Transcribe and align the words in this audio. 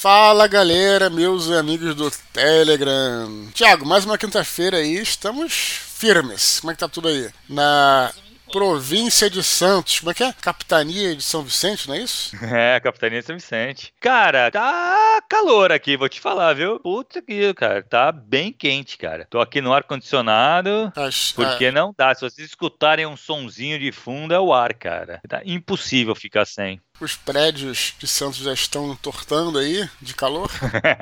Fala 0.00 0.46
galera, 0.46 1.10
meus 1.10 1.50
amigos 1.50 1.92
do 1.96 2.08
Telegram. 2.32 3.48
Tiago, 3.52 3.84
mais 3.84 4.04
uma 4.04 4.16
quinta-feira 4.16 4.76
aí, 4.76 4.94
estamos 4.94 5.52
firmes. 5.52 6.60
Como 6.60 6.70
é 6.70 6.74
que 6.74 6.78
tá 6.78 6.88
tudo 6.88 7.08
aí? 7.08 7.28
Na 7.48 8.12
província 8.52 9.28
de 9.28 9.42
Santos, 9.42 9.98
como 9.98 10.12
é 10.12 10.14
que 10.14 10.22
é? 10.22 10.32
Capitania 10.40 11.16
de 11.16 11.22
São 11.22 11.42
Vicente, 11.42 11.88
não 11.88 11.94
é 11.94 11.98
isso? 11.98 12.36
É, 12.48 12.80
Capitania 12.80 13.20
de 13.20 13.26
São 13.26 13.36
Vicente. 13.36 13.92
Cara, 14.00 14.50
tá 14.50 15.20
calor 15.28 15.70
aqui, 15.70 15.96
vou 15.96 16.08
te 16.08 16.20
falar, 16.20 16.54
viu? 16.54 16.78
Puta 16.80 17.20
que, 17.20 17.52
cara, 17.54 17.82
tá 17.82 18.10
bem 18.12 18.52
quente, 18.52 18.96
cara. 18.96 19.26
Tô 19.28 19.40
aqui 19.40 19.60
no 19.60 19.72
ar-condicionado, 19.72 20.92
porque 21.34 21.66
é... 21.66 21.72
não 21.72 21.94
dá. 21.96 22.14
Se 22.14 22.22
vocês 22.22 22.48
escutarem 22.48 23.04
um 23.04 23.16
sonzinho 23.16 23.78
de 23.78 23.92
fundo, 23.92 24.32
é 24.32 24.40
o 24.40 24.52
ar, 24.52 24.74
cara. 24.74 25.20
Tá 25.28 25.42
impossível 25.44 26.14
ficar 26.14 26.46
sem. 26.46 26.80
Os 27.00 27.14
prédios 27.14 27.94
de 27.98 28.08
Santos 28.08 28.38
já 28.38 28.52
estão 28.52 28.90
entortando 28.90 29.58
aí 29.58 29.88
de 30.02 30.14
calor? 30.14 30.50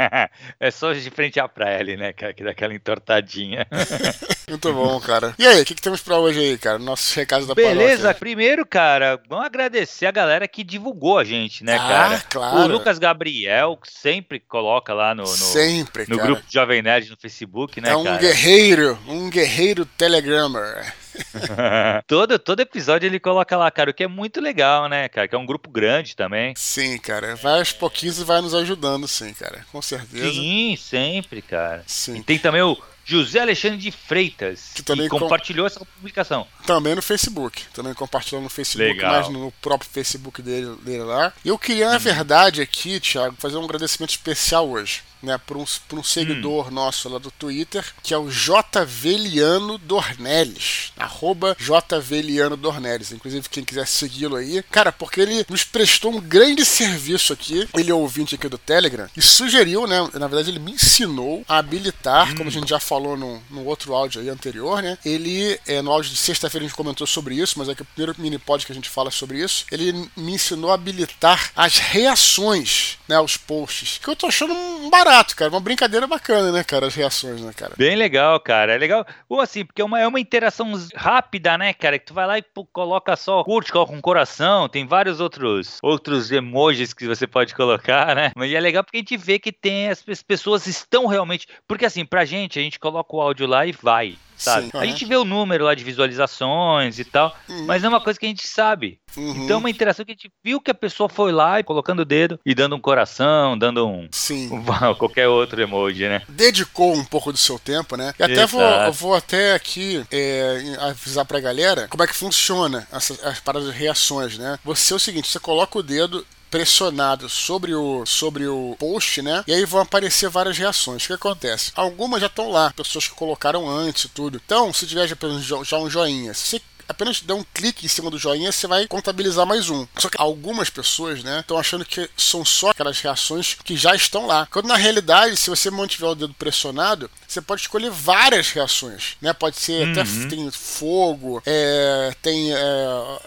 é 0.60 0.70
só 0.70 0.92
de 0.92 1.10
frente 1.10 1.40
à 1.40 1.48
praia 1.48 1.78
ali, 1.78 1.96
né, 1.96 2.12
cara? 2.12 2.34
Que 2.34 2.44
dá 2.44 2.50
aquela 2.50 2.74
entortadinha. 2.74 3.66
Muito 4.48 4.72
bom, 4.72 5.00
cara. 5.00 5.34
E 5.38 5.46
aí, 5.46 5.62
o 5.62 5.64
que, 5.64 5.74
que, 5.74 5.82
temos 5.82 6.00
pra 6.00 6.18
hoje 6.18 6.38
aí, 6.38 6.58
cara? 6.58 6.78
Nossos 6.78 7.12
recados 7.14 7.46
da 7.46 7.54
Beleza, 7.54 8.02
paróquia. 8.02 8.14
primeiro, 8.14 8.66
cara, 8.66 9.20
vamos 9.28 9.44
agradecer 9.44 10.06
a 10.06 10.10
galera 10.10 10.46
que 10.46 10.62
divulgou 10.62 11.18
a 11.18 11.24
gente, 11.24 11.64
né, 11.64 11.76
ah, 11.76 11.88
cara? 11.88 12.20
claro. 12.28 12.58
O 12.58 12.66
Lucas 12.68 12.98
Gabriel, 12.98 13.76
que 13.76 13.90
sempre 13.92 14.38
coloca 14.38 14.94
lá 14.94 15.14
no, 15.14 15.22
no, 15.22 15.26
sempre, 15.26 16.06
no 16.08 16.18
grupo 16.18 16.42
Jovem 16.48 16.82
Nerd 16.82 17.10
no 17.10 17.16
Facebook, 17.16 17.80
né, 17.80 17.90
é 17.90 17.96
um 17.96 18.04
cara? 18.04 18.18
guerreiro, 18.18 18.98
um 19.08 19.28
guerreiro 19.28 19.84
telegrammer. 19.84 20.94
todo, 22.06 22.38
todo 22.38 22.60
episódio 22.60 23.06
ele 23.06 23.20
coloca 23.20 23.56
lá, 23.56 23.70
cara, 23.70 23.90
o 23.90 23.94
que 23.94 24.04
é 24.04 24.08
muito 24.08 24.40
legal, 24.40 24.88
né, 24.88 25.08
cara? 25.08 25.28
Que 25.28 25.34
é 25.34 25.38
um 25.38 25.46
grupo 25.46 25.70
grande 25.70 26.16
também. 26.16 26.54
Sim, 26.56 26.98
cara. 26.98 27.36
Vai 27.36 27.58
aos 27.58 27.72
pouquinhos 27.72 28.18
e 28.18 28.24
vai 28.24 28.40
nos 28.40 28.54
ajudando, 28.54 29.06
sim, 29.08 29.32
cara. 29.34 29.64
Com 29.72 29.82
certeza. 29.82 30.30
Sim, 30.30 30.76
sempre, 30.76 31.42
cara. 31.42 31.82
Sim. 31.86 32.16
E 32.16 32.22
tem 32.22 32.38
também 32.38 32.62
o 32.62 32.76
José 33.06 33.38
Alexandre 33.38 33.78
de 33.78 33.92
Freitas, 33.92 34.72
que, 34.74 34.82
também 34.82 35.08
que 35.08 35.16
compartilhou 35.16 35.62
com... 35.62 35.66
essa 35.68 35.84
publicação. 35.84 36.44
Também 36.66 36.96
no 36.96 37.00
Facebook. 37.00 37.62
Também 37.72 37.94
compartilhou 37.94 38.42
no 38.42 38.48
Facebook, 38.48 38.94
Legal. 38.94 39.12
mas 39.12 39.28
no 39.28 39.52
próprio 39.62 39.88
Facebook 39.88 40.42
dele, 40.42 40.74
dele 40.82 41.04
lá. 41.04 41.32
Eu 41.44 41.56
queria, 41.56 41.88
na 41.88 41.98
verdade, 41.98 42.60
aqui, 42.60 42.98
Thiago, 42.98 43.36
fazer 43.38 43.56
um 43.56 43.64
agradecimento 43.64 44.10
especial 44.10 44.68
hoje 44.68 45.02
né, 45.26 45.38
para 45.38 45.58
um, 45.58 45.64
um 45.92 46.02
seguidor 46.02 46.68
hum. 46.68 46.70
nosso 46.70 47.08
lá 47.08 47.18
do 47.18 47.30
Twitter, 47.30 47.84
que 48.02 48.14
é 48.14 48.18
o 48.18 48.28
JVliano 48.28 49.78
Dornelles, 49.78 50.92
arroba 50.96 51.56
JVliano 51.58 52.56
Dornelles. 52.56 53.12
Inclusive, 53.12 53.48
quem 53.48 53.64
quiser 53.64 53.86
segui-lo 53.86 54.36
aí. 54.36 54.62
Cara, 54.70 54.92
porque 54.92 55.20
ele 55.20 55.44
nos 55.48 55.64
prestou 55.64 56.14
um 56.14 56.20
grande 56.20 56.64
serviço 56.64 57.32
aqui, 57.32 57.68
ele 57.76 57.90
é 57.90 57.94
ouvinte 57.94 58.34
aqui 58.34 58.48
do 58.48 58.58
Telegram, 58.58 59.08
e 59.16 59.22
sugeriu, 59.22 59.86
né, 59.86 59.98
na 60.14 60.28
verdade 60.28 60.50
ele 60.50 60.58
me 60.58 60.72
ensinou 60.72 61.44
a 61.48 61.58
habilitar, 61.58 62.30
hum. 62.30 62.36
como 62.36 62.48
a 62.48 62.52
gente 62.52 62.68
já 62.68 62.78
falou 62.78 62.95
no, 63.00 63.42
no 63.50 63.64
outro 63.64 63.94
áudio 63.94 64.20
aí 64.20 64.28
anterior, 64.28 64.82
né, 64.82 64.98
ele, 65.04 65.58
é, 65.66 65.82
no 65.82 65.90
áudio 65.90 66.10
de 66.10 66.16
sexta-feira 66.16 66.64
a 66.64 66.68
gente 66.68 66.76
comentou 66.76 67.06
sobre 67.06 67.34
isso, 67.34 67.58
mas 67.58 67.68
é 67.68 67.74
que 67.74 67.82
o 67.82 67.84
primeiro 67.84 68.14
mini 68.18 68.38
pod 68.38 68.64
que 68.64 68.72
a 68.72 68.74
gente 68.74 68.88
fala 68.88 69.10
sobre 69.10 69.38
isso, 69.38 69.66
ele 69.70 69.92
me 70.16 70.32
ensinou 70.32 70.70
a 70.70 70.74
habilitar 70.74 71.52
as 71.54 71.78
reações, 71.78 72.98
né, 73.08 73.16
aos 73.16 73.36
posts, 73.36 73.98
que 73.98 74.08
eu 74.08 74.16
tô 74.16 74.26
achando 74.26 74.52
um 74.52 74.90
barato 74.90 75.26
cara. 75.34 75.50
Uma 75.50 75.60
brincadeira 75.60 76.06
bacana, 76.06 76.52
né, 76.52 76.64
cara? 76.64 76.86
As 76.86 76.94
reações, 76.94 77.40
né, 77.40 77.52
cara? 77.54 77.74
Bem 77.76 77.96
legal, 77.96 78.38
cara. 78.40 78.74
É 78.74 78.78
legal. 78.78 79.06
Ou 79.28 79.40
assim, 79.40 79.64
porque 79.64 79.82
é 79.82 79.84
uma, 79.84 80.00
é 80.00 80.06
uma 80.06 80.20
interação 80.20 80.72
rápida, 80.94 81.56
né, 81.58 81.72
cara? 81.72 81.98
Que 81.98 82.06
tu 82.06 82.14
vai 82.14 82.26
lá 82.26 82.38
e 82.38 82.44
coloca 82.72 83.16
só 83.16 83.44
curte, 83.44 83.72
coloca 83.72 83.92
um 83.92 84.00
coração. 84.00 84.68
Tem 84.68 84.86
vários 84.86 85.20
outros, 85.20 85.78
outros 85.82 86.30
emojis 86.30 86.92
que 86.92 87.06
você 87.06 87.26
pode 87.26 87.54
colocar, 87.54 88.14
né? 88.14 88.32
Mas 88.36 88.52
é 88.52 88.60
legal 88.60 88.82
porque 88.82 88.98
a 88.98 89.00
gente 89.00 89.16
vê 89.16 89.38
que 89.38 89.52
tem 89.52 89.88
as, 89.88 90.02
as 90.08 90.22
pessoas 90.22 90.66
estão 90.66 91.06
realmente. 91.06 91.46
Porque 91.66 91.84
assim, 91.84 92.04
pra 92.04 92.24
gente, 92.24 92.58
a 92.58 92.62
gente 92.62 92.78
coloca 92.86 93.16
o 93.16 93.20
áudio 93.20 93.46
lá 93.46 93.66
e 93.66 93.72
vai 93.72 94.16
sabe? 94.36 94.66
Sim, 94.66 94.78
a 94.78 94.84
gente 94.84 95.04
vê 95.04 95.16
o 95.16 95.24
número 95.24 95.64
lá 95.64 95.74
de 95.74 95.82
visualizações 95.82 96.98
e 96.98 97.04
tal, 97.04 97.34
uhum. 97.48 97.64
mas 97.66 97.82
é 97.82 97.88
uma 97.88 98.00
coisa 98.00 98.18
que 98.18 98.26
a 98.26 98.28
gente 98.28 98.46
sabe. 98.46 98.98
Uhum. 99.16 99.44
Então 99.44 99.56
é 99.56 99.60
uma 99.60 99.70
interação 99.70 100.04
que 100.04 100.12
a 100.12 100.14
gente 100.14 100.30
viu 100.44 100.60
que 100.60 100.70
a 100.70 100.74
pessoa 100.74 101.08
foi 101.08 101.32
lá 101.32 101.58
e 101.58 101.64
colocando 101.64 102.00
o 102.00 102.04
dedo 102.04 102.38
e 102.44 102.54
dando 102.54 102.76
um 102.76 102.80
coração, 102.80 103.56
dando 103.56 103.86
um, 103.86 104.08
um 104.30 104.94
qualquer 104.94 105.26
outro 105.28 105.60
emoji, 105.60 106.06
né? 106.06 106.22
Dedicou 106.28 106.94
um 106.94 107.04
pouco 107.04 107.32
do 107.32 107.38
seu 107.38 107.58
tempo, 107.58 107.96
né? 107.96 108.12
E 108.18 108.22
até 108.22 108.46
vou, 108.46 108.92
vou 108.92 109.14
até 109.14 109.54
aqui 109.54 110.04
é, 110.10 110.76
avisar 110.80 111.24
pra 111.24 111.40
galera 111.40 111.88
como 111.88 112.02
é 112.02 112.06
que 112.06 112.14
funciona 112.14 112.86
essa, 112.92 113.14
as 113.28 113.40
paradas 113.40 113.72
de 113.72 113.78
reações, 113.78 114.36
né? 114.36 114.58
Você 114.64 114.92
é 114.92 114.96
o 114.96 115.00
seguinte, 115.00 115.28
você 115.28 115.40
coloca 115.40 115.78
o 115.78 115.82
dedo 115.82 116.26
pressionado 116.50 117.28
sobre 117.28 117.74
o, 117.74 118.04
sobre 118.06 118.46
o 118.46 118.76
post, 118.78 119.22
né? 119.22 119.44
E 119.46 119.52
aí 119.52 119.64
vão 119.64 119.80
aparecer 119.80 120.28
várias 120.28 120.56
reações. 120.56 121.04
O 121.04 121.06
que 121.06 121.12
acontece? 121.12 121.72
Algumas 121.74 122.20
já 122.20 122.26
estão 122.26 122.50
lá, 122.50 122.72
pessoas 122.72 123.08
que 123.08 123.14
colocaram 123.14 123.68
antes 123.68 124.04
e 124.04 124.08
tudo. 124.08 124.40
Então, 124.44 124.72
se 124.72 124.86
tiver 124.86 125.06
já, 125.06 125.16
já 125.64 125.78
um 125.78 125.90
joinha, 125.90 126.34
se 126.34 126.62
apenas 126.88 127.20
der 127.20 127.34
um 127.34 127.44
clique 127.54 127.86
em 127.86 127.88
cima 127.88 128.10
do 128.10 128.18
joinha, 128.18 128.52
você 128.52 128.66
vai 128.66 128.86
contabilizar 128.86 129.46
mais 129.46 129.68
um. 129.70 129.86
Só 129.98 130.08
que 130.08 130.16
algumas 130.20 130.70
pessoas, 130.70 131.22
né, 131.22 131.40
estão 131.40 131.58
achando 131.58 131.84
que 131.84 132.08
são 132.16 132.44
só 132.44 132.70
aquelas 132.70 133.00
reações 133.00 133.56
que 133.64 133.76
já 133.76 133.94
estão 133.94 134.26
lá. 134.26 134.46
Quando 134.50 134.66
na 134.66 134.76
realidade, 134.76 135.36
se 135.36 135.50
você 135.50 135.70
mantiver 135.70 136.10
o 136.10 136.14
dedo 136.14 136.34
pressionado, 136.34 137.10
você 137.26 137.40
pode 137.40 137.62
escolher 137.62 137.90
várias 137.90 138.50
reações, 138.50 139.16
né? 139.20 139.32
Pode 139.32 139.56
ser 139.56 139.84
uhum. 139.84 139.92
até 139.92 140.04
tem 140.28 140.50
fogo, 140.50 141.42
é, 141.44 142.14
tem, 142.22 142.52
é, 142.52 142.56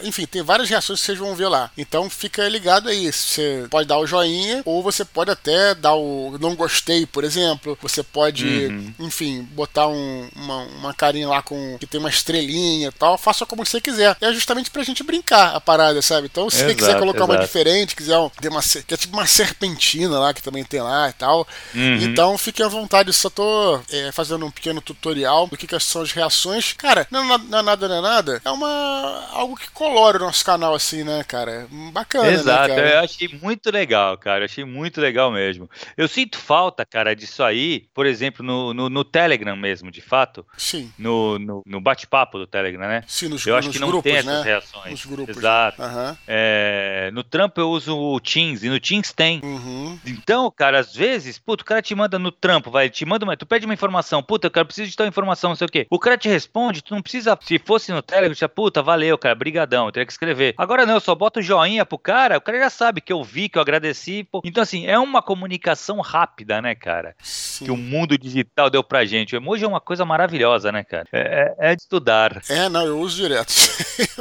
enfim, 0.04 0.26
tem 0.26 0.42
várias 0.42 0.70
reações 0.70 1.00
que 1.00 1.06
vocês 1.06 1.18
vão 1.18 1.36
ver 1.36 1.48
lá. 1.48 1.70
Então 1.78 2.10
fica 2.10 2.48
ligado 2.48 2.90
aí. 2.90 3.12
Você 3.12 3.68
pode 3.70 3.88
dar 3.88 3.98
o 3.98 4.08
joinha 4.08 4.62
ou 4.66 4.82
você 4.82 5.04
pode 5.04 5.32
até 5.32 5.76
dar 5.76 5.96
o 5.96 6.38
não 6.40 6.56
gostei, 6.56 7.06
por 7.06 7.24
exemplo. 7.24 7.78
Você 7.82 8.02
pode, 8.02 8.46
uhum. 8.46 8.94
enfim, 9.00 9.44
botar 9.52 9.88
um, 9.88 10.30
uma, 10.36 10.58
uma 10.64 10.94
carinha 10.94 11.28
lá 11.28 11.42
com 11.42 11.78
que 11.80 11.88
tem 11.88 12.00
uma 12.00 12.10
estrelinha 12.10 12.88
e 12.88 12.92
tal. 12.92 13.18
Faça 13.18 13.46
como 13.50 13.66
você 13.66 13.82
quiser. 13.82 14.16
É 14.22 14.32
justamente 14.32 14.70
pra 14.70 14.84
gente 14.84 15.04
brincar 15.04 15.56
a 15.56 15.60
parada, 15.60 16.02
sabe? 16.02 16.28
Então, 16.32 16.50
se 16.50 16.58
exato, 16.58 16.70
você 16.70 16.76
quiser 16.76 17.00
colocar 17.00 17.20
exato. 17.20 17.32
uma 17.34 17.40
diferente, 17.40 17.96
quiser 17.96 18.18
um, 18.18 18.30
uma, 18.46 18.62
que 18.62 18.94
é 18.94 18.98
tipo 18.98 19.18
uma 19.18 19.26
serpentina 19.26 20.20
lá, 20.20 20.34
que 20.34 20.42
também 20.42 20.64
tem 20.64 20.82
lá 20.82 21.10
e 21.10 21.14
tal. 21.14 21.48
Uhum. 21.74 21.96
Então, 21.96 22.38
fique 22.38 22.62
à 22.62 22.68
vontade. 22.68 23.12
Só 23.12 23.30
tô 23.30 23.82
é, 23.92 24.12
fazendo 24.12 24.46
um 24.46 24.52
pequeno 24.52 24.82
tutorial 24.82 25.48
do 25.48 25.58
que, 25.58 25.68
que 25.68 25.80
são 25.80 26.02
as 26.02 26.12
reações. 26.12 26.74
Cara, 26.74 27.08
não, 27.10 27.26
não, 27.26 27.38
não 27.38 27.60
é 27.60 27.62
nada, 27.62 27.88
não 27.88 27.98
é 27.98 28.02
nada. 28.02 28.42
É 28.46 28.52
uma. 28.52 29.28
algo 29.34 29.56
que 29.56 29.70
colore 29.72 30.18
o 30.18 30.22
nosso 30.22 30.46
canal, 30.46 30.76
assim, 30.76 31.04
né, 31.04 31.24
cara? 31.24 31.68
Bacana, 31.92 32.26
né, 32.26 32.34
Exato, 32.34 32.74
né, 32.74 32.94
eu 32.96 33.00
achei 33.00 33.28
muito 33.42 33.72
legal, 33.72 34.18
cara. 34.18 34.42
Eu 34.42 34.46
achei 34.46 34.64
muito 34.64 35.02
legal 35.02 35.32
mesmo. 35.32 35.70
Eu 35.98 36.08
sinto 36.08 36.38
falta, 36.38 36.86
cara, 36.86 37.16
disso 37.16 37.44
aí, 37.44 37.88
por 37.94 38.06
exemplo, 38.06 38.46
no, 38.46 38.74
no, 38.74 38.90
no 38.90 39.04
Telegram 39.04 39.56
mesmo, 39.56 39.92
de 39.92 40.02
fato. 40.02 40.46
Sim. 40.58 40.92
No, 40.98 41.40
no, 41.40 41.64
no 41.66 41.82
bate-papo 41.82 42.38
do 42.38 42.48
Telegram, 42.48 42.88
né? 42.88 43.04
Sim, 43.08 43.30
nos 43.30 43.39
nos, 43.40 43.48
eu 43.48 43.56
acho 43.56 43.70
que 43.70 43.80
não 43.80 43.88
grupos, 43.90 44.12
tem 44.12 44.24
né? 44.24 44.34
essas 44.34 44.44
reações. 44.44 44.92
Nos 44.92 45.06
grupos. 45.06 45.38
Exato. 45.38 45.82
Uhum. 45.82 46.18
É, 46.28 47.10
no 47.14 47.24
trampo 47.24 47.60
eu 47.60 47.70
uso 47.70 47.98
o 47.98 48.20
Teams 48.20 48.64
e 48.64 48.70
no 48.70 48.80
Teams 48.80 49.12
tem. 49.12 49.42
Uhum. 49.44 50.00
Então, 50.06 50.52
cara, 50.52 50.80
às 50.80 50.94
vezes, 50.94 51.40
puto, 51.40 51.64
o 51.64 51.66
cara 51.66 51.82
te 51.82 51.94
manda 51.96 52.20
no 52.20 52.32
trampo, 52.32 52.70
vai, 52.72 52.90
te 52.90 53.06
manda 53.06 53.26
uma, 53.26 53.38
tu 53.38 53.46
pede 53.46 53.66
uma 53.66 53.74
informação, 53.74 54.22
puta, 54.22 54.48
eu 54.48 54.52
quero, 54.52 54.66
preciso 54.66 54.90
de 54.90 54.96
tal 54.96 55.08
informação, 55.08 55.50
não 55.50 55.56
sei 55.56 55.66
o 55.66 55.72
quê. 55.72 55.88
O 55.90 56.00
cara 56.00 56.18
te 56.18 56.30
responde, 56.30 56.84
tu 56.84 56.94
não 56.94 57.02
precisa, 57.02 57.38
se 57.42 57.60
fosse 57.60 57.92
no 57.92 58.02
Telegram, 58.02 58.34
já, 58.34 58.50
puta, 58.50 58.82
valeu, 58.82 59.18
cara, 59.18 59.36
brigadão, 59.36 59.86
eu 59.86 59.92
teria 59.92 60.06
que 60.06 60.12
escrever. 60.12 60.54
Agora 60.58 60.86
não, 60.86 60.96
eu 60.96 61.00
só 61.00 61.16
boto 61.16 61.40
o 61.40 61.44
joinha 61.44 61.86
pro 61.86 61.98
cara, 61.98 62.38
o 62.38 62.42
cara 62.42 62.60
já 62.60 62.70
sabe 62.70 63.02
que 63.02 63.12
eu 63.12 63.24
vi, 63.24 63.50
que 63.50 63.58
eu 63.58 63.62
agradeci. 63.62 64.24
Pô. 64.24 64.42
Então, 64.44 64.64
assim, 64.64 64.86
é 64.88 64.98
uma 64.98 65.22
comunicação 65.22 66.00
rápida, 66.00 66.62
né, 66.62 66.76
cara? 66.76 67.16
Sim. 67.22 67.66
Que 67.66 67.72
o 67.72 67.78
mundo 67.78 68.18
digital 68.18 68.70
deu 68.70 68.84
pra 68.84 69.06
gente. 69.06 69.36
O 69.36 69.38
emoji 69.38 69.64
é 69.64 69.68
uma 69.68 69.82
coisa 69.82 70.06
maravilhosa, 70.06 70.72
né, 70.72 70.84
cara? 70.84 71.08
É, 71.12 71.56
é, 71.60 71.72
é 71.72 71.76
de 71.76 71.82
estudar. 71.82 72.42
É, 72.50 72.70
não, 72.70 72.86
eu 72.86 73.00
uso 73.00 73.29
direto. 73.30 73.54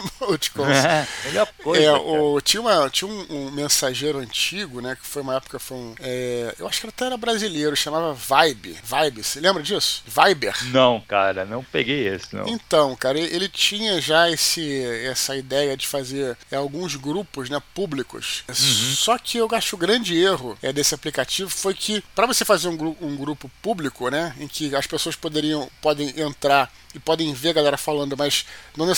É, 0.75 1.07
melhor 1.29 1.49
coisa. 1.63 1.85
É, 1.85 1.93
o, 1.93 2.41
tinha 2.41 2.61
uma, 2.61 2.91
tinha 2.91 3.11
um, 3.11 3.27
um, 3.31 3.51
mensageiro 3.51 4.19
antigo, 4.19 4.81
né? 4.81 4.97
Que 4.97 5.07
foi 5.07 5.23
uma 5.23 5.37
época, 5.37 5.59
foi 5.59 5.77
um. 5.77 5.95
É, 6.01 6.55
eu 6.59 6.67
acho 6.69 6.81
que 6.81 6.87
até 6.87 7.07
era 7.07 7.17
brasileiro, 7.17 7.75
chamava 7.77 8.13
Vibe. 8.13 8.77
Vibe, 8.83 9.25
você 9.25 9.41
lembra 9.41 9.63
disso? 9.63 10.03
Viber. 10.07 10.55
Não, 10.67 11.01
cara, 11.01 11.45
não 11.45 11.65
peguei 11.65 12.09
esse, 12.09 12.35
não. 12.35 12.47
Então, 12.49 12.95
cara, 12.97 13.19
ele, 13.19 13.49
tinha 13.49 14.01
já 14.01 14.31
esse, 14.31 14.83
essa 15.05 15.37
ideia 15.37 15.77
de 15.77 15.87
fazer 15.87 16.37
é, 16.51 16.57
alguns 16.57 16.97
grupos, 16.97 17.49
né, 17.49 17.61
públicos. 17.75 18.45
Uhum. 18.49 18.55
Só 18.55 19.19
que 19.19 19.39
eu 19.39 19.49
acho 19.53 19.77
o 19.77 19.79
grande 19.79 20.19
erro 20.19 20.59
é, 20.63 20.73
desse 20.73 20.95
aplicativo 20.95 21.49
foi 21.49 21.75
que, 21.75 22.03
para 22.15 22.27
você 22.27 22.45
fazer 22.45 22.69
um, 22.69 22.97
um 23.01 23.17
grupo 23.17 23.51
público, 23.63 24.09
né? 24.11 24.35
Em 24.39 24.47
que 24.47 24.75
as 24.75 24.87
pessoas 24.87 25.17
poderiam 25.17 25.71
podem 25.81 26.13
entrar 26.21 26.71
e 26.95 26.99
podem 26.99 27.33
ver 27.33 27.51
a 27.51 27.55
galera 27.55 27.77
falando, 27.77 28.17
mas 28.17 28.47
não 28.77 28.87
necessariamente 28.87 28.98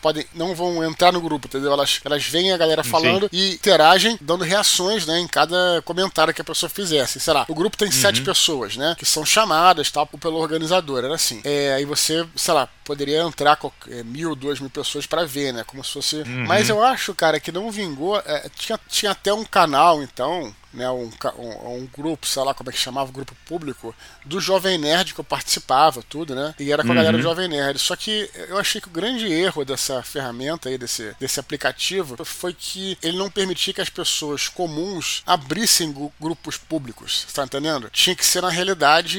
podem, 0.00 0.26
não 0.34 0.54
vão 0.54 0.82
entrar 0.84 1.12
no 1.12 1.20
grupo, 1.20 1.46
entendeu? 1.46 1.72
Elas, 1.72 2.00
elas 2.04 2.24
veem 2.24 2.52
a 2.52 2.56
galera 2.56 2.82
falando 2.82 3.24
Sim. 3.24 3.30
e 3.32 3.54
interagem, 3.54 4.18
dando 4.20 4.44
reações, 4.44 5.06
né, 5.06 5.18
em 5.18 5.26
cada 5.26 5.82
comentário 5.84 6.34
que 6.34 6.40
a 6.40 6.44
pessoa 6.44 6.70
fizesse. 6.70 7.20
Sei 7.20 7.32
lá, 7.32 7.44
o 7.48 7.54
grupo 7.54 7.76
tem 7.76 7.88
uhum. 7.88 7.92
sete 7.92 8.22
pessoas, 8.22 8.76
né, 8.76 8.94
que 8.98 9.04
são 9.04 9.24
chamadas, 9.24 9.90
tal, 9.90 10.06
pelo 10.06 10.38
organizador, 10.38 11.04
era 11.04 11.14
assim. 11.14 11.40
É, 11.44 11.74
aí 11.74 11.84
você, 11.84 12.26
sei 12.34 12.54
lá, 12.54 12.68
poderia 12.84 13.22
entrar 13.22 13.58
é, 13.88 14.02
mil, 14.02 14.34
duas 14.34 14.60
mil 14.60 14.70
pessoas 14.70 15.06
para 15.06 15.24
ver, 15.24 15.52
né, 15.52 15.64
como 15.66 15.84
se 15.84 15.92
fosse... 15.92 16.16
Uhum. 16.16 16.46
Mas 16.46 16.68
eu 16.68 16.82
acho, 16.82 17.14
cara, 17.14 17.40
que 17.40 17.52
não 17.52 17.70
vingou, 17.70 18.18
é, 18.18 18.48
tinha, 18.56 18.78
tinha 18.88 19.12
até 19.12 19.32
um 19.32 19.44
canal, 19.44 20.02
então, 20.02 20.54
né, 20.76 20.88
um, 20.90 21.10
um, 21.38 21.74
um, 21.74 21.88
grupo, 21.96 22.26
sei 22.26 22.42
lá 22.42 22.54
como 22.54 22.68
é 22.68 22.72
que 22.72 22.78
chamava, 22.78 23.10
grupo 23.10 23.34
público, 23.46 23.94
do 24.24 24.40
Jovem 24.40 24.78
Nerd 24.78 25.14
que 25.14 25.20
eu 25.20 25.24
participava, 25.24 26.02
tudo, 26.02 26.34
né? 26.34 26.54
E 26.60 26.70
era 26.70 26.82
com 26.82 26.88
a 26.88 26.90
uhum. 26.90 26.96
galera 26.96 27.16
do 27.16 27.22
Jovem 27.22 27.48
Nerd. 27.48 27.78
Só 27.78 27.96
que 27.96 28.30
eu 28.48 28.58
achei 28.58 28.80
que 28.80 28.88
o 28.88 28.90
grande 28.90 29.26
erro 29.26 29.64
dessa 29.64 30.02
ferramenta 30.02 30.68
aí, 30.68 30.76
desse, 30.76 31.16
desse 31.18 31.40
aplicativo, 31.40 32.22
foi 32.24 32.52
que 32.52 32.98
ele 33.02 33.16
não 33.16 33.30
permitia 33.30 33.72
que 33.72 33.80
as 33.80 33.88
pessoas 33.88 34.48
comuns 34.48 35.22
abrissem 35.26 35.94
grupos 36.20 36.58
públicos, 36.58 37.26
tá 37.32 37.44
entendendo? 37.44 37.88
Tinha 37.90 38.14
que 38.14 38.24
ser, 38.24 38.42
na 38.42 38.50
realidade, 38.50 39.18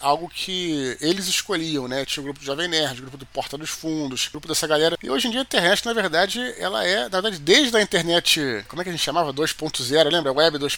algo 0.00 0.28
que 0.28 0.96
eles 1.00 1.28
escolhiam, 1.28 1.86
né? 1.86 2.04
Tinha 2.04 2.22
o 2.22 2.24
grupo 2.24 2.40
do 2.40 2.46
Jovem 2.46 2.68
Nerd, 2.68 2.98
o 2.98 3.02
grupo 3.02 3.18
do 3.18 3.26
Porta 3.26 3.58
dos 3.58 3.70
Fundos, 3.70 4.26
o 4.26 4.30
grupo 4.30 4.48
dessa 4.48 4.66
galera. 4.66 4.96
E 5.02 5.10
hoje 5.10 5.28
em 5.28 5.30
dia 5.30 5.40
a 5.40 5.42
internet, 5.42 5.84
na 5.84 5.92
verdade, 5.92 6.40
ela 6.58 6.84
é, 6.84 7.02
na 7.02 7.20
verdade, 7.20 7.38
desde 7.38 7.76
a 7.76 7.82
internet, 7.82 8.64
como 8.68 8.80
é 8.80 8.84
que 8.84 8.88
a 8.88 8.92
gente 8.92 9.04
chamava? 9.04 9.32
2.0, 9.32 10.10
lembra? 10.10 10.32
Web 10.32 10.58
2.0? 10.58 10.77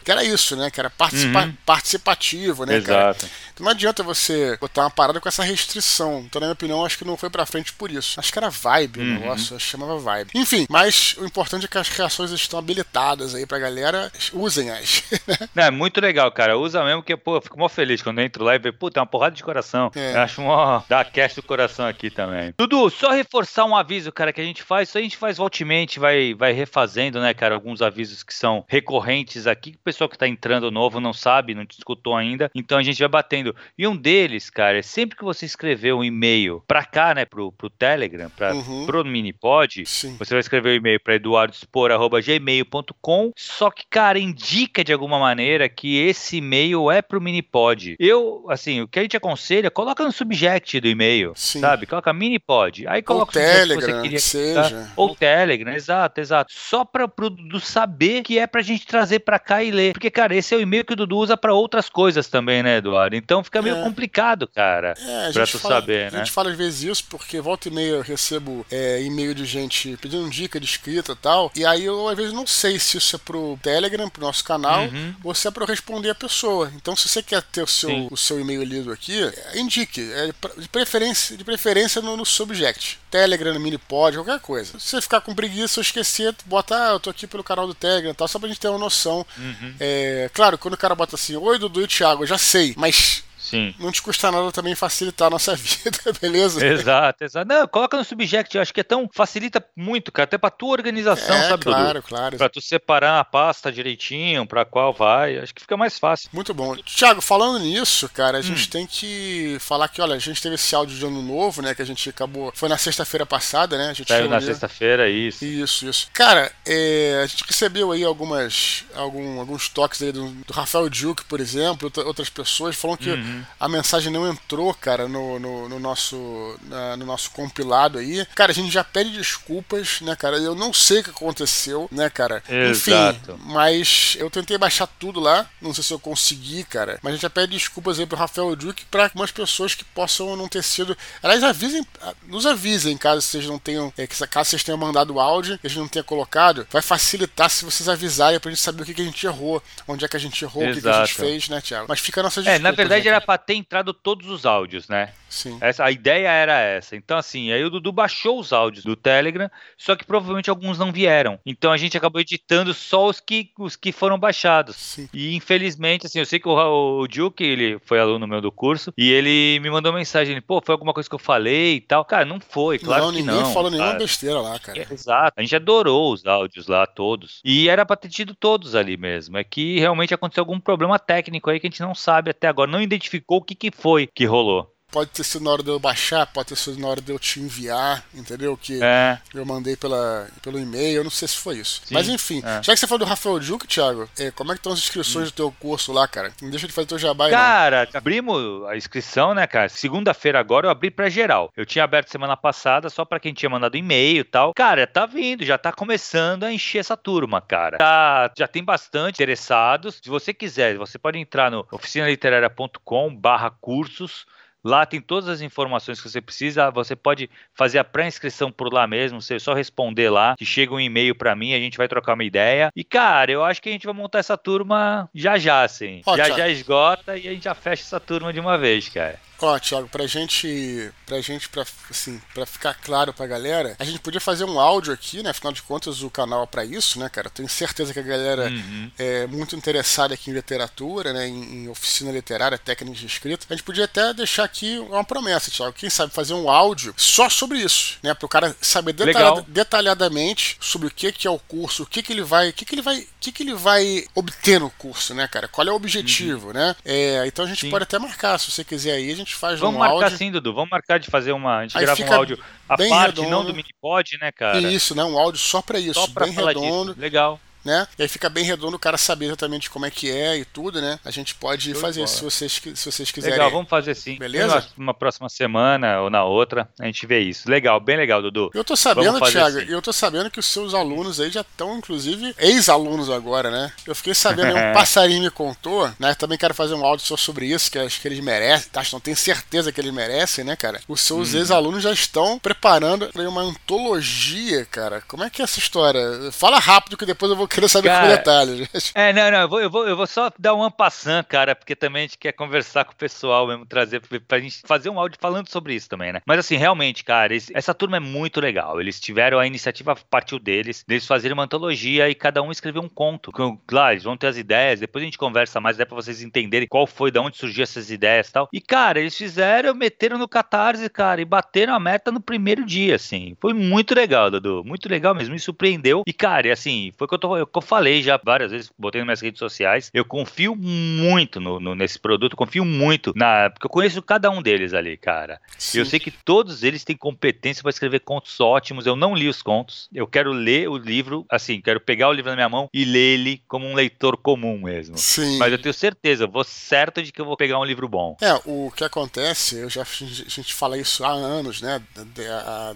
Que 0.00 0.10
era 0.10 0.24
isso, 0.24 0.56
né? 0.56 0.70
Que 0.70 0.80
era 0.80 0.90
participa 0.90 1.40
uhum. 1.44 1.54
participativo, 1.64 2.64
né, 2.64 2.76
Exato. 2.76 3.20
cara? 3.20 3.32
Então 3.54 3.64
não 3.64 3.70
adianta 3.70 4.02
você 4.02 4.56
botar 4.60 4.82
uma 4.82 4.90
parada 4.90 5.20
com 5.20 5.28
essa 5.28 5.42
restrição. 5.42 6.20
Então, 6.20 6.40
na 6.40 6.46
minha 6.46 6.52
opinião, 6.52 6.84
acho 6.84 6.98
que 6.98 7.04
não 7.04 7.16
foi 7.16 7.30
pra 7.30 7.46
frente 7.46 7.72
por 7.72 7.90
isso. 7.90 8.18
Acho 8.18 8.32
que 8.32 8.38
era 8.38 8.50
vibe 8.50 9.00
uhum. 9.00 9.06
o 9.06 9.20
negócio, 9.20 9.56
acho 9.56 9.64
que 9.64 9.70
chamava 9.70 9.98
vibe. 9.98 10.30
Enfim, 10.34 10.66
mas 10.68 11.16
o 11.18 11.24
importante 11.24 11.64
é 11.64 11.68
que 11.68 11.78
as 11.78 11.88
reações 11.88 12.30
estão 12.30 12.58
habilitadas 12.58 13.34
aí 13.34 13.46
pra 13.46 13.58
galera, 13.58 14.10
usem-as. 14.32 15.02
Né? 15.54 15.66
é 15.66 15.70
muito 15.70 16.00
legal, 16.00 16.30
cara. 16.32 16.58
Usa 16.58 16.82
mesmo, 16.84 17.02
que, 17.02 17.16
pô, 17.16 17.36
eu 17.36 17.40
fico 17.40 17.58
mó 17.58 17.68
feliz 17.68 18.02
quando 18.02 18.18
eu 18.18 18.24
entro 18.24 18.44
lá 18.44 18.54
e 18.54 18.58
vejo, 18.58 18.76
pô, 18.76 18.90
tem 18.90 19.00
uma 19.00 19.06
porrada 19.06 19.34
de 19.34 19.42
coração. 19.42 19.90
É. 19.94 20.14
Eu 20.14 20.20
acho 20.20 20.40
mó. 20.40 20.82
dá 20.88 21.04
cast 21.04 21.36
do 21.36 21.42
coração 21.42 21.86
aqui 21.86 22.10
também. 22.10 22.54
Dudu, 22.58 22.90
só 22.90 23.10
reforçar 23.10 23.64
um 23.64 23.76
aviso, 23.76 24.12
cara, 24.12 24.32
que 24.32 24.40
a 24.40 24.44
gente 24.44 24.62
faz, 24.62 24.88
isso 24.88 24.98
a 24.98 25.00
gente 25.00 25.16
faz 25.16 25.36
voltemente, 25.36 25.98
vai, 25.98 26.34
vai 26.34 26.52
refazendo, 26.52 27.20
né, 27.20 27.34
cara, 27.34 27.54
alguns 27.54 27.82
avisos 27.82 28.22
que 28.22 28.34
são 28.34 28.64
recorrentes 28.68 29.37
aqui, 29.46 29.72
que 29.72 29.76
o 29.76 29.82
pessoal 29.82 30.08
que 30.08 30.16
tá 30.16 30.26
entrando 30.26 30.70
novo 30.70 30.98
não 31.00 31.12
sabe, 31.12 31.54
não 31.54 31.66
te 31.66 31.76
escutou 31.78 32.16
ainda. 32.16 32.50
Então 32.54 32.78
a 32.78 32.82
gente 32.82 32.98
vai 32.98 33.08
batendo. 33.08 33.54
E 33.76 33.86
um 33.86 33.94
deles, 33.96 34.48
cara, 34.50 34.78
é 34.78 34.82
sempre 34.82 35.16
que 35.16 35.24
você 35.24 35.46
escrever 35.46 35.94
um 35.94 36.02
e-mail 36.02 36.64
pra 36.66 36.84
cá, 36.84 37.14
né, 37.14 37.24
pro, 37.24 37.52
pro 37.52 37.70
Telegram, 37.70 38.28
pra, 38.30 38.52
uhum. 38.54 38.86
pro 38.86 39.04
Minipod, 39.04 39.86
Sim. 39.86 40.16
você 40.18 40.34
vai 40.34 40.40
escrever 40.40 40.70
o 40.70 40.72
um 40.72 40.76
e-mail 40.76 40.98
pra 41.00 41.14
eduardospor.gmail.com. 41.14 43.32
Só 43.36 43.70
que, 43.70 43.84
cara, 43.88 44.18
indica 44.18 44.82
de 44.82 44.92
alguma 44.92 45.18
maneira 45.18 45.68
que 45.68 45.98
esse 45.98 46.38
e-mail 46.38 46.90
é 46.90 47.02
pro 47.02 47.20
Minipod. 47.20 47.96
Eu, 47.98 48.46
assim, 48.48 48.80
o 48.80 48.88
que 48.88 48.98
a 48.98 49.02
gente 49.02 49.16
aconselha, 49.16 49.70
coloca 49.70 50.04
no 50.04 50.12
subject 50.12 50.80
do 50.80 50.88
e-mail, 50.88 51.32
Sim. 51.34 51.60
sabe? 51.60 51.86
Coloca 51.86 52.12
Minipod. 52.12 52.86
Aí 52.86 53.02
coloca 53.02 53.38
Ou 53.38 53.44
o 53.44 53.48
Telegram, 53.48 53.78
que 53.78 53.84
você 53.84 54.02
queria, 54.02 54.18
seja. 54.18 54.92
Ou 54.96 55.14
Telegram, 55.14 55.72
exato, 55.72 56.20
exato. 56.20 56.52
Só 56.52 56.84
pra 56.84 57.08
pro 57.08 57.30
Dudu 57.30 57.60
saber 57.60 58.22
que 58.22 58.38
é 58.38 58.46
pra 58.46 58.62
gente 58.62 58.86
trazer 58.86 59.20
pra 59.28 59.38
cá 59.38 59.62
e 59.62 59.70
ler. 59.70 59.92
Porque, 59.92 60.10
cara, 60.10 60.34
esse 60.34 60.54
é 60.54 60.56
o 60.56 60.60
e-mail 60.62 60.82
que 60.82 60.94
o 60.94 60.96
Dudu 60.96 61.18
usa 61.18 61.36
pra 61.36 61.52
outras 61.52 61.90
coisas 61.90 62.28
também, 62.28 62.62
né, 62.62 62.78
Eduardo? 62.78 63.14
Então 63.14 63.44
fica 63.44 63.60
meio 63.60 63.76
é. 63.76 63.82
complicado, 63.82 64.48
cara. 64.48 64.94
É, 64.98 65.32
pra 65.32 65.46
tu 65.46 65.58
fala, 65.58 65.74
saber, 65.74 66.10
né? 66.10 66.16
A 66.20 66.24
gente 66.24 66.32
fala 66.32 66.50
às 66.50 66.56
vezes 66.56 66.84
isso 66.84 67.04
porque 67.10 67.38
volta 67.38 67.68
e 67.68 67.70
meia 67.70 67.90
eu 67.90 68.00
recebo 68.00 68.64
é, 68.70 69.02
e-mail 69.02 69.34
de 69.34 69.44
gente 69.44 69.98
pedindo 69.98 70.30
dica 70.30 70.58
de 70.58 70.64
escrita 70.64 71.12
e 71.12 71.16
tal. 71.16 71.52
E 71.54 71.66
aí 71.66 71.84
eu 71.84 72.08
às 72.08 72.16
vezes 72.16 72.32
não 72.32 72.46
sei 72.46 72.78
se 72.78 72.96
isso 72.96 73.16
é 73.16 73.18
pro 73.18 73.58
Telegram, 73.62 74.08
pro 74.08 74.22
nosso 74.22 74.42
canal, 74.42 74.84
uhum. 74.84 75.14
ou 75.22 75.34
se 75.34 75.46
é 75.46 75.50
pra 75.50 75.62
eu 75.62 75.68
responder 75.68 76.08
a 76.08 76.14
pessoa. 76.14 76.72
Então 76.74 76.96
se 76.96 77.06
você 77.06 77.22
quer 77.22 77.42
ter 77.42 77.62
o 77.62 77.66
seu, 77.66 78.08
o 78.10 78.16
seu 78.16 78.40
e-mail 78.40 78.64
lido 78.64 78.90
aqui, 78.90 79.20
indique. 79.54 80.10
É, 80.10 80.30
de 80.56 80.68
preferência, 80.70 81.36
de 81.36 81.44
preferência 81.44 82.00
no, 82.00 82.16
no 82.16 82.24
subject. 82.24 82.98
Telegram, 83.10 83.54
no 83.54 83.60
Minipod, 83.60 84.16
qualquer 84.16 84.40
coisa. 84.40 84.78
Se 84.78 84.90
você 84.90 85.02
ficar 85.02 85.20
com 85.20 85.34
preguiça 85.34 85.80
ou 85.80 85.82
esquecer, 85.82 86.34
bota, 86.44 86.74
ah, 86.74 86.90
eu 86.92 87.00
tô 87.00 87.10
aqui 87.10 87.26
pelo 87.26 87.42
canal 87.42 87.66
do 87.66 87.74
Telegram 87.74 88.10
e 88.10 88.14
tal, 88.14 88.28
só 88.28 88.38
pra 88.38 88.48
gente 88.48 88.60
ter 88.60 88.68
uma 88.68 88.78
noção. 88.78 89.07
Uhum. 89.16 89.74
É, 89.80 90.30
claro, 90.32 90.58
quando 90.58 90.74
o 90.74 90.78
cara 90.78 90.94
bota 90.94 91.16
assim, 91.16 91.36
oi 91.36 91.58
Dudu 91.58 91.82
e 91.82 91.86
Thiago, 91.86 92.22
eu 92.22 92.26
já 92.26 92.38
sei, 92.38 92.74
mas 92.76 93.22
Sim. 93.48 93.74
Não 93.78 93.90
te 93.90 94.02
custa 94.02 94.30
nada 94.30 94.52
também 94.52 94.74
facilitar 94.74 95.28
a 95.28 95.30
nossa 95.30 95.54
vida, 95.56 95.98
beleza? 96.20 96.64
Exato, 96.64 97.24
exato. 97.24 97.48
Não, 97.48 97.66
coloca 97.66 97.96
no 97.96 98.04
subject, 98.04 98.54
eu 98.54 98.62
acho 98.62 98.74
que 98.74 98.80
é 98.80 98.84
tão. 98.84 99.08
facilita 99.12 99.64
muito, 99.76 100.12
cara, 100.12 100.24
até 100.24 100.36
pra 100.36 100.50
tua 100.50 100.70
organização, 100.70 101.36
é, 101.36 101.48
sabe, 101.48 101.64
Claro, 101.64 102.00
Dudu? 102.00 102.02
claro. 102.08 102.36
Pra 102.36 102.48
tu 102.48 102.60
separar 102.60 103.20
a 103.20 103.24
pasta 103.24 103.72
direitinho, 103.72 104.46
pra 104.46 104.64
qual 104.64 104.92
vai, 104.92 105.38
acho 105.38 105.54
que 105.54 105.62
fica 105.62 105.76
mais 105.76 105.98
fácil. 105.98 106.28
Muito 106.32 106.52
bom. 106.52 106.76
Tiago, 106.76 107.20
falando 107.20 107.58
nisso, 107.60 108.08
cara, 108.08 108.38
a 108.38 108.42
gente 108.42 108.66
hum. 108.66 108.70
tem 108.70 108.86
que 108.86 109.56
falar 109.60 109.88
que, 109.88 110.00
olha, 110.02 110.14
a 110.14 110.18
gente 110.18 110.42
teve 110.42 110.56
esse 110.56 110.74
áudio 110.74 110.96
de 110.96 111.04
ano 111.06 111.22
novo, 111.22 111.62
né, 111.62 111.74
que 111.74 111.82
a 111.82 111.86
gente 111.86 112.08
acabou. 112.10 112.52
Foi 112.54 112.68
na 112.68 112.76
sexta-feira 112.76 113.24
passada, 113.24 113.78
né? 113.78 113.90
A 113.90 113.92
gente 113.92 114.08
Saiu 114.08 114.28
na 114.28 114.40
sexta-feira, 114.40 115.08
isso. 115.08 115.44
Isso, 115.44 115.86
isso. 115.88 116.08
Cara, 116.12 116.50
é, 116.66 117.20
a 117.22 117.26
gente 117.26 117.44
recebeu 117.46 117.92
aí 117.92 118.04
algumas, 118.04 118.84
algum, 118.94 119.40
alguns 119.40 119.68
toques 119.68 120.02
aí 120.02 120.12
do, 120.12 120.28
do 120.28 120.52
Rafael 120.52 120.88
Duke, 120.90 121.24
por 121.24 121.40
exemplo, 121.40 121.90
outras 122.04 122.28
pessoas, 122.28 122.76
falando 122.76 122.98
que 122.98 123.10
uhum. 123.10 123.37
A 123.58 123.68
mensagem 123.68 124.12
não 124.12 124.28
entrou, 124.28 124.72
cara, 124.74 125.08
no, 125.08 125.38
no, 125.38 125.68
no 125.68 125.78
nosso, 125.78 126.58
na, 126.62 126.96
no 126.96 127.06
nosso 127.06 127.30
compilado 127.30 127.98
aí. 127.98 128.26
Cara, 128.34 128.52
a 128.52 128.54
gente 128.54 128.70
já 128.70 128.84
pede 128.84 129.10
desculpas, 129.10 130.00
né, 130.00 130.14
cara? 130.16 130.36
Eu 130.36 130.54
não 130.54 130.72
sei 130.72 131.00
o 131.00 131.04
que 131.04 131.10
aconteceu, 131.10 131.88
né, 131.90 132.08
cara? 132.10 132.42
Exato. 132.48 133.32
Enfim, 133.32 133.42
mas 133.46 134.16
eu 134.18 134.30
tentei 134.30 134.58
baixar 134.58 134.86
tudo 134.86 135.20
lá. 135.20 135.46
Não 135.60 135.72
sei 135.74 135.84
se 135.84 135.92
eu 135.92 135.98
consegui, 135.98 136.64
cara. 136.64 136.98
Mas 137.02 137.12
a 137.12 137.14
gente 137.14 137.22
já 137.22 137.30
pede 137.30 137.52
desculpas 137.52 137.98
aí 137.98 138.06
pro 138.06 138.16
Rafael 138.16 138.54
Duque 138.56 138.84
pra 138.86 139.04
algumas 139.04 139.30
pessoas 139.30 139.74
que 139.74 139.84
possam 139.84 140.36
não 140.36 140.48
ter 140.48 140.62
sido. 140.62 140.96
Aliás, 141.22 141.42
avisem, 141.42 141.86
nos 142.26 142.46
avisem 142.46 142.96
caso 142.96 143.22
vocês 143.22 143.46
não 143.46 143.58
tenham. 143.58 143.92
É, 143.96 144.06
caso 144.06 144.50
vocês 144.50 144.62
tenham 144.62 144.78
mandado 144.78 145.18
áudio 145.20 145.58
que 145.58 145.66
a 145.66 145.70
gente 145.70 145.80
não 145.80 145.88
tenha 145.88 146.02
colocado. 146.02 146.66
Vai 146.70 146.82
facilitar 146.82 147.50
se 147.50 147.64
vocês 147.64 147.88
avisarem 147.88 148.38
pra 148.40 148.50
gente 148.50 148.60
saber 148.60 148.82
o 148.82 148.86
que, 148.86 148.94
que 148.94 149.02
a 149.02 149.04
gente 149.04 149.26
errou, 149.26 149.62
onde 149.86 150.04
é 150.04 150.08
que 150.08 150.16
a 150.16 150.20
gente 150.20 150.42
errou, 150.44 150.62
Exato. 150.64 150.78
o 150.78 150.80
que, 150.80 150.82
que 150.82 150.88
a 150.88 151.04
gente 151.04 151.14
fez, 151.14 151.48
né, 151.48 151.60
Thiago? 151.60 151.86
Mas 151.88 152.00
fica 152.00 152.20
a 152.20 152.24
nossa 152.24 152.40
desculpa. 152.40 152.56
É, 152.56 152.62
na 152.62 152.70
verdade 152.70 153.04
né, 153.04 153.10
era 153.10 153.20
pra 153.28 153.36
ter 153.36 153.56
entrado 153.56 153.92
todos 153.92 154.30
os 154.30 154.46
áudios, 154.46 154.88
né? 154.88 155.12
Sim. 155.28 155.58
Essa, 155.60 155.84
a 155.84 155.90
ideia 155.90 156.28
era 156.28 156.58
essa. 156.58 156.96
Então, 156.96 157.18
assim, 157.18 157.52
aí 157.52 157.62
o 157.64 157.70
Dudu 157.70 157.92
baixou 157.92 158.38
os 158.38 158.52
áudios 158.52 158.84
do 158.84 158.96
Telegram, 158.96 159.50
só 159.76 159.94
que 159.94 160.04
provavelmente 160.04 160.50
alguns 160.50 160.78
não 160.78 160.92
vieram. 160.92 161.38
Então 161.44 161.70
a 161.70 161.76
gente 161.76 161.96
acabou 161.96 162.20
editando 162.20 162.72
só 162.72 163.06
os 163.06 163.20
que, 163.20 163.50
os 163.58 163.76
que 163.76 163.92
foram 163.92 164.18
baixados. 164.18 164.76
Sim. 164.76 165.08
E 165.12 165.34
infelizmente, 165.34 166.06
assim, 166.06 166.18
eu 166.18 166.26
sei 166.26 166.38
que 166.38 166.48
o, 166.48 167.00
o 167.00 167.06
Duke, 167.06 167.44
ele 167.44 167.78
foi 167.84 168.00
aluno 168.00 168.26
meu 168.26 168.40
do 168.40 168.50
curso, 168.50 168.92
e 168.96 169.10
ele 169.10 169.60
me 169.60 169.70
mandou 169.70 169.92
mensagem, 169.92 170.32
ele, 170.32 170.40
pô, 170.40 170.60
foi 170.64 170.72
alguma 170.72 170.94
coisa 170.94 171.08
que 171.08 171.14
eu 171.14 171.18
falei 171.18 171.76
e 171.76 171.80
tal. 171.80 172.04
Cara, 172.04 172.24
não 172.24 172.40
foi, 172.40 172.78
claro 172.78 173.06
não, 173.06 173.12
que 173.12 173.22
não. 173.22 173.36
Ninguém 173.36 173.52
falou 173.52 173.70
cara. 173.70 173.82
nenhuma 173.82 173.98
besteira 173.98 174.40
lá, 174.40 174.58
cara. 174.58 174.78
É, 174.78 174.86
exato. 174.92 175.34
A 175.36 175.42
gente 175.42 175.56
adorou 175.56 176.12
os 176.12 176.24
áudios 176.26 176.66
lá, 176.66 176.86
todos. 176.86 177.40
E 177.44 177.68
era 177.68 177.84
pra 177.84 177.96
ter 177.96 178.08
tido 178.08 178.34
todos 178.34 178.74
ali 178.74 178.96
mesmo. 178.96 179.36
É 179.36 179.44
que 179.44 179.78
realmente 179.78 180.14
aconteceu 180.14 180.42
algum 180.42 180.60
problema 180.60 180.98
técnico 180.98 181.50
aí 181.50 181.60
que 181.60 181.66
a 181.66 181.70
gente 181.70 181.82
não 181.82 181.94
sabe 181.94 182.30
até 182.30 182.48
agora. 182.48 182.70
Não 182.70 182.82
identificou 182.82 183.38
o 183.38 183.42
que, 183.42 183.54
que 183.54 183.70
foi 183.70 184.06
que 184.06 184.24
rolou. 184.24 184.72
Pode 184.90 185.10
ter 185.10 185.22
sido 185.22 185.44
na 185.44 185.50
hora 185.50 185.62
de 185.62 185.68
eu 185.68 185.78
baixar, 185.78 186.24
pode 186.24 186.48
ter 186.48 186.56
sido 186.56 186.80
na 186.80 186.88
hora 186.88 186.98
de 186.98 187.12
eu 187.12 187.18
te 187.18 187.40
enviar, 187.40 188.02
entendeu? 188.14 188.56
Que 188.56 188.82
é. 188.82 189.18
eu 189.34 189.44
mandei 189.44 189.76
pela, 189.76 190.26
pelo 190.40 190.58
e-mail, 190.58 190.96
eu 190.96 191.04
não 191.04 191.10
sei 191.10 191.28
se 191.28 191.36
foi 191.36 191.58
isso. 191.58 191.82
Sim, 191.84 191.92
Mas 191.92 192.08
enfim, 192.08 192.42
é. 192.42 192.62
já 192.62 192.72
que 192.72 192.80
você 192.80 192.86
falou 192.86 193.00
do 193.00 193.04
Rafael 193.04 193.38
Duque, 193.38 193.66
Thiago, 193.66 194.08
é, 194.18 194.30
como 194.30 194.50
é 194.50 194.54
que 194.54 194.60
estão 194.60 194.72
as 194.72 194.78
inscrições 194.78 195.30
do 195.30 195.34
teu 195.34 195.52
curso 195.60 195.92
lá, 195.92 196.08
cara? 196.08 196.32
Não 196.40 196.48
deixa 196.48 196.66
de 196.66 196.72
fazer 196.72 196.86
teu 196.86 196.98
jabá 196.98 197.26
aí, 197.26 197.30
Cara, 197.30 197.86
não. 197.92 197.98
abrimos 197.98 198.64
a 198.66 198.78
inscrição, 198.78 199.34
né, 199.34 199.46
cara? 199.46 199.68
Segunda-feira 199.68 200.40
agora 200.40 200.66
eu 200.66 200.70
abri 200.70 200.90
pra 200.90 201.10
geral. 201.10 201.52
Eu 201.54 201.66
tinha 201.66 201.84
aberto 201.84 202.08
semana 202.08 202.34
passada 202.34 202.88
só 202.88 203.04
pra 203.04 203.20
quem 203.20 203.34
tinha 203.34 203.50
mandado 203.50 203.76
e-mail 203.76 204.20
e 204.22 204.24
tal. 204.24 204.54
Cara, 204.54 204.86
tá 204.86 205.04
vindo, 205.04 205.44
já 205.44 205.58
tá 205.58 205.70
começando 205.70 206.44
a 206.44 206.52
encher 206.52 206.78
essa 206.78 206.96
turma, 206.96 207.42
cara. 207.42 207.76
Tá, 207.76 208.32
já 208.38 208.48
tem 208.48 208.64
bastante 208.64 209.16
interessados. 209.16 210.00
Se 210.02 210.08
você 210.08 210.32
quiser, 210.32 210.78
você 210.78 210.98
pode 210.98 211.18
entrar 211.18 211.50
no 211.50 211.66
oficinaliteraria.com 211.70 213.14
barra 213.14 213.50
cursos 213.50 214.24
Lá 214.64 214.84
tem 214.84 215.00
todas 215.00 215.28
as 215.28 215.40
informações 215.40 216.00
que 216.00 216.08
você 216.08 216.20
precisa. 216.20 216.70
Você 216.70 216.96
pode 216.96 217.30
fazer 217.54 217.78
a 217.78 217.84
pré-inscrição 217.84 218.50
por 218.50 218.72
lá 218.72 218.86
mesmo. 218.86 219.20
Você 219.20 219.38
só 219.38 219.54
responder 219.54 220.10
lá, 220.10 220.34
que 220.36 220.44
chega 220.44 220.74
um 220.74 220.80
e-mail 220.80 221.14
para 221.14 221.34
mim, 221.34 221.54
a 221.54 221.58
gente 221.58 221.78
vai 221.78 221.88
trocar 221.88 222.14
uma 222.14 222.24
ideia. 222.24 222.70
E 222.74 222.84
cara, 222.84 223.30
eu 223.30 223.44
acho 223.44 223.62
que 223.62 223.68
a 223.68 223.72
gente 223.72 223.86
vai 223.86 223.94
montar 223.94 224.18
essa 224.18 224.36
turma 224.36 225.08
já 225.14 225.38
já, 225.38 225.62
assim. 225.62 226.02
Ó, 226.06 226.16
já 226.16 226.30
já 226.30 226.48
esgota 226.48 227.16
e 227.16 227.28
a 227.28 227.32
gente 227.32 227.44
já 227.44 227.54
fecha 227.54 227.82
essa 227.82 228.00
turma 228.00 228.32
de 228.32 228.40
uma 228.40 228.58
vez, 228.58 228.88
cara. 228.88 229.18
Ó, 229.40 229.58
Thiago, 229.58 229.88
pra 229.88 230.06
gente, 230.06 230.90
pra 231.06 231.20
gente, 231.20 231.48
pra, 231.48 231.64
assim, 231.90 232.20
pra 232.34 232.44
ficar 232.44 232.74
claro 232.74 233.12
pra 233.12 233.26
galera, 233.26 233.76
a 233.78 233.84
gente 233.84 234.00
podia 234.00 234.20
fazer 234.20 234.44
um 234.44 234.58
áudio 234.58 234.92
aqui, 234.92 235.22
né? 235.22 235.30
Afinal 235.30 235.52
de 235.52 235.62
contas, 235.62 236.02
o 236.02 236.10
canal 236.10 236.42
é 236.42 236.46
pra 236.46 236.64
isso, 236.64 236.98
né, 236.98 237.08
cara? 237.08 237.30
Tenho 237.30 237.48
certeza 237.48 237.92
que 237.92 238.00
a 238.00 238.02
galera 238.02 238.48
uhum. 238.48 238.90
é 238.98 239.26
muito 239.26 239.54
interessada 239.54 240.14
aqui 240.14 240.30
em 240.30 240.34
literatura, 240.34 241.12
né? 241.12 241.28
Em, 241.28 241.64
em, 241.64 241.68
oficina 241.68 242.10
literária, 242.10 242.58
técnica 242.58 242.98
de 242.98 243.06
escrita. 243.06 243.46
A 243.48 243.54
gente 243.54 243.64
podia 243.64 243.84
até 243.84 244.12
deixar 244.12 244.44
aqui 244.44 244.78
uma 244.78 245.04
promessa, 245.04 245.50
Thiago. 245.50 245.72
Quem 245.72 245.90
sabe 245.90 246.12
fazer 246.12 246.34
um 246.34 246.50
áudio 246.50 246.92
só 246.96 247.28
sobre 247.28 247.58
isso, 247.58 247.98
né? 248.02 248.14
Para 248.14 248.26
o 248.26 248.28
cara 248.28 248.56
saber 248.60 248.92
detalhada, 248.92 249.44
detalhadamente 249.46 250.56
sobre 250.60 250.88
o 250.88 250.90
que, 250.90 251.12
que 251.12 251.28
é 251.28 251.30
o 251.30 251.38
curso, 251.38 251.84
o 251.84 251.86
que, 251.86 252.02
que 252.02 252.12
ele 252.12 252.22
vai, 252.22 252.48
o 252.48 252.52
que, 252.52 252.64
que 252.64 252.74
ele 252.74 252.82
vai, 252.82 252.98
o 252.98 253.06
que, 253.20 253.32
que 253.32 253.42
ele 253.42 253.54
vai 253.54 254.04
obter 254.14 254.58
no 254.58 254.70
curso, 254.70 255.14
né, 255.14 255.28
cara? 255.28 255.46
Qual 255.46 255.66
é 255.66 255.70
o 255.70 255.74
objetivo, 255.74 256.48
uhum. 256.48 256.54
né? 256.54 256.74
É, 256.84 257.24
então 257.26 257.44
a 257.44 257.48
gente 257.48 257.62
Sim. 257.62 257.70
pode 257.70 257.84
até 257.84 257.98
marcar, 257.98 258.38
se 258.38 258.50
você 258.50 258.64
quiser 258.64 258.92
aí, 258.92 259.12
a 259.12 259.16
gente 259.16 259.27
faz 259.34 259.60
Vamos 259.60 259.76
um 259.76 259.78
marcar 259.78 260.04
áudio. 260.04 260.18
sim, 260.18 260.30
Dudu. 260.30 260.52
Vamos 260.54 260.70
marcar 260.70 260.98
de 260.98 261.10
fazer 261.10 261.32
uma. 261.32 261.58
A 261.58 261.62
gente 261.62 261.78
aí 261.78 261.84
grava 261.84 262.02
um 262.02 262.12
áudio 262.12 262.38
a 262.68 262.76
parte, 262.76 262.90
redondo. 262.90 263.30
não 263.30 263.44
do 263.44 263.54
mini 263.54 263.70
pod, 263.80 264.18
né, 264.20 264.30
cara? 264.32 264.58
Isso, 264.58 264.94
né? 264.94 265.04
Um 265.04 265.18
áudio 265.18 265.40
só 265.40 265.62
para 265.62 265.78
isso, 265.78 265.94
só 266.00 266.06
pra 266.08 266.26
bem 266.26 266.34
redondo. 266.34 266.92
Disso. 266.92 267.00
Legal. 267.00 267.40
Né? 267.68 267.86
E 267.98 268.02
aí 268.02 268.08
fica 268.08 268.28
bem 268.30 268.44
redondo 268.44 268.76
o 268.76 268.78
cara 268.78 268.96
saber 268.96 269.26
exatamente 269.26 269.68
como 269.68 269.84
é 269.84 269.90
que 269.90 270.10
é 270.10 270.38
e 270.38 270.44
tudo, 270.44 270.80
né? 270.80 270.98
A 271.04 271.10
gente 271.10 271.34
pode 271.34 271.74
fazer 271.74 272.02
isso 272.02 272.16
se 272.16 272.24
vocês, 272.24 272.62
se 272.74 272.90
vocês 272.90 273.10
quiserem. 273.10 273.36
Legal, 273.36 273.50
vamos 273.50 273.68
fazer 273.68 273.94
sim. 273.94 274.16
Beleza? 274.18 274.66
Uma 274.76 274.94
próxima 274.94 275.28
semana 275.28 276.00
ou 276.00 276.10
na 276.10 276.24
outra, 276.24 276.68
a 276.80 276.86
gente 276.86 277.06
vê 277.06 277.20
isso. 277.20 277.48
Legal, 277.48 277.78
bem 277.78 277.96
legal, 277.96 278.22
Dudu. 278.22 278.50
Eu 278.54 278.64
tô 278.64 278.74
sabendo, 278.74 279.20
Thiago, 279.20 279.58
assim. 279.58 279.68
eu 279.68 279.82
tô 279.82 279.92
sabendo 279.92 280.30
que 280.30 280.40
os 280.40 280.46
seus 280.46 280.72
alunos 280.72 281.20
aí 281.20 281.30
já 281.30 281.42
estão, 281.42 281.76
inclusive, 281.76 282.34
ex-alunos 282.38 283.10
agora, 283.10 283.50
né? 283.50 283.70
Eu 283.86 283.94
fiquei 283.94 284.14
sabendo, 284.14 284.56
um 284.56 284.72
passarinho 284.72 285.22
me 285.22 285.30
contou, 285.30 285.90
né? 285.98 286.14
Também 286.14 286.38
quero 286.38 286.54
fazer 286.54 286.74
um 286.74 286.84
áudio 286.84 287.04
só 287.04 287.16
sobre 287.16 287.46
isso, 287.46 287.70
que 287.70 287.78
acho 287.78 288.00
que 288.00 288.08
eles 288.08 288.20
merecem, 288.20 288.70
tá? 288.70 288.82
Não 288.92 289.00
tenho 289.00 289.16
certeza 289.16 289.70
que 289.70 289.80
eles 289.80 289.92
merecem, 289.92 290.44
né, 290.44 290.56
cara? 290.56 290.80
Os 290.88 291.00
seus 291.02 291.34
hum. 291.34 291.38
ex-alunos 291.38 291.82
já 291.82 291.92
estão 291.92 292.38
preparando 292.38 293.10
uma 293.14 293.42
antologia, 293.42 294.64
cara. 294.64 295.02
Como 295.06 295.22
é 295.22 295.30
que 295.30 295.42
é 295.42 295.44
essa 295.44 295.58
história? 295.58 296.00
Fala 296.32 296.58
rápido 296.58 296.96
que 296.96 297.04
depois 297.04 297.30
eu 297.30 297.36
vou 297.36 297.48
querer 297.58 297.68
saber 297.68 297.88
cara, 297.88 298.06
com 298.06 298.16
detalhes. 298.16 298.92
É, 298.94 299.12
não, 299.12 299.30
não, 299.30 299.40
eu 299.40 299.48
vou, 299.48 299.60
eu 299.60 299.70
vou, 299.70 299.88
eu 299.88 299.96
vou 299.96 300.06
só 300.06 300.30
dar 300.38 300.54
um 300.54 300.62
ampassant, 300.62 301.24
cara, 301.26 301.54
porque 301.54 301.74
também 301.76 302.00
a 302.00 302.06
gente 302.06 302.18
quer 302.18 302.32
conversar 302.32 302.84
com 302.84 302.92
o 302.92 302.96
pessoal 302.96 303.46
mesmo, 303.46 303.66
trazer 303.66 304.00
pra 304.26 304.38
gente 304.38 304.62
fazer 304.64 304.90
um 304.90 304.98
áudio 304.98 305.18
falando 305.20 305.48
sobre 305.48 305.74
isso 305.74 305.88
também, 305.88 306.12
né? 306.12 306.20
Mas 306.26 306.38
assim, 306.38 306.56
realmente, 306.56 307.04
cara, 307.04 307.34
esse, 307.34 307.52
essa 307.56 307.74
turma 307.74 307.96
é 307.96 308.00
muito 308.00 308.40
legal. 308.40 308.80
Eles 308.80 309.00
tiveram 309.00 309.38
a 309.38 309.46
iniciativa, 309.46 309.96
partiu 310.10 310.38
deles, 310.38 310.84
deles 310.86 311.06
fazerem 311.06 311.34
uma 311.34 311.44
antologia 311.44 312.08
e 312.08 312.14
cada 312.14 312.42
um 312.42 312.50
escreveu 312.50 312.82
um 312.82 312.88
conto. 312.88 313.32
Claro, 313.66 313.92
eles 313.92 314.04
vão 314.04 314.16
ter 314.16 314.28
as 314.28 314.36
ideias, 314.36 314.80
depois 314.80 315.02
a 315.02 315.06
gente 315.06 315.18
conversa 315.18 315.60
mais, 315.60 315.78
é 315.80 315.84
pra 315.84 315.96
vocês 315.96 316.22
entenderem 316.22 316.68
qual 316.68 316.86
foi, 316.86 317.10
de 317.10 317.18
onde 317.18 317.36
surgiu 317.36 317.62
essas 317.62 317.90
ideias 317.90 318.28
e 318.28 318.32
tal. 318.32 318.48
E, 318.52 318.60
cara, 318.60 319.00
eles 319.00 319.16
fizeram, 319.16 319.74
meteram 319.74 320.18
no 320.18 320.28
Catarse, 320.28 320.88
cara, 320.88 321.20
e 321.20 321.24
bateram 321.24 321.74
a 321.74 321.80
meta 321.80 322.10
no 322.10 322.20
primeiro 322.20 322.64
dia, 322.64 322.96
assim. 322.96 323.36
Foi 323.40 323.52
muito 323.52 323.94
legal, 323.94 324.30
Dudu. 324.30 324.62
Muito 324.64 324.88
legal 324.88 325.14
mesmo, 325.14 325.32
me 325.32 325.40
surpreendeu. 325.40 326.02
E, 326.06 326.12
cara, 326.12 326.52
assim, 326.52 326.92
foi 326.96 327.04
o 327.04 327.08
que 327.08 327.14
eu, 327.14 327.18
tô, 327.18 327.36
eu, 327.38 327.48
eu 327.52 327.60
falei 327.60 328.02
já 328.02 328.20
várias 328.22 328.50
vezes, 328.50 328.70
botei 328.78 329.00
nas 329.00 329.06
minhas 329.06 329.20
redes 329.20 329.38
sociais. 329.38 329.90
Eu 329.92 330.04
confio 330.04 330.54
muito 330.56 331.40
no, 331.40 331.60
no, 331.60 331.74
nesse 331.74 331.98
produto, 331.98 332.36
confio 332.36 332.64
muito 332.64 333.12
na. 333.16 333.50
Porque 333.50 333.66
eu 333.66 333.70
conheço 333.70 334.02
cada 334.02 334.30
um 334.30 334.42
deles 334.42 334.74
ali, 334.74 334.96
cara. 334.96 335.40
Sim. 335.56 335.78
Eu 335.78 335.86
sei 335.86 335.98
que 335.98 336.10
todos 336.10 336.62
eles 336.62 336.84
têm 336.84 336.96
competência 336.96 337.62
para 337.62 337.70
escrever 337.70 338.00
contos 338.00 338.40
ótimos. 338.40 338.86
Eu 338.86 338.96
não 338.96 339.14
li 339.14 339.28
os 339.28 339.42
contos. 339.42 339.88
Eu 339.92 340.06
quero 340.06 340.32
ler 340.32 340.68
o 340.68 340.76
livro, 340.76 341.24
assim, 341.30 341.60
quero 341.60 341.80
pegar 341.80 342.08
o 342.08 342.12
livro 342.12 342.30
na 342.30 342.36
minha 342.36 342.48
mão 342.48 342.68
e 342.72 342.84
ler 342.84 343.18
ele 343.18 343.42
como 343.48 343.66
um 343.66 343.74
leitor 343.74 344.16
comum 344.16 344.58
mesmo. 344.62 344.96
Sim. 344.98 345.38
Mas 345.38 345.52
eu 345.52 345.58
tenho 345.60 345.74
certeza, 345.74 346.24
eu 346.24 346.30
vou 346.30 346.44
certo 346.44 347.02
de 347.02 347.12
que 347.12 347.20
eu 347.20 347.24
vou 347.24 347.36
pegar 347.36 347.58
um 347.58 347.64
livro 347.64 347.88
bom. 347.88 348.16
É, 348.20 348.34
o 348.44 348.70
que 348.74 348.84
acontece, 348.84 349.56
eu 349.56 349.70
já 349.70 349.82
a 349.82 349.84
gente 350.28 350.54
fala 350.54 350.78
isso 350.78 351.04
há 351.04 351.10
anos, 351.10 351.62
né? 351.62 351.82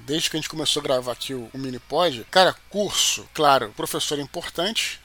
Desde 0.07 0.31
que 0.31 0.37
a 0.37 0.41
gente 0.41 0.49
começou 0.49 0.81
a 0.81 0.83
gravar 0.83 1.13
aqui 1.13 1.35
o, 1.35 1.49
o 1.53 1.59
Minipod. 1.59 2.27
Cara, 2.31 2.55
curso, 2.71 3.27
claro, 3.35 3.73
professor 3.77 4.19
é 4.19 4.23
importante, 4.23 4.52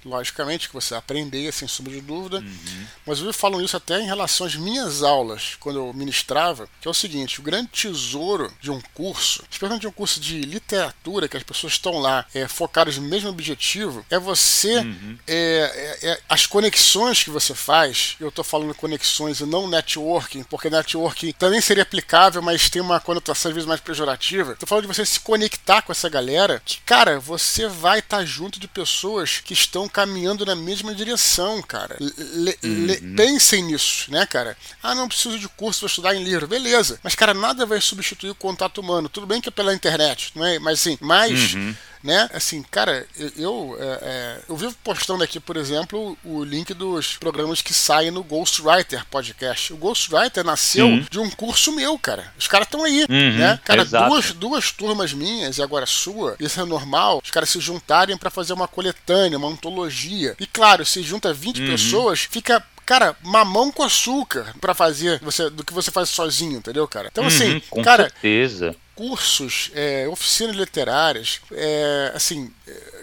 logicamente, 0.05 0.67
que 0.67 0.73
você 0.73 0.95
aprender, 0.95 1.51
sem 1.51 1.67
sombra 1.67 1.93
de 1.93 2.01
dúvida. 2.01 2.39
Uhum. 2.39 2.87
Mas 3.05 3.19
eu 3.19 3.33
falo 3.33 3.61
isso 3.61 3.77
até 3.77 3.99
em 3.99 4.05
relação 4.05 4.45
às 4.47 4.55
minhas 4.55 5.03
aulas, 5.03 5.55
quando 5.59 5.79
eu 5.79 5.93
ministrava, 5.93 6.67
que 6.81 6.87
é 6.87 6.91
o 6.91 6.93
seguinte: 6.93 7.39
o 7.39 7.43
grande 7.43 7.69
tesouro 7.69 8.51
de 8.59 8.71
um 8.71 8.81
curso, 8.93 9.43
especialmente 9.49 9.81
de 9.81 9.87
um 9.87 9.91
curso 9.91 10.19
de 10.19 10.41
literatura, 10.41 11.27
que 11.27 11.37
as 11.37 11.43
pessoas 11.43 11.73
estão 11.73 11.99
lá 11.99 12.25
é, 12.33 12.47
focadas 12.47 12.97
no 12.97 13.07
mesmo 13.07 13.29
objetivo, 13.29 14.05
é 14.09 14.19
você. 14.19 14.77
Uhum. 14.79 15.17
É, 15.27 15.97
é, 16.01 16.09
é 16.09 16.19
as 16.27 16.45
conexões 16.45 17.23
que 17.23 17.29
você 17.29 17.53
faz, 17.53 18.15
eu 18.19 18.29
estou 18.29 18.43
falando 18.43 18.73
conexões 18.75 19.39
e 19.39 19.45
não 19.45 19.67
networking, 19.67 20.43
porque 20.43 20.69
networking 20.69 21.31
também 21.33 21.61
seria 21.61 21.83
aplicável, 21.83 22.41
mas 22.41 22.69
tem 22.69 22.81
uma 22.81 22.99
conotação 22.99 23.49
às 23.49 23.55
vezes 23.55 23.67
mais 23.67 23.81
pejorativa. 23.81 24.53
Estou 24.53 24.67
falando 24.67 24.87
de 24.87 24.93
você 24.93 25.05
se 25.05 25.19
conectar 25.19 25.81
com 25.81 25.91
essa 25.91 26.09
galera, 26.09 26.61
que, 26.63 26.79
cara, 26.81 27.19
você 27.19 27.67
vai 27.67 27.99
estar 27.99 28.17
tá 28.17 28.25
junto 28.25 28.59
de 28.59 28.67
pessoas 28.67 29.36
que 29.43 29.53
estão 29.53 29.87
caminhando 29.87 30.45
na 30.45 30.55
mesma 30.55 30.93
direção, 30.93 31.61
cara. 31.61 31.97
Le, 31.99 32.57
uhum. 32.63 33.15
pensem 33.15 33.63
nisso, 33.63 34.11
né, 34.11 34.25
cara? 34.25 34.57
Ah, 34.81 34.95
não 34.95 35.07
preciso 35.07 35.39
de 35.39 35.47
curso 35.49 35.81
para 35.81 35.87
estudar 35.87 36.15
em 36.15 36.23
livro. 36.23 36.47
Beleza. 36.47 36.99
Mas, 37.03 37.15
cara, 37.15 37.33
nada 37.33 37.65
vai 37.65 37.81
substituir 37.81 38.29
o 38.29 38.35
contato 38.35 38.79
humano. 38.79 39.09
Tudo 39.09 39.27
bem 39.27 39.41
que 39.41 39.49
é 39.49 39.51
pela 39.51 39.73
internet, 39.73 40.31
não 40.35 40.45
é? 40.45 40.59
Mas, 40.59 40.79
assim, 40.79 40.97
mais. 41.01 41.53
Uhum 41.53 41.75
né? 42.03 42.29
Assim, 42.33 42.63
cara, 42.63 43.05
eu, 43.17 43.31
eu, 43.37 43.77
é, 43.79 43.99
é, 44.01 44.39
eu 44.49 44.55
vivo 44.55 44.75
postando 44.83 45.23
aqui, 45.23 45.39
por 45.39 45.57
exemplo, 45.57 46.17
o 46.23 46.43
link 46.43 46.73
dos 46.73 47.17
programas 47.17 47.61
que 47.61 47.73
saem 47.73 48.11
no 48.11 48.23
Ghostwriter 48.23 49.05
podcast. 49.09 49.73
O 49.73 49.77
Ghostwriter 49.77 50.43
nasceu 50.43 50.87
uhum. 50.87 51.05
de 51.09 51.19
um 51.19 51.29
curso 51.29 51.71
meu, 51.73 51.97
cara. 51.97 52.31
Os 52.37 52.47
caras 52.47 52.67
estão 52.67 52.83
aí, 52.83 53.05
uhum, 53.09 53.37
né? 53.37 53.59
Cara, 53.63 53.85
duas, 53.85 54.31
duas 54.33 54.71
turmas 54.71 55.13
minhas 55.13 55.57
e 55.57 55.61
agora 55.61 55.85
sua, 55.85 56.35
isso 56.39 56.59
é 56.59 56.65
normal, 56.65 57.21
os 57.23 57.31
caras 57.31 57.49
se 57.49 57.59
juntarem 57.59 58.17
para 58.17 58.29
fazer 58.29 58.53
uma 58.53 58.67
coletânea, 58.67 59.37
uma 59.37 59.49
antologia. 59.49 60.35
E 60.39 60.45
claro, 60.45 60.85
se 60.85 61.01
junta 61.01 61.33
20 61.33 61.61
uhum. 61.61 61.67
pessoas, 61.67 62.19
fica 62.21 62.63
cara, 62.87 63.17
mamão 63.21 63.69
com 63.69 63.83
açúcar 63.83 64.55
para 64.61 64.73
fazer 64.73 65.19
você, 65.21 65.49
do 65.49 65.63
que 65.63 65.73
você 65.73 65.91
faz 65.91 66.09
sozinho, 66.09 66.59
entendeu, 66.59 66.87
cara? 66.87 67.09
Então, 67.11 67.25
assim, 67.25 67.55
uhum, 67.55 67.61
com 67.69 67.83
cara. 67.83 68.03
Certeza. 68.03 68.75
Cursos, 68.97 69.69
é, 69.75 70.07
oficinas 70.09 70.55
literárias, 70.55 71.39
é, 71.51 72.11
assim, 72.15 72.51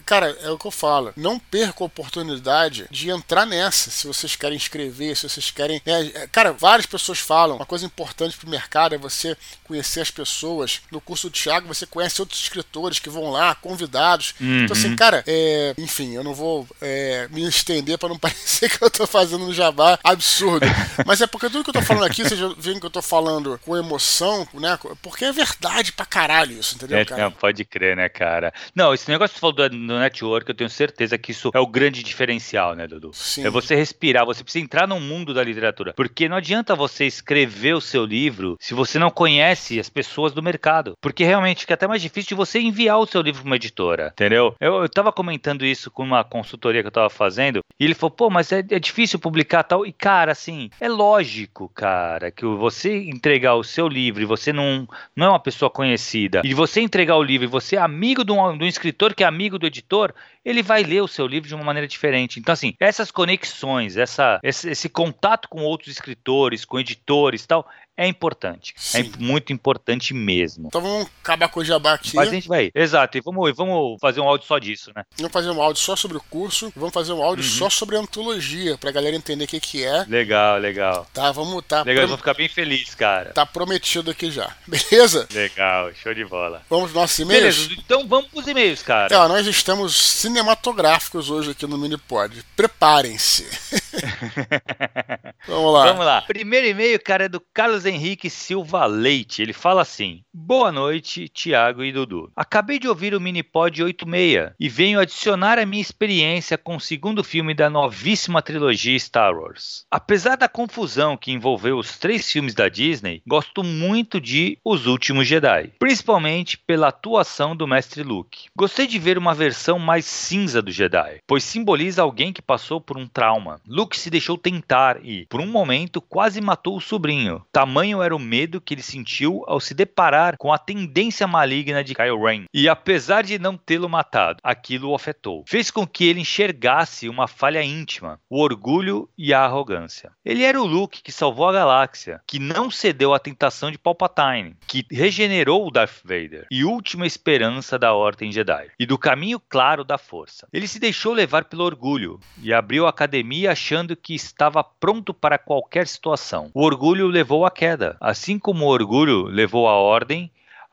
cara, 0.05 0.37
é 0.43 0.51
o 0.51 0.59
que 0.59 0.67
eu 0.67 0.71
falo. 0.71 1.13
Não 1.17 1.39
perca 1.39 1.83
a 1.83 1.87
oportunidade 1.87 2.87
de 2.91 3.11
entrar 3.11 3.47
nessa. 3.47 3.91
Se 3.91 4.07
vocês 4.07 4.37
querem 4.37 4.57
escrever, 4.57 5.17
se 5.17 5.29
vocês 5.29 5.51
querem. 5.51 5.81
É, 5.85 6.27
cara, 6.29 6.53
várias 6.53 6.87
pessoas 6.87 7.19
falam. 7.19 7.57
Uma 7.57 7.67
coisa 7.67 7.87
importante 7.87 8.37
pro 8.37 8.49
mercado 8.49 8.95
é 8.95 8.99
você 8.99 9.37
conhecer 9.65 10.01
as 10.01 10.11
pessoas. 10.11 10.83
No 10.91 11.01
curso 11.01 11.29
do 11.29 11.33
Thiago, 11.33 11.67
você 11.67 11.87
conhece 11.87 12.21
outros 12.21 12.41
escritores 12.41 12.99
que 12.99 13.11
vão 13.11 13.31
lá, 13.31 13.55
convidados. 13.55 14.35
Uhum. 14.41 14.65
Então, 14.65 14.77
assim, 14.77 14.91
uhum. 14.91 14.97
cara, 14.97 15.25
é, 15.27 15.75
enfim, 15.79 16.15
eu 16.15 16.25
não 16.25 16.35
vou 16.35 16.67
é, 16.81 17.29
me 17.31 17.47
estender 17.47 17.99
para 17.99 18.09
não 18.09 18.19
parecer 18.19 18.71
que 18.71 18.83
eu 18.83 18.91
tô 18.91 19.07
fazendo 19.07 19.45
um 19.45 19.53
jabá 19.53 19.99
absurdo. 20.03 20.67
Mas 21.07 21.21
é 21.21 21.27
porque 21.27 21.49
tudo 21.49 21.65
que 21.65 21.71
eu 21.71 21.75
tô 21.75 21.83
falando 21.83 22.05
aqui, 22.05 22.23
vocês 22.23 22.41
veem 22.59 22.79
que 22.79 22.87
eu 22.87 22.91
tô 22.91 23.03
falando 23.03 23.59
com 23.65 23.77
emoção, 23.77 24.47
né? 24.55 24.79
Porque 25.03 25.25
é 25.25 25.33
verdade 25.33 25.93
pra 25.93 26.07
caralho 26.07 26.59
isso, 26.59 26.75
entendeu, 26.75 26.99
é, 26.99 27.05
cara? 27.05 27.23
Não, 27.23 27.33
pode 27.33 27.65
crer, 27.65 27.97
né, 27.97 28.09
cara? 28.09 28.53
Não, 28.75 28.93
esse 28.93 29.09
negócio 29.09 29.35
que 29.35 29.37
você 29.37 29.41
falou 29.41 29.54
do, 29.55 29.69
no 29.71 29.99
network, 29.99 30.49
eu 30.49 30.55
tenho 30.55 30.71
certeza 30.71 31.17
que 31.17 31.31
isso 31.31 31.51
é 31.55 31.59
o 31.59 31.67
grande 31.67 32.03
diferencial, 32.03 32.75
né, 32.75 32.87
Dudu? 32.87 33.11
Sim. 33.13 33.47
É 33.47 33.51
você 33.51 33.75
respirar, 33.75 34.27
você 34.27 34.43
precisa 34.43 34.65
entrar 34.65 34.87
no 34.87 35.01
mundo 35.01 35.33
da 35.33 35.43
literatura. 35.43 35.95
Porque 35.95 36.29
não 36.29 36.37
adianta 36.37 36.75
você 36.75 37.07
escrever 37.07 37.75
o 37.75 37.81
seu 37.81 38.05
livro 38.05 38.57
se 38.61 38.75
você 38.75 38.99
não 38.99 39.11
conhece 39.11 39.79
as 39.79 39.89
pessoas 39.89 40.33
do 40.33 40.43
mercado. 40.43 40.95
Porque 41.01 41.25
realmente 41.25 41.61
fica 41.61 41.75
até 41.75 41.87
mais 41.87 42.03
difícil 42.03 42.31
de 42.31 42.35
você 42.35 42.61
enviar 42.61 42.99
o 42.99 43.07
seu 43.07 43.21
livro 43.21 43.43
para 43.43 43.49
uma 43.49 43.57
editora, 43.57 44.09
entendeu? 44.13 44.55
Eu, 44.61 44.83
eu 44.83 44.89
tava 44.89 45.13
comentando 45.13 45.65
isso 45.65 45.91
com 45.91 46.03
uma 46.03 46.25
consultoria 46.25 46.83
que 46.83 46.89
eu 46.89 46.93
tava 46.93 47.11
fazendo, 47.11 47.61
e 47.79 47.85
ele 47.85 47.95
falou, 47.95 48.11
pô, 48.11 48.31
mas 48.31 48.53
é, 48.53 48.59
é 48.59 48.79
difícil 48.79 49.19
publicar 49.19 49.63
tal. 49.63 49.87
E, 49.87 49.93
cara, 49.93 50.33
assim, 50.33 50.71
é 50.81 50.89
lógico, 50.89 51.71
cara, 51.75 52.31
que 52.31 52.45
você 52.45 52.97
entregar 53.05 53.55
o 53.55 53.65
seu 53.65 53.89
livro 53.89 54.23
e 54.23 54.27
você 54.27 54.53
não, 54.53 54.89
não 55.15 55.27
é 55.27 55.29
uma 55.31 55.41
pessoa 55.41 55.71
conhecida, 55.71 56.43
e 56.45 56.55
você 56.55 56.81
entregar 56.81 57.17
o 57.17 57.23
livro 57.23 57.47
e 57.47 57.51
você 57.51 57.77
é 57.77 57.81
amigo 57.81 58.25
de 58.25 58.33
um, 58.33 58.57
de 58.57 58.65
um 58.65 58.69
escritor 58.69 59.15
que 59.15 59.23
é 59.23 59.27
amigo 59.27 59.44
do 59.51 59.67
editor 59.67 60.15
ele 60.45 60.63
vai 60.63 60.83
ler 60.83 61.03
o 61.03 61.09
seu 61.09 61.27
livro 61.27 61.49
de 61.49 61.55
uma 61.55 61.65
maneira 61.65 61.87
diferente. 61.87 62.39
Então, 62.39 62.53
assim, 62.53 62.75
essas 62.79 63.11
conexões, 63.11 63.97
essa, 63.97 64.39
esse, 64.43 64.71
esse 64.71 64.89
contato 64.89 65.49
com 65.49 65.63
outros 65.63 65.89
escritores, 65.89 66.65
com 66.65 66.79
editores 66.79 67.47
tal, 67.47 67.67
é 67.97 68.07
importante. 68.07 68.75
É 68.77 69.03
Sim. 69.03 69.13
É 69.15 69.23
muito 69.23 69.53
importante 69.53 70.13
mesmo. 70.13 70.69
Então 70.69 70.81
vamos 70.81 71.09
acabar 71.23 71.49
com 71.49 71.61
o 71.61 71.65
jabá 71.65 71.95
aqui. 71.95 72.15
Mas 72.15 72.29
a 72.29 72.33
gente 72.33 72.49
vai. 72.49 72.71
Exato. 72.75 73.17
E 73.17 73.21
vamos, 73.21 73.57
vamos 73.57 73.99
fazer 74.01 74.21
um 74.21 74.29
áudio 74.29 74.47
só 74.47 74.59
disso, 74.59 74.91
né? 74.95 75.05
Vamos 75.17 75.33
fazer 75.33 75.51
um 75.51 75.63
áudio 75.63 75.83
só 75.83 75.95
sobre 75.95 76.17
o 76.17 76.23
curso. 76.23 76.73
Vamos 76.77 76.93
fazer 76.93 77.13
um 77.13 77.23
áudio 77.23 77.45
uhum. 77.45 77.51
só 77.51 77.71
sobre 77.71 77.97
a 77.97 78.01
antologia, 78.01 78.77
pra 78.79 78.91
galera 78.91 79.17
entender 79.17 79.45
o 79.45 79.49
que, 79.49 79.61
que 79.61 79.85
é. 79.85 80.05
Legal, 80.09 80.59
legal. 80.59 81.07
Tá, 81.13 81.31
vamos. 81.31 81.65
Tá 81.67 81.83
legal, 81.83 82.03
prom... 82.03 82.09
vão 82.09 82.19
ficar 82.19 82.35
bem 82.35 82.49
felizes, 82.49 82.95
cara. 82.95 83.33
Tá 83.33 83.47
prometido 83.47 84.11
aqui 84.11 84.31
já. 84.31 84.51
Beleza? 84.67 85.29
Legal, 85.33 85.93
show 85.95 86.15
de 86.15 86.25
bola. 86.25 86.63
Vamos 86.69 86.91
pros 86.91 86.95
nossos 86.95 87.19
e-mails? 87.19 87.67
Beleza, 87.67 87.83
então 87.85 88.07
vamos 88.07 88.31
pros 88.31 88.47
e-mails, 88.47 88.83
cara. 88.83 89.15
É, 89.15 89.29
nós 89.29 89.47
estamos 89.47 89.95
cinematográficos 89.95 91.31
hoje 91.31 91.53
aqui 91.53 91.67
no 91.67 91.79
Minipod. 91.79 92.45
Preparem-se. 92.57 93.47
vamos 95.47 95.73
lá. 95.73 95.85
Vamos 95.87 96.07
lá. 96.07 96.23
Primeiro 96.23 96.67
e-mail, 96.67 97.01
cara, 97.03 97.25
é 97.25 97.29
do 97.29 97.41
Carlos 97.41 97.85
Henrique 97.85 98.31
Silva 98.31 98.87
Leite. 98.87 99.43
Ele 99.43 99.53
fala 99.53 99.83
assim: 99.83 100.24
Boa 100.37 100.73
noite, 100.73 101.29
Tiago 101.29 101.85
e 101.85 101.93
Dudu. 101.93 102.29
Acabei 102.35 102.81
de 102.81 102.89
ouvir 102.89 103.15
o 103.15 103.21
Minipod 103.21 103.81
86 103.81 104.51
e 104.59 104.69
venho 104.69 104.99
adicionar 104.99 105.61
a 105.61 105.65
minha 105.65 105.81
experiência 105.81 106.59
com 106.59 106.75
o 106.75 106.81
segundo 106.81 107.23
filme 107.23 107.55
da 107.55 107.71
novíssima 107.71 108.43
trilogia 108.43 108.99
Star 108.99 109.33
Wars. 109.33 109.87
Apesar 109.89 110.35
da 110.35 110.49
confusão 110.49 111.17
que 111.17 111.31
envolveu 111.31 111.79
os 111.79 111.99
três 111.99 112.29
filmes 112.33 112.53
da 112.53 112.69
Disney, 112.69 113.23
gosto 113.25 113.63
muito 113.63 114.21
de 114.21 114.59
Os 114.65 114.89
Últimos 114.89 115.29
Jedi, 115.29 115.71
principalmente 115.79 116.59
pela 116.59 116.89
atuação 116.89 117.55
do 117.55 117.69
mestre 117.69 118.03
Luke. 118.03 118.49
Gostei 118.57 118.89
de 118.89 118.99
ver 118.99 119.17
uma 119.17 119.35
versão 119.35 119.79
mais 119.79 120.05
cinza 120.05 120.61
do 120.61 120.73
Jedi, 120.73 121.21
pois 121.29 121.45
simboliza 121.45 122.03
alguém 122.03 122.33
que 122.33 122.43
passou 122.43 122.81
por 122.81 122.99
um 122.99 123.07
trauma. 123.07 123.61
Luke 123.65 123.97
se 123.97 124.11
deixou 124.11 124.37
tentar 124.37 124.99
e, 125.05 125.27
por 125.27 125.41
um 125.41 125.47
momento, 125.47 126.01
quase 126.01 126.41
matou 126.41 126.77
o 126.77 126.81
sobrinho. 126.81 127.41
Tamanho 127.53 128.03
era 128.03 128.17
o 128.17 128.19
medo 128.19 128.61
que 128.61 128.75
ele 128.75 128.83
sentiu 128.83 129.45
ao 129.47 129.61
se 129.61 129.75
deparar 129.75 130.24
lidar 130.25 130.37
com 130.39 130.53
a 130.53 130.59
tendência 130.59 131.27
maligna 131.27 131.85
de 131.85 131.95
Kylo 131.95 132.25
Ren. 132.25 132.45
E 132.53 132.69
apesar 132.69 133.23
de 133.23 133.39
não 133.39 133.57
tê-lo 133.57 133.89
matado, 133.89 134.39
aquilo 134.43 134.91
o 134.91 134.95
afetou. 134.95 135.45
Fez 135.47 135.71
com 135.71 135.87
que 135.87 136.05
ele 136.07 136.21
enxergasse 136.21 137.09
uma 137.09 137.29
falha 137.29 137.63
íntima, 137.63 138.19
o 138.29 138.41
orgulho 138.41 139.09
e 139.17 139.35
a 139.35 139.41
arrogância. 139.41 140.11
Ele 140.25 140.43
era 140.43 140.61
o 140.61 140.67
Luke 140.67 141.03
que 141.03 141.13
salvou 141.13 141.49
a 141.49 141.53
galáxia, 141.53 142.21
que 142.27 142.39
não 142.39 142.71
cedeu 142.71 143.13
à 143.13 143.19
tentação 143.19 143.71
de 143.71 143.79
Palpatine, 143.79 144.57
que 144.67 144.87
regenerou 144.91 145.67
o 145.67 145.71
Darth 145.71 146.01
Vader 146.03 146.47
e 146.51 146.65
última 146.65 147.07
esperança 147.07 147.79
da 147.79 147.93
Ordem 147.93 148.33
Jedi 148.33 148.69
e 148.79 148.87
do 148.87 148.99
caminho 148.99 149.41
claro 149.41 149.85
da 149.85 149.99
Força. 149.99 150.49
Ele 150.53 150.67
se 150.67 150.79
deixou 150.79 151.13
levar 151.13 151.45
pelo 151.45 151.65
orgulho 151.65 152.19
e 152.43 152.53
abriu 152.53 152.87
a 152.87 152.91
academia 152.91 153.53
achando 153.53 153.97
que 153.97 154.15
estava 154.15 154.65
pronto 154.65 155.13
para 155.13 155.39
qualquer 155.39 155.87
situação. 155.87 156.51
O 156.55 156.63
orgulho 156.63 157.07
levou 157.07 157.45
à 157.45 157.51
queda, 157.51 157.97
assim 158.01 158.39
como 158.39 158.65
o 158.65 158.69
orgulho 158.69 159.25
levou 159.25 159.69
a 159.69 159.75
Ordem 159.75 160.14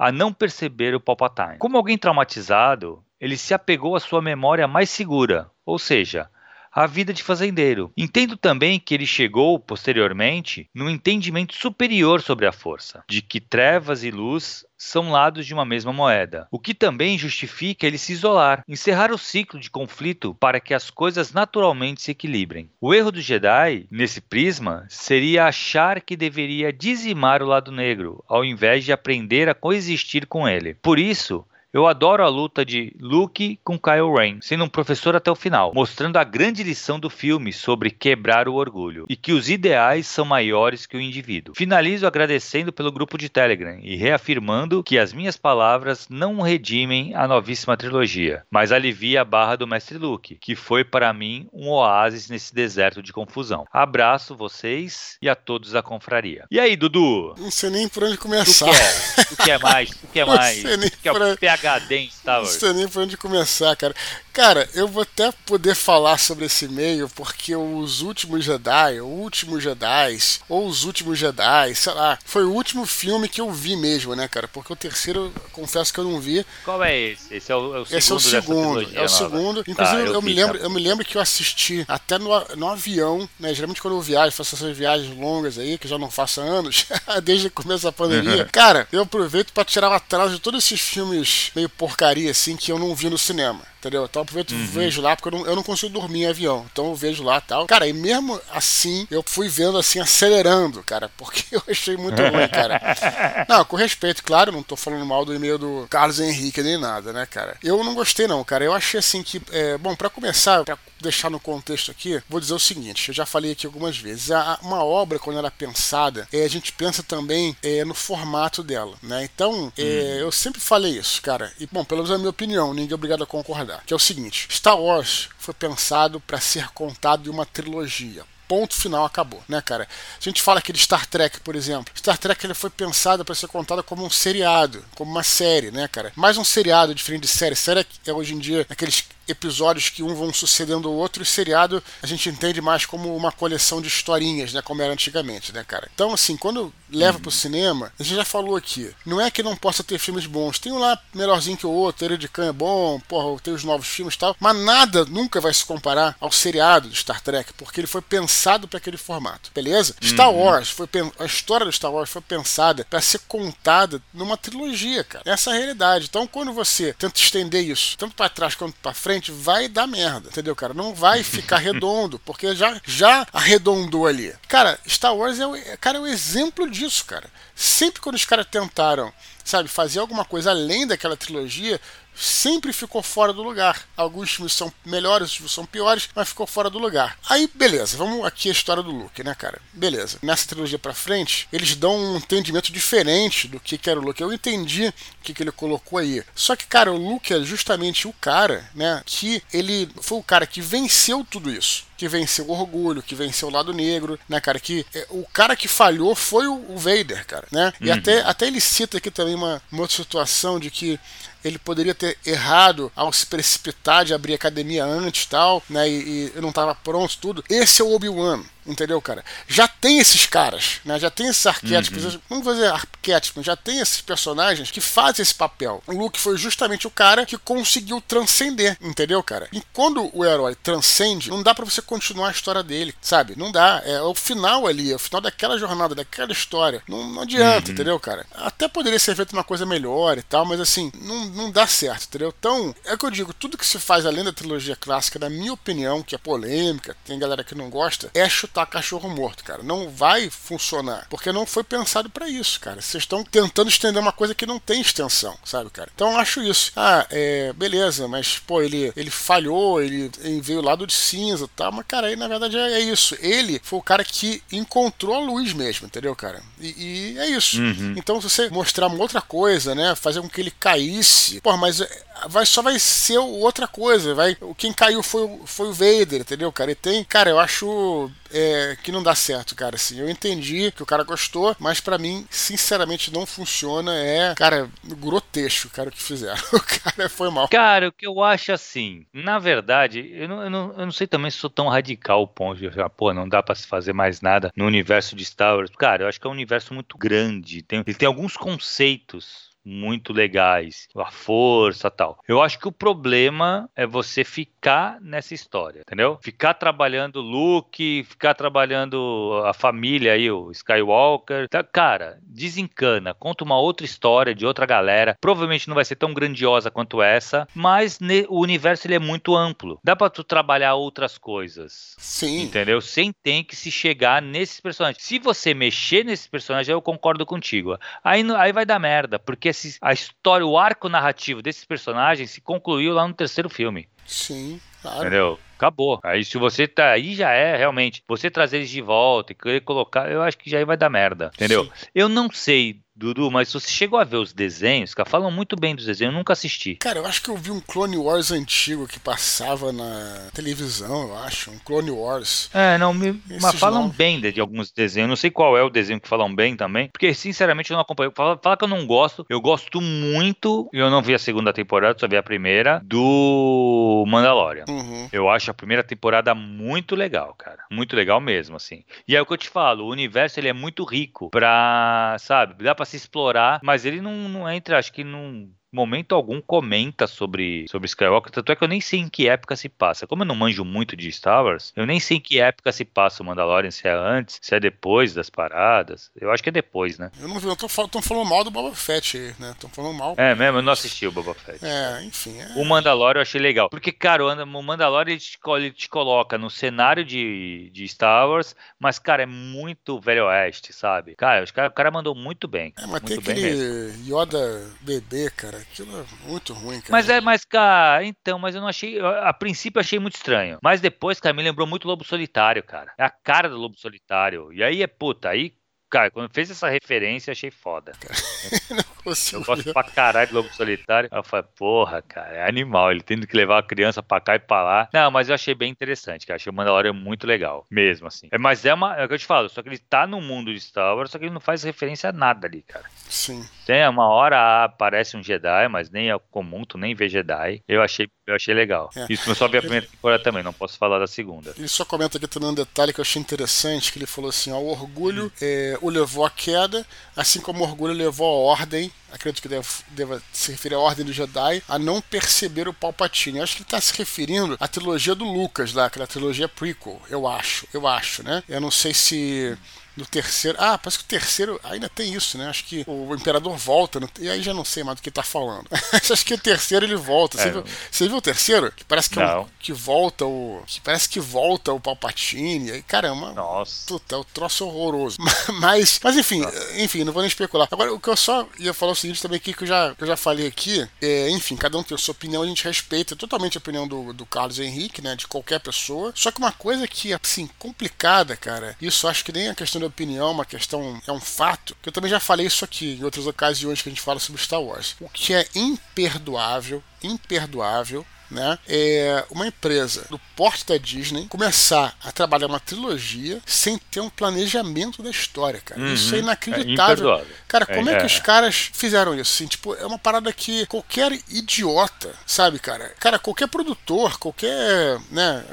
a 0.01 0.11
não 0.11 0.33
perceber 0.33 0.95
o 0.95 0.99
Palpatine. 0.99 1.59
Como 1.59 1.77
alguém 1.77 1.95
traumatizado, 1.95 3.03
ele 3.19 3.37
se 3.37 3.53
apegou 3.53 3.95
à 3.95 3.99
sua 3.99 4.19
memória 4.19 4.67
mais 4.67 4.89
segura, 4.89 5.51
ou 5.63 5.77
seja, 5.77 6.27
a 6.71 6.87
vida 6.87 7.13
de 7.13 7.21
fazendeiro. 7.23 7.91
Entendo 7.97 8.37
também 8.37 8.79
que 8.79 8.93
ele 8.93 9.05
chegou, 9.05 9.59
posteriormente, 9.59 10.69
num 10.73 10.89
entendimento 10.89 11.55
superior 11.55 12.21
sobre 12.21 12.47
a 12.47 12.51
força, 12.51 13.03
de 13.09 13.21
que 13.21 13.39
trevas 13.39 14.03
e 14.03 14.11
luz 14.11 14.65
são 14.77 15.11
lados 15.11 15.45
de 15.45 15.53
uma 15.53 15.63
mesma 15.63 15.93
moeda, 15.93 16.47
o 16.49 16.57
que 16.57 16.73
também 16.73 17.15
justifica 17.15 17.85
ele 17.85 17.99
se 17.99 18.13
isolar, 18.13 18.63
encerrar 18.67 19.11
o 19.11 19.17
ciclo 19.17 19.59
de 19.59 19.69
conflito 19.69 20.35
para 20.39 20.59
que 20.59 20.73
as 20.73 20.89
coisas 20.89 21.31
naturalmente 21.31 22.01
se 22.01 22.11
equilibrem. 22.11 22.69
O 22.81 22.93
erro 22.93 23.11
do 23.11 23.21
Jedi, 23.21 23.85
nesse 23.91 24.19
prisma, 24.19 24.87
seria 24.89 25.45
achar 25.45 26.01
que 26.01 26.17
deveria 26.17 26.73
dizimar 26.73 27.43
o 27.43 27.47
lado 27.47 27.71
negro, 27.71 28.23
ao 28.27 28.43
invés 28.43 28.83
de 28.83 28.91
aprender 28.91 29.47
a 29.47 29.53
coexistir 29.53 30.25
com 30.25 30.47
ele. 30.47 30.73
Por 30.73 30.97
isso, 30.97 31.45
eu 31.73 31.87
adoro 31.87 32.23
a 32.23 32.27
luta 32.27 32.65
de 32.65 32.93
Luke 32.99 33.59
com 33.63 33.79
Kylo 33.79 34.15
Ren, 34.17 34.39
sendo 34.41 34.65
um 34.65 34.69
professor 34.69 35.15
até 35.15 35.31
o 35.31 35.35
final, 35.35 35.71
mostrando 35.73 36.17
a 36.17 36.23
grande 36.23 36.63
lição 36.63 36.99
do 36.99 37.09
filme 37.09 37.53
sobre 37.53 37.89
quebrar 37.89 38.47
o 38.47 38.55
orgulho 38.55 39.05
e 39.09 39.15
que 39.15 39.31
os 39.31 39.49
ideais 39.49 40.05
são 40.05 40.25
maiores 40.25 40.85
que 40.85 40.97
o 40.97 41.01
indivíduo. 41.01 41.55
Finalizo 41.55 42.05
agradecendo 42.05 42.73
pelo 42.73 42.91
grupo 42.91 43.17
de 43.17 43.29
Telegram 43.29 43.79
e 43.81 43.95
reafirmando 43.95 44.83
que 44.83 44.99
as 44.99 45.13
minhas 45.13 45.37
palavras 45.37 46.07
não 46.09 46.41
redimem 46.41 47.15
a 47.15 47.27
novíssima 47.27 47.77
trilogia, 47.77 48.43
mas 48.51 48.71
alivia 48.71 49.21
a 49.21 49.25
barra 49.25 49.55
do 49.55 49.67
mestre 49.67 49.97
Luke, 49.97 50.35
que 50.35 50.55
foi 50.55 50.83
para 50.83 51.13
mim 51.13 51.47
um 51.53 51.69
oásis 51.69 52.29
nesse 52.29 52.53
deserto 52.53 53.01
de 53.01 53.13
confusão. 53.13 53.65
Abraço 53.71 54.35
vocês 54.35 55.17
e 55.21 55.29
a 55.29 55.35
todos 55.35 55.71
da 55.71 55.81
confraria. 55.81 56.45
E 56.51 56.59
aí, 56.59 56.75
Dudu? 56.75 57.33
Não 57.37 57.51
sei 57.51 57.69
nem 57.69 57.87
por 57.87 58.03
onde 58.03 58.17
começar. 58.17 58.65
Tu 58.65 58.71
quer, 58.71 59.25
tu 59.25 59.35
quer 59.37 59.59
mais? 59.59 59.89
Tu 59.89 60.07
quer 60.07 60.25
mais? 60.27 60.63
Não 60.63 60.69
sei 60.69 60.77
nem 60.77 60.89
tu 60.89 60.97
quer 61.01 61.13
pra... 61.13 61.37
PHD 61.61 61.95
em 61.97 62.09
Star 62.09 62.39
Wars. 62.39 62.53
Não 62.53 62.59
sei 62.59 62.73
nem 62.73 62.87
por 62.87 63.03
onde 63.03 63.17
começar, 63.17 63.75
cara. 63.75 63.95
Cara, 64.33 64.69
eu 64.73 64.87
vou 64.87 65.03
até 65.03 65.31
poder 65.45 65.75
falar 65.75 66.17
sobre 66.17 66.45
esse 66.45 66.65
e-mail 66.65 67.09
porque 67.09 67.55
os 67.55 68.01
últimos 68.01 68.45
Jedi, 68.45 69.01
o 69.01 69.05
último 69.05 69.59
Jedi, 69.59 70.19
ou 70.47 70.67
os 70.67 70.85
últimos 70.85 71.19
Jedi, 71.19 71.75
sei 71.75 71.93
lá, 71.93 72.17
foi 72.23 72.45
o 72.45 72.51
último 72.51 72.85
filme 72.85 73.27
que 73.27 73.41
eu 73.41 73.51
vi 73.51 73.75
mesmo, 73.75 74.15
né, 74.15 74.27
cara? 74.27 74.47
Porque 74.47 74.71
o 74.71 74.75
terceiro, 74.75 75.33
confesso 75.51 75.93
que 75.93 75.99
eu 75.99 76.05
não 76.05 76.19
vi. 76.19 76.45
Qual 76.63 76.81
é 76.81 76.97
esse? 76.97 77.33
Esse 77.33 77.51
é 77.51 77.55
o, 77.55 77.75
é 77.75 77.79
o 77.79 77.85
segundo. 77.85 77.97
Esse 77.97 78.11
é 78.11 78.15
o 78.15 78.19
segundo. 78.19 78.97
É 78.97 79.03
o 79.03 79.09
segundo. 79.09 79.63
Inclusive, 79.67 80.03
tá, 80.03 80.07
eu, 80.07 80.13
eu 80.13 80.21
me 80.21 80.33
lembro, 80.33 80.57
eu 80.57 80.69
me 80.69 80.81
lembro 80.81 81.05
que 81.05 81.17
eu 81.17 81.21
assisti 81.21 81.83
até 81.87 82.17
no, 82.17 82.29
no 82.55 82.69
avião, 82.69 83.27
né? 83.39 83.53
Geralmente 83.53 83.81
quando 83.81 83.95
eu 83.95 84.01
viajo, 84.01 84.35
faço 84.35 84.55
essas 84.55 84.75
viagens 84.75 85.15
longas 85.17 85.57
aí, 85.57 85.77
que 85.77 85.87
já 85.87 85.97
não 85.97 86.09
faço 86.09 86.39
há 86.39 86.43
anos, 86.43 86.85
desde 87.21 87.47
o 87.47 87.51
começo 87.51 87.83
da 87.83 87.91
pandemia. 87.91 88.43
Uhum. 88.43 88.49
Cara, 88.51 88.87
eu 88.91 89.01
aproveito 89.01 89.51
para 89.51 89.65
tirar 89.65 89.89
o 89.89 89.93
atraso 89.93 90.35
de 90.35 90.39
todos 90.39 90.63
esses 90.63 90.79
filmes 90.79 91.51
meio 91.53 91.67
porcaria, 91.67 92.31
assim, 92.31 92.55
que 92.55 92.71
eu 92.71 92.79
não 92.79 92.95
vi 92.95 93.09
no 93.09 93.17
cinema. 93.17 93.70
Entendeu? 93.81 94.05
Então 94.05 94.21
aproveito 94.21 94.51
uhum. 94.51 94.63
vejo 94.67 95.01
lá, 95.01 95.15
porque 95.15 95.35
eu 95.35 95.39
não, 95.39 95.47
eu 95.47 95.55
não 95.55 95.63
consigo 95.63 95.91
dormir 95.91 96.21
em 96.21 96.27
avião. 96.27 96.67
Então 96.71 96.85
eu 96.89 96.95
vejo 96.95 97.23
lá 97.23 97.41
tal. 97.41 97.65
Cara, 97.65 97.87
e 97.87 97.93
mesmo 97.93 98.39
assim, 98.51 99.07
eu 99.09 99.23
fui 99.25 99.49
vendo 99.49 99.75
assim, 99.75 99.99
acelerando, 99.99 100.83
cara, 100.83 101.09
porque 101.17 101.43
eu 101.51 101.63
achei 101.67 101.97
muito 101.97 102.21
ruim, 102.21 102.47
cara. 102.47 102.79
Não, 103.49 103.65
com 103.65 103.75
respeito, 103.75 104.23
claro, 104.23 104.51
não 104.51 104.61
tô 104.61 104.75
falando 104.75 105.05
mal 105.05 105.25
do 105.25 105.33
e-mail 105.33 105.57
do 105.57 105.87
Carlos 105.89 106.19
Henrique 106.19 106.61
nem 106.61 106.77
nada, 106.77 107.11
né, 107.11 107.25
cara? 107.25 107.57
Eu 107.63 107.83
não 107.83 107.95
gostei, 107.95 108.27
não, 108.27 108.43
cara. 108.43 108.63
Eu 108.63 108.73
achei 108.73 108.99
assim 108.99 109.23
que. 109.23 109.41
É, 109.51 109.77
bom, 109.77 109.95
para 109.95 110.09
começar, 110.09 110.63
pra 110.63 110.77
deixar 111.01 111.29
no 111.29 111.39
contexto 111.39 111.91
aqui, 111.91 112.21
vou 112.29 112.39
dizer 112.39 112.53
o 112.53 112.59
seguinte: 112.59 113.09
eu 113.09 113.15
já 113.15 113.25
falei 113.25 113.51
aqui 113.51 113.65
algumas 113.65 113.97
vezes. 113.97 114.31
A, 114.31 114.59
uma 114.61 114.83
obra, 114.83 115.19
quando 115.19 115.37
ela 115.37 115.47
é 115.47 115.51
pensada, 115.51 116.27
é, 116.31 116.43
a 116.43 116.49
gente 116.49 116.71
pensa 116.73 117.03
também 117.03 117.55
é, 117.61 117.83
no 117.85 117.93
formato 117.93 118.63
dela, 118.63 118.95
né? 119.01 119.23
Então, 119.23 119.71
é, 119.77 119.81
hum. 119.81 120.19
eu 120.19 120.31
sempre 120.31 120.61
falei 120.61 120.97
isso, 120.97 121.21
cara. 121.21 121.51
E, 121.59 121.67
bom, 121.67 121.83
pelo 121.83 121.99
menos 122.01 122.11
é 122.11 122.15
a 122.15 122.17
minha 122.17 122.29
opinião, 122.29 122.73
ninguém 122.73 122.91
é 122.91 122.95
obrigado 122.95 123.23
a 123.23 123.27
concordar 123.27 123.81
que 123.85 123.93
é 123.93 123.95
o 123.95 123.99
seguinte: 123.99 124.47
Star 124.51 124.79
Wars 124.79 125.29
foi 125.37 125.53
pensado 125.53 126.19
para 126.19 126.39
ser 126.39 126.69
contado 126.69 127.27
em 127.27 127.33
uma 127.33 127.45
trilogia 127.45 128.23
ponto 128.47 128.75
final 128.75 129.05
acabou, 129.05 129.41
né, 129.47 129.61
cara? 129.61 129.87
A 130.19 130.21
gente 130.21 130.41
fala 130.41 130.59
aqui 130.59 130.73
de 130.73 130.79
Star 130.79 131.05
Trek, 131.05 131.39
por 131.39 131.55
exemplo. 131.55 131.93
Star 131.97 132.17
Trek 132.17 132.45
ele 132.45 132.53
foi 132.53 132.69
pensado 132.69 133.23
para 133.23 133.33
ser 133.33 133.47
contado 133.47 133.81
como 133.81 134.05
um 134.05 134.09
seriado, 134.09 134.83
como 134.93 135.09
uma 135.09 135.23
série, 135.23 135.71
né, 135.71 135.87
cara? 135.87 136.11
Mais 136.17 136.37
um 136.37 136.43
seriado 136.43 136.93
diferente 136.93 137.21
de 137.21 137.27
série. 137.29 137.55
Série 137.55 137.87
é 138.05 138.11
hoje 138.11 138.33
em 138.33 138.39
dia 138.39 138.65
aqueles 138.69 139.05
episódios 139.31 139.89
que 139.89 140.03
um 140.03 140.13
vão 140.15 140.33
sucedendo 140.33 140.87
ao 140.87 140.95
outro, 140.95 141.23
e 141.23 141.25
seriado 141.25 141.83
a 142.01 142.07
gente 142.07 142.29
entende 142.29 142.61
mais 142.61 142.85
como 142.85 143.15
uma 143.15 143.31
coleção 143.31 143.81
de 143.81 143.87
historinhas, 143.87 144.53
né? 144.53 144.61
Como 144.61 144.81
era 144.81 144.93
antigamente, 144.93 145.53
né, 145.53 145.63
cara? 145.67 145.89
Então, 145.93 146.13
assim, 146.13 146.37
quando 146.37 146.73
leva 146.89 147.17
uhum. 147.17 147.23
pro 147.23 147.31
cinema, 147.31 147.91
a 147.97 148.03
gente 148.03 148.15
já 148.15 148.25
falou 148.25 148.55
aqui, 148.55 148.93
não 149.05 149.19
é 149.19 149.31
que 149.31 149.41
não 149.41 149.55
possa 149.55 149.83
ter 149.83 149.97
filmes 149.97 150.25
bons, 150.25 150.59
tem 150.59 150.71
um 150.71 150.77
lá 150.77 150.99
melhorzinho 151.13 151.57
que 151.57 151.65
o 151.65 151.71
outro, 151.71 152.05
Heredican 152.05 152.49
é 152.49 152.51
bom, 152.51 152.99
porra, 152.99 153.39
tem 153.41 153.53
os 153.53 153.63
novos 153.63 153.87
filmes 153.87 154.15
e 154.15 154.17
tal, 154.17 154.35
mas 154.39 154.57
nada 154.57 155.05
nunca 155.05 155.39
vai 155.39 155.53
se 155.53 155.65
comparar 155.65 156.15
ao 156.19 156.31
seriado 156.31 156.89
de 156.89 156.97
Star 156.97 157.21
Trek, 157.21 157.53
porque 157.53 157.79
ele 157.79 157.87
foi 157.87 158.01
pensado 158.01 158.67
para 158.67 158.77
aquele 158.77 158.97
formato, 158.97 159.51
beleza? 159.53 159.95
Uhum. 160.01 160.09
Star 160.09 160.31
Wars, 160.31 160.69
foi 160.69 160.87
a 161.19 161.25
história 161.25 161.65
do 161.65 161.71
Star 161.71 161.91
Wars 161.91 162.09
foi 162.09 162.21
pensada 162.21 162.85
para 162.89 163.01
ser 163.01 163.19
contada 163.27 164.01
numa 164.13 164.37
trilogia, 164.37 165.03
cara. 165.03 165.23
Essa 165.25 165.51
é 165.51 165.53
a 165.53 165.57
realidade. 165.57 166.07
Então, 166.09 166.27
quando 166.27 166.53
você 166.53 166.93
tenta 166.93 167.19
estender 167.19 167.63
isso, 167.63 167.97
tanto 167.97 168.15
para 168.15 168.29
trás 168.29 168.55
quanto 168.55 168.75
para 168.81 168.93
frente, 168.93 169.20
frente, 169.21 169.31
vai 169.31 169.67
dar 169.67 169.85
merda, 169.85 170.29
entendeu, 170.29 170.55
cara? 170.55 170.73
Não 170.73 170.93
vai 170.93 171.23
ficar 171.23 171.57
redondo, 171.57 172.17
porque 172.25 172.55
já, 172.55 172.81
já 172.85 173.25
arredondou 173.31 174.07
ali. 174.07 174.33
Cara, 174.47 174.79
Star 174.87 175.15
Wars 175.15 175.39
é 175.39 175.45
o, 175.45 175.55
cara, 175.79 175.99
é 175.99 176.01
o 176.01 176.07
exemplo 176.07 176.69
disso, 176.69 177.05
cara. 177.05 177.29
Sempre 177.55 178.01
quando 178.01 178.15
os 178.15 178.25
caras 178.25 178.47
tentaram, 178.49 179.13
sabe, 179.43 179.69
fazer 179.69 179.99
alguma 179.99 180.25
coisa 180.25 180.49
além 180.49 180.87
daquela 180.87 181.15
trilogia, 181.15 181.79
sempre 182.15 182.73
ficou 182.73 183.01
fora 183.01 183.33
do 183.33 183.41
lugar. 183.41 183.87
Alguns 183.95 184.31
filmes 184.31 184.53
são 184.53 184.71
melhores, 184.85 185.31
outros 185.33 185.53
são 185.53 185.65
piores, 185.65 186.09
mas 186.15 186.29
ficou 186.29 186.47
fora 186.47 186.69
do 186.69 186.79
lugar. 186.79 187.17
Aí, 187.29 187.49
beleza, 187.53 187.97
vamos 187.97 188.25
aqui 188.25 188.49
a 188.49 188.51
história 188.51 188.83
do 188.83 188.91
Luke, 188.91 189.23
né, 189.23 189.35
cara? 189.35 189.61
Beleza. 189.73 190.17
Nessa 190.21 190.47
trilogia 190.47 190.79
pra 190.79 190.93
frente, 190.93 191.47
eles 191.51 191.75
dão 191.75 191.95
um 191.95 192.17
entendimento 192.17 192.71
diferente 192.71 193.47
do 193.47 193.59
que, 193.59 193.77
que 193.77 193.89
era 193.89 193.99
o 193.99 194.03
Luke. 194.03 194.21
Eu 194.21 194.33
entendi 194.33 194.87
o 194.87 194.93
que, 195.23 195.33
que 195.33 195.43
ele 195.43 195.51
colocou 195.51 195.99
aí. 195.99 196.23
Só 196.35 196.55
que, 196.55 196.65
cara, 196.65 196.91
o 196.91 196.97
Luke 196.97 197.33
é 197.33 197.41
justamente 197.43 198.07
o 198.07 198.13
cara, 198.13 198.69
né, 198.75 199.01
que 199.05 199.43
ele 199.53 199.89
foi 200.01 200.17
o 200.17 200.23
cara 200.23 200.45
que 200.45 200.61
venceu 200.61 201.25
tudo 201.29 201.51
isso 201.51 201.91
que 202.01 202.07
venceu 202.07 202.47
o 202.47 202.51
orgulho, 202.51 203.03
que 203.03 203.13
venceu 203.13 203.47
o 203.47 203.51
lado 203.51 203.71
negro, 203.71 204.19
né, 204.27 204.41
cara? 204.41 204.59
Que 204.59 204.83
é, 204.91 205.05
o 205.11 205.23
cara 205.31 205.55
que 205.55 205.67
falhou 205.67 206.15
foi 206.15 206.47
o, 206.47 206.73
o 206.73 206.75
Vader, 206.75 207.23
cara, 207.27 207.47
né? 207.51 207.71
E 207.79 207.89
uhum. 207.89 207.93
até, 207.95 208.21
até 208.21 208.47
ele 208.47 208.59
cita 208.59 208.97
aqui 208.97 209.11
também 209.11 209.35
uma, 209.35 209.61
uma 209.71 209.83
outra 209.83 209.97
situação 209.97 210.59
de 210.59 210.71
que 210.71 210.99
ele 211.43 211.57
poderia 211.57 211.95
ter 211.95 212.17
errado 212.25 212.91
ao 212.95 213.11
se 213.11 213.25
precipitar 213.25 214.05
de 214.05 214.13
abrir 214.13 214.33
academia 214.33 214.85
antes 214.85 215.25
tal, 215.25 215.63
né? 215.69 215.89
E, 215.89 216.33
e 216.35 216.41
não 216.41 216.49
estava 216.49 216.75
pronto 216.75 217.17
tudo. 217.19 217.43
Esse 217.49 217.81
é 217.81 217.85
o 217.85 217.93
Obi-Wan. 217.93 218.43
Entendeu, 218.65 219.01
cara? 219.01 219.23
Já 219.47 219.67
tem 219.67 219.99
esses 219.99 220.25
caras, 220.25 220.79
né? 220.85 220.99
Já 220.99 221.09
tem 221.09 221.27
esses 221.27 221.45
arquétipos, 221.45 222.05
uhum. 222.05 222.21
vamos 222.29 222.45
fazer 222.45 222.67
arquétipos, 222.67 223.45
já 223.45 223.55
tem 223.55 223.79
esses 223.79 224.01
personagens 224.01 224.69
que 224.69 224.79
fazem 224.79 225.23
esse 225.23 225.33
papel. 225.33 225.81
O 225.87 225.91
Luke 225.91 226.19
foi 226.19 226.37
justamente 226.37 226.85
o 226.85 226.91
cara 226.91 227.25
que 227.25 227.37
conseguiu 227.37 227.99
transcender, 228.01 228.77
entendeu, 228.79 229.21
cara? 229.23 229.47
E 229.51 229.61
quando 229.73 230.09
o 230.15 230.23
herói 230.23 230.55
transcende, 230.55 231.29
não 231.29 231.41
dá 231.41 231.55
para 231.55 231.65
você 231.65 231.81
continuar 231.81 232.29
a 232.29 232.31
história 232.31 232.61
dele, 232.61 232.93
sabe? 233.01 233.33
Não 233.35 233.51
dá. 233.51 233.81
É 233.83 234.01
o 234.01 234.13
final 234.13 234.67
ali, 234.67 234.91
é 234.91 234.95
o 234.95 234.99
final 234.99 235.21
daquela 235.21 235.57
jornada, 235.57 235.95
daquela 235.95 236.31
história. 236.31 236.83
Não, 236.87 237.07
não 237.07 237.23
adianta, 237.23 237.69
uhum. 237.69 237.73
entendeu, 237.73 237.99
cara? 237.99 238.25
Até 238.33 238.67
poderia 238.67 238.99
ser 238.99 239.15
feito 239.15 239.33
uma 239.33 239.43
coisa 239.43 239.65
melhor 239.65 240.17
e 240.17 240.23
tal, 240.23 240.45
mas 240.45 240.59
assim, 240.59 240.91
não, 241.01 241.25
não 241.25 241.51
dá 241.51 241.65
certo, 241.65 242.05
entendeu? 242.05 242.33
Então, 242.37 242.75
é 242.85 242.93
o 242.93 242.97
que 242.97 243.05
eu 243.05 243.11
digo, 243.11 243.33
tudo 243.33 243.57
que 243.57 243.65
se 243.65 243.79
faz 243.79 244.05
além 244.05 244.23
da 244.23 244.31
trilogia 244.31 244.75
clássica, 244.75 245.17
na 245.17 245.29
minha 245.29 245.53
opinião, 245.53 246.03
que 246.03 246.13
é 246.13 246.17
polêmica, 246.17 246.95
tem 247.05 247.17
galera 247.17 247.43
que 247.43 247.55
não 247.55 247.69
gosta, 247.69 248.11
é 248.13 248.27
chutar 248.29 248.50
chutar 248.51 248.65
cachorro 248.65 249.09
morto, 249.09 249.43
cara. 249.43 249.63
Não 249.63 249.89
vai 249.89 250.29
funcionar. 250.29 251.07
Porque 251.09 251.31
não 251.31 251.45
foi 251.45 251.63
pensado 251.63 252.09
para 252.09 252.27
isso, 252.27 252.59
cara. 252.59 252.81
Vocês 252.81 253.03
estão 253.03 253.23
tentando 253.23 253.69
estender 253.69 254.01
uma 254.01 254.11
coisa 254.11 254.35
que 254.35 254.45
não 254.45 254.59
tem 254.59 254.81
extensão, 254.81 255.37
sabe, 255.43 255.69
cara? 255.69 255.89
Então 255.95 256.11
eu 256.11 256.17
acho 256.17 256.43
isso. 256.43 256.71
Ah, 256.75 257.07
é, 257.09 257.53
beleza, 257.53 258.07
mas, 258.07 258.37
pô, 258.39 258.61
ele, 258.61 258.91
ele 258.95 259.09
falhou, 259.09 259.81
ele, 259.81 260.11
ele 260.19 260.41
veio 260.41 260.61
lá 260.61 260.75
do 260.75 260.85
de 260.85 260.93
cinza 260.93 261.45
e 261.45 261.47
tal, 261.49 261.71
mas, 261.71 261.85
cara, 261.87 262.07
aí 262.07 262.15
na 262.15 262.27
verdade 262.27 262.57
é, 262.57 262.73
é, 262.73 262.79
isso. 262.81 263.15
Ele 263.19 263.61
foi 263.63 263.79
o 263.79 263.83
cara 263.83 264.03
que 264.03 264.43
encontrou 264.51 265.15
a 265.15 265.19
luz 265.19 265.53
mesmo, 265.53 265.87
entendeu, 265.87 266.15
cara? 266.15 266.41
E, 266.59 267.13
e 267.13 267.19
é 267.19 267.27
isso. 267.29 267.61
Uhum. 267.61 267.95
Então, 267.97 268.19
se 268.19 268.29
você 268.29 268.49
mostrar 268.49 268.87
uma 268.87 269.01
outra 269.01 269.21
coisa, 269.21 269.73
né, 269.73 269.95
fazer 269.95 270.21
com 270.21 270.29
que 270.29 270.41
ele 270.41 270.51
caísse, 270.51 271.39
pô, 271.39 271.55
mas 271.55 271.81
vai, 272.27 272.45
só 272.45 272.61
vai 272.61 272.77
ser 272.79 273.17
outra 273.17 273.67
coisa. 273.67 274.13
Vai, 274.13 274.37
quem 274.57 274.73
caiu 274.73 275.03
foi, 275.03 275.39
foi 275.45 275.67
o 275.67 275.73
Vader, 275.73 276.21
entendeu, 276.21 276.51
cara? 276.51 276.71
E 276.71 276.75
tem, 276.75 277.03
cara, 277.03 277.29
eu 277.29 277.39
acho 277.39 278.09
é, 278.31 278.77
que 278.81 278.91
não 278.91 279.03
dá 279.03 279.13
certo, 279.13 279.55
cara. 279.55 279.75
Assim, 279.75 279.99
eu 279.99 280.09
entendi 280.09 280.71
que 280.71 280.83
o 280.83 280.85
cara 280.85 281.03
gostou, 281.03 281.55
mas 281.59 281.79
para 281.79 281.97
mim, 281.97 282.25
sinceramente, 282.29 283.11
não 283.13 283.25
funciona. 283.25 283.93
É, 283.95 284.33
cara, 284.35 284.69
grotesco, 284.83 285.69
cara, 285.69 285.89
o 285.89 285.91
que 285.91 286.01
fizeram. 286.01 286.41
O 286.53 286.59
cara 286.93 287.09
foi 287.09 287.29
mal. 287.29 287.47
Cara, 287.47 287.89
o 287.89 287.91
que 287.91 288.07
eu 288.07 288.23
acho 288.23 288.51
assim, 288.51 289.05
na 289.13 289.39
verdade, 289.39 290.11
eu 290.13 290.27
não, 290.27 290.43
eu 290.43 290.49
não, 290.49 290.73
eu 290.77 290.85
não 290.85 290.91
sei 290.91 291.07
também 291.07 291.29
se 291.29 291.37
sou 291.37 291.49
tão 291.49 291.67
radical 291.67 292.23
o 292.23 292.27
ponto 292.27 292.59
de 292.59 292.69
falar, 292.71 292.89
pô, 292.89 293.13
não 293.13 293.27
dá 293.27 293.43
para 293.43 293.55
se 293.55 293.67
fazer 293.67 293.93
mais 293.93 294.21
nada 294.21 294.51
no 294.55 294.65
universo 294.65 295.15
de 295.15 295.25
Star 295.25 295.55
Wars. 295.55 295.69
Cara, 295.77 296.03
eu 296.03 296.07
acho 296.07 296.19
que 296.19 296.27
é 296.27 296.29
um 296.29 296.33
universo 296.33 296.73
muito 296.73 296.97
grande. 296.97 297.61
Tem, 297.61 297.83
ele 297.85 297.97
tem 297.97 298.07
alguns 298.07 298.35
conceitos 298.37 299.50
muito 299.63 300.13
legais, 300.13 300.87
a 300.95 301.11
força 301.11 301.89
tal. 301.89 302.19
Eu 302.27 302.41
acho 302.41 302.59
que 302.59 302.67
o 302.67 302.71
problema 302.71 303.69
é 303.75 303.85
você 303.85 304.23
ficar 304.23 304.99
nessa 305.01 305.33
história, 305.33 305.81
entendeu? 305.81 306.17
Ficar 306.21 306.53
trabalhando 306.53 307.21
Luke, 307.21 308.03
ficar 308.03 308.33
trabalhando 308.33 309.41
a 309.45 309.53
família 309.53 310.13
aí, 310.13 310.29
o 310.31 310.51
Skywalker. 310.51 311.47
Tá, 311.47 311.63
cara, 311.63 312.19
desencana, 312.23 313.13
conta 313.13 313.43
uma 313.43 313.59
outra 313.59 313.85
história 313.85 314.33
de 314.33 314.45
outra 314.45 314.65
galera. 314.65 315.15
Provavelmente 315.19 315.67
não 315.67 315.75
vai 315.75 315.85
ser 315.85 315.95
tão 315.95 316.13
grandiosa 316.13 316.71
quanto 316.71 317.01
essa, 317.01 317.47
mas 317.53 317.99
o 318.29 318.39
universo 318.41 318.87
ele 318.87 318.95
é 318.95 318.99
muito 318.99 319.35
amplo. 319.35 319.79
Dá 319.83 319.95
para 319.95 320.09
tu 320.09 320.23
trabalhar 320.23 320.75
outras 320.75 321.17
coisas. 321.17 321.95
Sim. 321.97 322.43
Entendeu? 322.43 322.81
Sem 322.81 323.11
ter 323.11 323.43
que 323.43 323.55
se 323.55 323.71
chegar 323.71 324.21
nesses 324.21 324.59
personagens. 324.59 325.03
Se 325.03 325.19
você 325.19 325.53
mexer 325.53 326.03
nesses 326.03 326.27
personagens, 326.27 326.69
eu 326.69 326.81
concordo 326.81 327.25
contigo. 327.25 327.77
Aí, 328.03 328.23
aí 328.37 328.51
vai 328.51 328.65
dar 328.65 328.79
merda, 328.79 329.19
porque 329.19 329.50
esses, 329.51 329.77
a 329.81 329.93
história, 329.93 330.45
o 330.45 330.57
arco 330.57 330.89
narrativo 330.89 331.41
desses 331.41 331.63
personagens 331.63 332.31
se 332.31 332.41
concluiu 332.41 332.93
lá 332.93 333.07
no 333.07 333.13
terceiro 333.13 333.49
filme. 333.49 333.87
Sim, 334.05 334.59
claro. 334.81 335.01
Entendeu? 335.01 335.39
Acabou. 335.55 335.99
Aí 336.03 336.25
se 336.25 336.39
você 336.39 336.67
tá 336.67 336.89
aí 336.89 337.13
já 337.13 337.29
é 337.31 337.55
realmente 337.55 338.03
você 338.07 338.31
trazer 338.31 338.57
eles 338.57 338.69
de 338.69 338.81
volta 338.81 339.31
e 339.31 339.35
querer 339.35 339.61
colocar, 339.61 340.11
eu 340.11 340.23
acho 340.23 340.37
que 340.37 340.49
já 340.49 340.63
vai 340.65 340.75
dar 340.75 340.89
merda, 340.89 341.29
entendeu? 341.35 341.65
Sim. 341.65 341.71
Eu 341.93 342.09
não 342.09 342.31
sei 342.31 342.81
Dudu, 343.01 343.31
mas 343.31 343.51
você 343.51 343.67
chegou 343.67 343.97
a 343.97 344.03
ver 344.03 344.17
os 344.17 344.31
desenhos, 344.31 344.93
que 344.93 345.03
falam 345.05 345.31
muito 345.31 345.55
bem 345.55 345.75
dos 345.75 345.85
desenhos, 345.85 346.13
eu 346.13 346.17
nunca 346.17 346.33
assisti. 346.33 346.75
Cara, 346.75 346.99
eu 346.99 347.05
acho 347.07 347.23
que 347.23 347.29
eu 347.29 347.35
vi 347.35 347.49
um 347.49 347.59
Clone 347.59 347.97
Wars 347.97 348.31
antigo 348.31 348.87
que 348.87 348.99
passava 348.99 349.73
na 349.73 350.29
televisão, 350.35 351.09
eu 351.09 351.17
acho, 351.17 351.49
um 351.49 351.57
Clone 351.57 351.89
Wars. 351.89 352.51
É, 352.53 352.77
não, 352.77 352.93
me, 352.93 353.19
mas 353.41 353.55
falam 353.55 353.89
bem 353.89 354.21
de, 354.21 354.31
de, 354.31 354.39
alguns 354.39 354.71
desenhos, 354.71 355.09
não 355.09 355.15
sei 355.15 355.31
qual 355.31 355.57
é 355.57 355.63
o 355.63 355.69
desenho 355.69 355.99
que 355.99 356.07
falam 356.07 356.33
bem 356.33 356.55
também, 356.55 356.89
porque 356.89 357.11
sinceramente 357.15 357.71
eu 357.71 357.75
não 357.75 357.81
acompanho. 357.81 358.11
Fala, 358.15 358.39
fala 358.41 358.55
que 358.55 358.63
eu 358.63 358.67
não 358.67 358.85
gosto, 358.85 359.25
eu 359.27 359.41
gosto 359.41 359.81
muito, 359.81 360.69
eu 360.71 360.91
não 360.91 361.01
vi 361.01 361.15
a 361.15 361.19
segunda 361.19 361.51
temporada, 361.51 361.97
só 361.97 362.07
vi 362.07 362.17
a 362.17 362.23
primeira, 362.23 362.81
do 362.85 364.03
Mandalorian. 364.07 364.65
Uhum. 364.69 365.09
Eu 365.11 365.27
acho 365.27 365.49
a 365.49 365.55
primeira 365.55 365.83
temporada 365.83 366.35
muito 366.35 366.95
legal, 366.95 367.33
cara, 367.35 367.63
muito 367.71 367.95
legal 367.95 368.21
mesmo, 368.21 368.55
assim. 368.55 368.83
E 369.07 369.15
é 369.15 369.21
o 369.21 369.25
que 369.25 369.33
eu 369.33 369.37
te 369.37 369.49
falo, 369.49 369.85
o 369.85 369.91
universo 369.91 370.39
ele 370.39 370.49
é 370.49 370.53
muito 370.53 370.83
rico 370.83 371.31
pra, 371.31 372.15
sabe, 372.19 372.63
dá 372.63 372.75
pra 372.75 372.85
se 372.91 372.97
explorar, 372.97 373.59
mas 373.63 373.85
ele 373.85 374.01
não, 374.01 374.13
não 374.29 374.49
entra, 374.49 374.77
acho 374.77 374.91
que 374.93 375.03
não 375.03 375.49
momento 375.71 376.13
algum 376.13 376.41
comenta 376.41 377.07
sobre, 377.07 377.65
sobre 377.69 377.87
Skywalker, 377.87 378.31
tanto 378.31 378.51
é 378.51 378.55
que 378.55 378.63
eu 378.63 378.67
nem 378.67 378.81
sei 378.81 378.99
em 378.99 379.09
que 379.09 379.27
época 379.27 379.55
se 379.55 379.69
passa. 379.69 380.05
Como 380.05 380.23
eu 380.23 380.27
não 380.27 380.35
manjo 380.35 380.65
muito 380.65 380.95
de 380.95 381.11
Star 381.11 381.43
Wars, 381.43 381.71
eu 381.75 381.85
nem 381.85 381.99
sei 381.99 382.17
em 382.17 382.21
que 382.21 382.39
época 382.39 382.71
se 382.71 382.83
passa 382.83 383.23
o 383.23 383.25
Mandalorian, 383.25 383.71
se 383.71 383.87
é 383.87 383.93
antes, 383.93 384.39
se 384.41 384.53
é 384.53 384.59
depois 384.59 385.13
das 385.13 385.29
paradas. 385.29 386.11
Eu 386.19 386.31
acho 386.31 386.43
que 386.43 386.49
é 386.49 386.51
depois, 386.51 386.97
né? 386.97 387.11
Eu 387.19 387.27
não 387.27 387.39
vi, 387.39 387.47
eu 387.47 387.55
tô, 387.55 387.67
tô 387.87 388.01
falando 388.01 388.29
mal 388.29 388.43
do 388.43 388.51
Boba 388.51 388.75
Fett 388.75 389.17
aí, 389.17 389.33
né? 389.39 389.55
Tô 389.59 389.69
falando 389.69 389.97
mal. 389.97 390.15
É 390.17 390.35
mesmo, 390.35 390.57
eu 390.57 390.61
não 390.61 390.73
assisti 390.73 391.07
o 391.07 391.11
Boba 391.11 391.33
Fett. 391.33 391.63
É, 391.63 392.03
enfim. 392.03 392.39
É... 392.39 392.59
O 392.59 392.65
Mandalorian 392.65 393.19
eu 393.19 393.21
achei 393.21 393.39
legal. 393.39 393.69
Porque, 393.69 393.91
cara, 393.91 394.25
o 394.25 394.63
Mandalorian 394.63 395.13
ele 395.13 395.19
te, 395.19 395.39
ele 395.57 395.71
te 395.71 395.89
coloca 395.89 396.37
no 396.37 396.49
cenário 396.49 397.05
de, 397.05 397.69
de 397.73 397.87
Star 397.87 398.27
Wars, 398.27 398.55
mas, 398.79 398.99
cara, 398.99 399.23
é 399.23 399.25
muito 399.25 399.99
velho 399.99 400.25
oeste, 400.25 400.73
sabe? 400.73 401.15
Cara, 401.15 401.43
os 401.43 401.51
cara, 401.51 401.69
o 401.69 401.71
cara 401.71 401.91
mandou 401.91 402.13
muito 402.13 402.47
bem. 402.47 402.73
É, 402.77 402.85
mas 402.87 403.01
muito 403.01 403.21
tem 403.21 403.33
aquele 403.33 403.93
Yoda 404.05 404.69
bebê, 404.81 405.29
cara 405.29 405.60
aquilo 405.61 405.99
é 405.99 406.29
muito 406.29 406.53
ruim, 406.53 406.79
cara. 406.79 406.91
Mas 406.91 407.09
é, 407.09 407.21
mas, 407.21 407.45
cara, 407.45 408.03
então, 408.03 408.37
mas 408.39 408.55
eu 408.55 408.61
não 408.61 408.67
achei. 408.67 408.99
A 408.99 409.33
princípio 409.33 409.79
eu 409.79 409.81
achei 409.81 409.99
muito 409.99 410.15
estranho. 410.15 410.57
Mas 410.61 410.81
depois, 410.81 411.19
cara, 411.19 411.35
me 411.35 411.43
lembrou 411.43 411.67
muito 411.67 411.87
Lobo 411.87 412.03
Solitário, 412.03 412.63
cara. 412.63 412.93
É 412.97 413.03
a 413.03 413.09
cara 413.09 413.49
do 413.49 413.57
Lobo 413.57 413.77
Solitário. 413.77 414.51
E 414.53 414.63
aí 414.63 414.81
é 414.81 414.87
puta, 414.87 415.29
aí 415.29 415.53
cara, 415.91 416.09
quando 416.09 416.33
fez 416.33 416.49
essa 416.49 416.69
referência, 416.69 417.31
achei 417.31 417.51
foda. 417.51 417.91
eu 419.05 419.43
gosto 419.43 419.73
pra 419.73 419.83
caralho 419.83 420.27
de 420.27 420.33
Lobo 420.33 420.53
Solitário. 420.53 421.09
Aí 421.11 421.19
eu 421.19 421.23
falei, 421.23 421.45
porra, 421.57 422.01
cara, 422.01 422.35
é 422.35 422.47
animal. 422.47 422.91
Ele 422.91 423.01
tendo 423.01 423.27
que 423.27 423.35
levar 423.35 423.59
a 423.59 423.63
criança 423.63 424.01
pra 424.01 424.21
cá 424.21 424.35
e 424.35 424.39
pra 424.39 424.63
lá. 424.63 424.89
Não, 424.93 425.11
mas 425.11 425.29
eu 425.29 425.35
achei 425.35 425.53
bem 425.53 425.71
interessante, 425.71 426.25
cara. 426.25 426.35
Achei 426.35 426.51
o 426.51 426.55
Mandalorian 426.55 426.93
muito 426.93 427.25
legal, 427.25 427.65
mesmo 427.69 428.07
assim. 428.07 428.27
É, 428.31 428.37
mas 428.37 428.65
é 428.65 428.73
uma. 428.73 428.95
É 428.95 429.05
o 429.05 429.07
que 429.07 429.13
eu 429.13 429.19
te 429.19 429.25
falo, 429.25 429.49
só 429.49 429.61
que 429.61 429.69
ele 429.69 429.77
tá 429.77 430.05
no 430.05 430.21
mundo 430.21 430.53
de 430.53 430.59
Star 430.59 430.95
Wars, 430.95 431.11
só 431.11 431.17
que 431.17 431.25
ele 431.25 431.33
não 431.33 431.41
faz 431.41 431.63
referência 431.63 432.09
a 432.09 432.13
nada 432.13 432.47
ali, 432.47 432.61
cara. 432.63 432.85
Sim. 433.09 433.43
Tem 433.65 433.87
uma 433.87 434.07
hora 434.07 434.65
aparece 434.65 435.15
um 435.15 435.23
Jedi, 435.23 435.67
mas 435.67 435.89
nem 435.89 436.11
é 436.11 436.19
comum, 436.29 436.63
tu 436.63 436.77
nem 436.77 436.95
vê 436.95 437.07
Jedi. 437.07 437.61
Eu 437.67 437.81
achei, 437.81 438.07
eu 438.25 438.35
achei 438.35 438.53
legal. 438.53 438.89
É. 438.95 439.05
Isso 439.09 439.29
eu 439.29 439.35
só 439.35 439.47
vi 439.47 439.57
a 439.57 439.61
primeira 439.61 439.85
temporada 439.85 440.23
também, 440.23 440.43
não 440.43 440.53
posso 440.53 440.77
falar 440.77 440.99
da 440.99 441.07
segunda. 441.07 441.53
Ele 441.57 441.67
só 441.67 441.85
comenta 441.85 442.17
aqui 442.17 442.27
também 442.27 442.49
um 442.49 442.53
detalhe 442.53 442.93
que 442.93 442.99
eu 442.99 443.03
achei 443.03 443.21
interessante, 443.21 443.91
que 443.91 443.99
ele 443.99 444.05
falou 444.05 444.29
assim, 444.29 444.51
ó, 444.51 444.57
o 444.57 444.69
orgulho 444.69 445.25
hum. 445.25 445.31
é, 445.41 445.77
o 445.81 445.89
levou 445.89 446.25
à 446.25 446.29
queda, 446.29 446.85
assim 447.15 447.39
como 447.39 447.59
o 447.59 447.63
orgulho 447.63 447.93
levou 447.93 448.27
à 448.27 448.51
ordem, 448.51 448.90
acredito 449.11 449.41
que 449.41 449.47
deve, 449.47 449.67
deva 449.89 450.21
se 450.31 450.51
referir 450.51 450.75
à 450.75 450.79
ordem 450.79 451.05
do 451.05 451.13
Jedi, 451.13 451.61
a 451.67 451.77
não 451.77 452.01
perceber 452.01 452.67
o 452.67 452.73
Palpatine. 452.73 453.37
Eu 453.37 453.43
acho 453.43 453.55
que 453.55 453.61
ele 453.61 453.67
está 453.67 453.81
se 453.81 453.93
referindo 453.97 454.57
à 454.59 454.67
trilogia 454.67 455.13
do 455.13 455.25
Lucas 455.25 455.73
lá, 455.73 455.85
aquela 455.85 456.07
trilogia 456.07 456.47
prequel, 456.47 457.01
eu 457.09 457.27
acho, 457.27 457.67
eu 457.73 457.87
acho, 457.87 458.23
né? 458.23 458.43
Eu 458.47 458.61
não 458.61 458.71
sei 458.71 458.93
se 458.93 459.57
no 459.95 460.05
terceiro. 460.05 460.57
Ah, 460.59 460.77
parece 460.77 460.99
que 460.99 461.03
o 461.03 461.07
terceiro 461.07 461.59
ainda 461.63 461.89
tem 461.89 462.13
isso, 462.13 462.37
né? 462.37 462.49
Acho 462.49 462.63
que 462.65 462.83
o 462.87 463.13
imperador 463.15 463.55
volta. 463.57 463.99
No, 463.99 464.09
e 464.19 464.29
aí 464.29 464.41
já 464.41 464.53
não 464.53 464.65
sei 464.65 464.83
mais 464.83 464.97
do 464.97 465.01
que 465.01 465.11
tá 465.11 465.23
falando. 465.23 465.67
Acho 465.93 466.25
que 466.25 466.33
o 466.33 466.37
terceiro 466.37 466.85
ele 466.85 466.95
volta. 466.95 467.37
Você, 467.37 467.47
é, 467.47 467.51
viu, 467.51 467.63
você 467.91 468.07
viu 468.07 468.17
o 468.17 468.21
terceiro? 468.21 468.71
Que 468.71 468.83
parece 468.83 469.09
que, 469.09 469.19
é 469.19 469.37
um, 469.37 469.45
que 469.59 469.73
volta 469.73 470.25
o. 470.25 470.63
Que 470.65 470.81
parece 470.81 471.09
que 471.09 471.19
volta 471.19 471.73
o 471.73 471.79
Palpatine. 471.79 472.71
Aí, 472.71 472.81
caramba. 472.81 473.33
Nossa. 473.33 473.85
Puta, 473.87 474.15
é 474.15 474.17
o 474.17 474.23
troço 474.23 474.65
horroroso. 474.65 475.17
Mas, 475.59 475.99
mas 476.03 476.17
enfim, 476.17 476.39
Nossa. 476.39 476.81
enfim, 476.81 477.03
não 477.03 477.11
vou 477.13 477.21
nem 477.21 477.27
especular. 477.27 477.67
Agora, 477.69 477.93
o 477.93 477.99
que 477.99 478.07
eu 478.07 478.15
só 478.15 478.47
ia 478.57 478.73
falar 478.73 478.91
é 478.91 478.93
o 478.93 478.95
seguinte 478.95 479.21
também 479.21 479.37
aqui, 479.37 479.53
que 479.53 479.63
eu 479.63 479.67
já, 479.67 479.93
que 479.93 480.03
eu 480.03 480.07
já 480.07 480.15
falei 480.15 480.47
aqui. 480.47 480.87
É, 481.01 481.29
enfim, 481.29 481.55
cada 481.55 481.77
um 481.77 481.83
tem 481.83 481.95
a 481.95 481.97
sua 481.97 482.13
opinião, 482.13 482.41
a 482.41 482.45
gente 482.45 482.63
respeita 482.63 483.15
totalmente 483.15 483.57
a 483.57 483.59
opinião 483.59 483.87
do, 483.87 484.13
do 484.13 484.25
Carlos 484.25 484.59
Henrique, 484.59 485.01
né? 485.01 485.15
De 485.15 485.27
qualquer 485.27 485.59
pessoa. 485.59 486.11
Só 486.15 486.31
que 486.31 486.39
uma 486.39 486.51
coisa 486.51 486.87
que, 486.87 487.13
assim, 487.13 487.49
complicada, 487.59 488.35
cara, 488.35 488.75
isso 488.81 489.07
acho 489.07 489.25
que 489.25 489.31
nem 489.31 489.49
a 489.49 489.55
questão 489.55 489.80
da 489.81 489.87
opinião, 489.87 490.31
uma 490.31 490.45
questão, 490.45 491.01
é 491.07 491.11
um 491.11 491.19
fato, 491.19 491.75
que 491.81 491.89
eu 491.89 491.93
também 491.93 492.09
já 492.09 492.19
falei 492.19 492.45
isso 492.47 492.63
aqui 492.63 492.97
em 492.99 493.03
outras 493.03 493.27
ocasiões 493.27 493.81
que 493.81 493.89
a 493.89 493.91
gente 493.91 494.01
fala 494.01 494.19
sobre 494.19 494.41
Star 494.41 494.61
Wars. 494.61 494.95
O 494.99 495.09
que 495.09 495.33
é 495.33 495.45
imperdoável, 495.55 496.83
imperdoável 497.03 498.05
né? 498.31 498.57
É 498.67 499.23
uma 499.29 499.45
empresa 499.45 500.05
do 500.09 500.19
porte 500.35 500.65
da 500.65 500.77
Disney 500.77 501.27
começar 501.27 501.95
a 502.03 502.11
trabalhar 502.11 502.47
uma 502.47 502.59
trilogia 502.59 503.39
sem 503.45 503.77
ter 503.77 503.99
um 503.99 504.09
planejamento 504.09 505.03
da 505.03 505.09
história, 505.09 505.61
cara. 505.63 505.81
Uhum. 505.81 505.93
Isso 505.93 506.15
é 506.15 506.19
inacreditável. 506.19 507.13
É 507.15 507.25
cara, 507.47 507.65
como 507.65 507.89
é, 507.89 507.93
é, 507.93 507.99
que 507.99 508.05
os 508.05 508.19
caras 508.19 508.71
fizeram 508.73 509.13
isso? 509.13 509.33
Assim, 509.33 509.47
tipo, 509.47 509.75
é 509.75 509.85
uma 509.85 509.99
parada 509.99 510.31
que 510.31 510.65
qualquer 510.67 511.11
idiota, 511.29 512.13
sabe, 512.25 512.59
cara? 512.59 512.93
Cara, 512.99 513.19
qualquer 513.19 513.47
produtor, 513.47 514.17
qualquer, 514.17 514.99
né, 515.11 515.43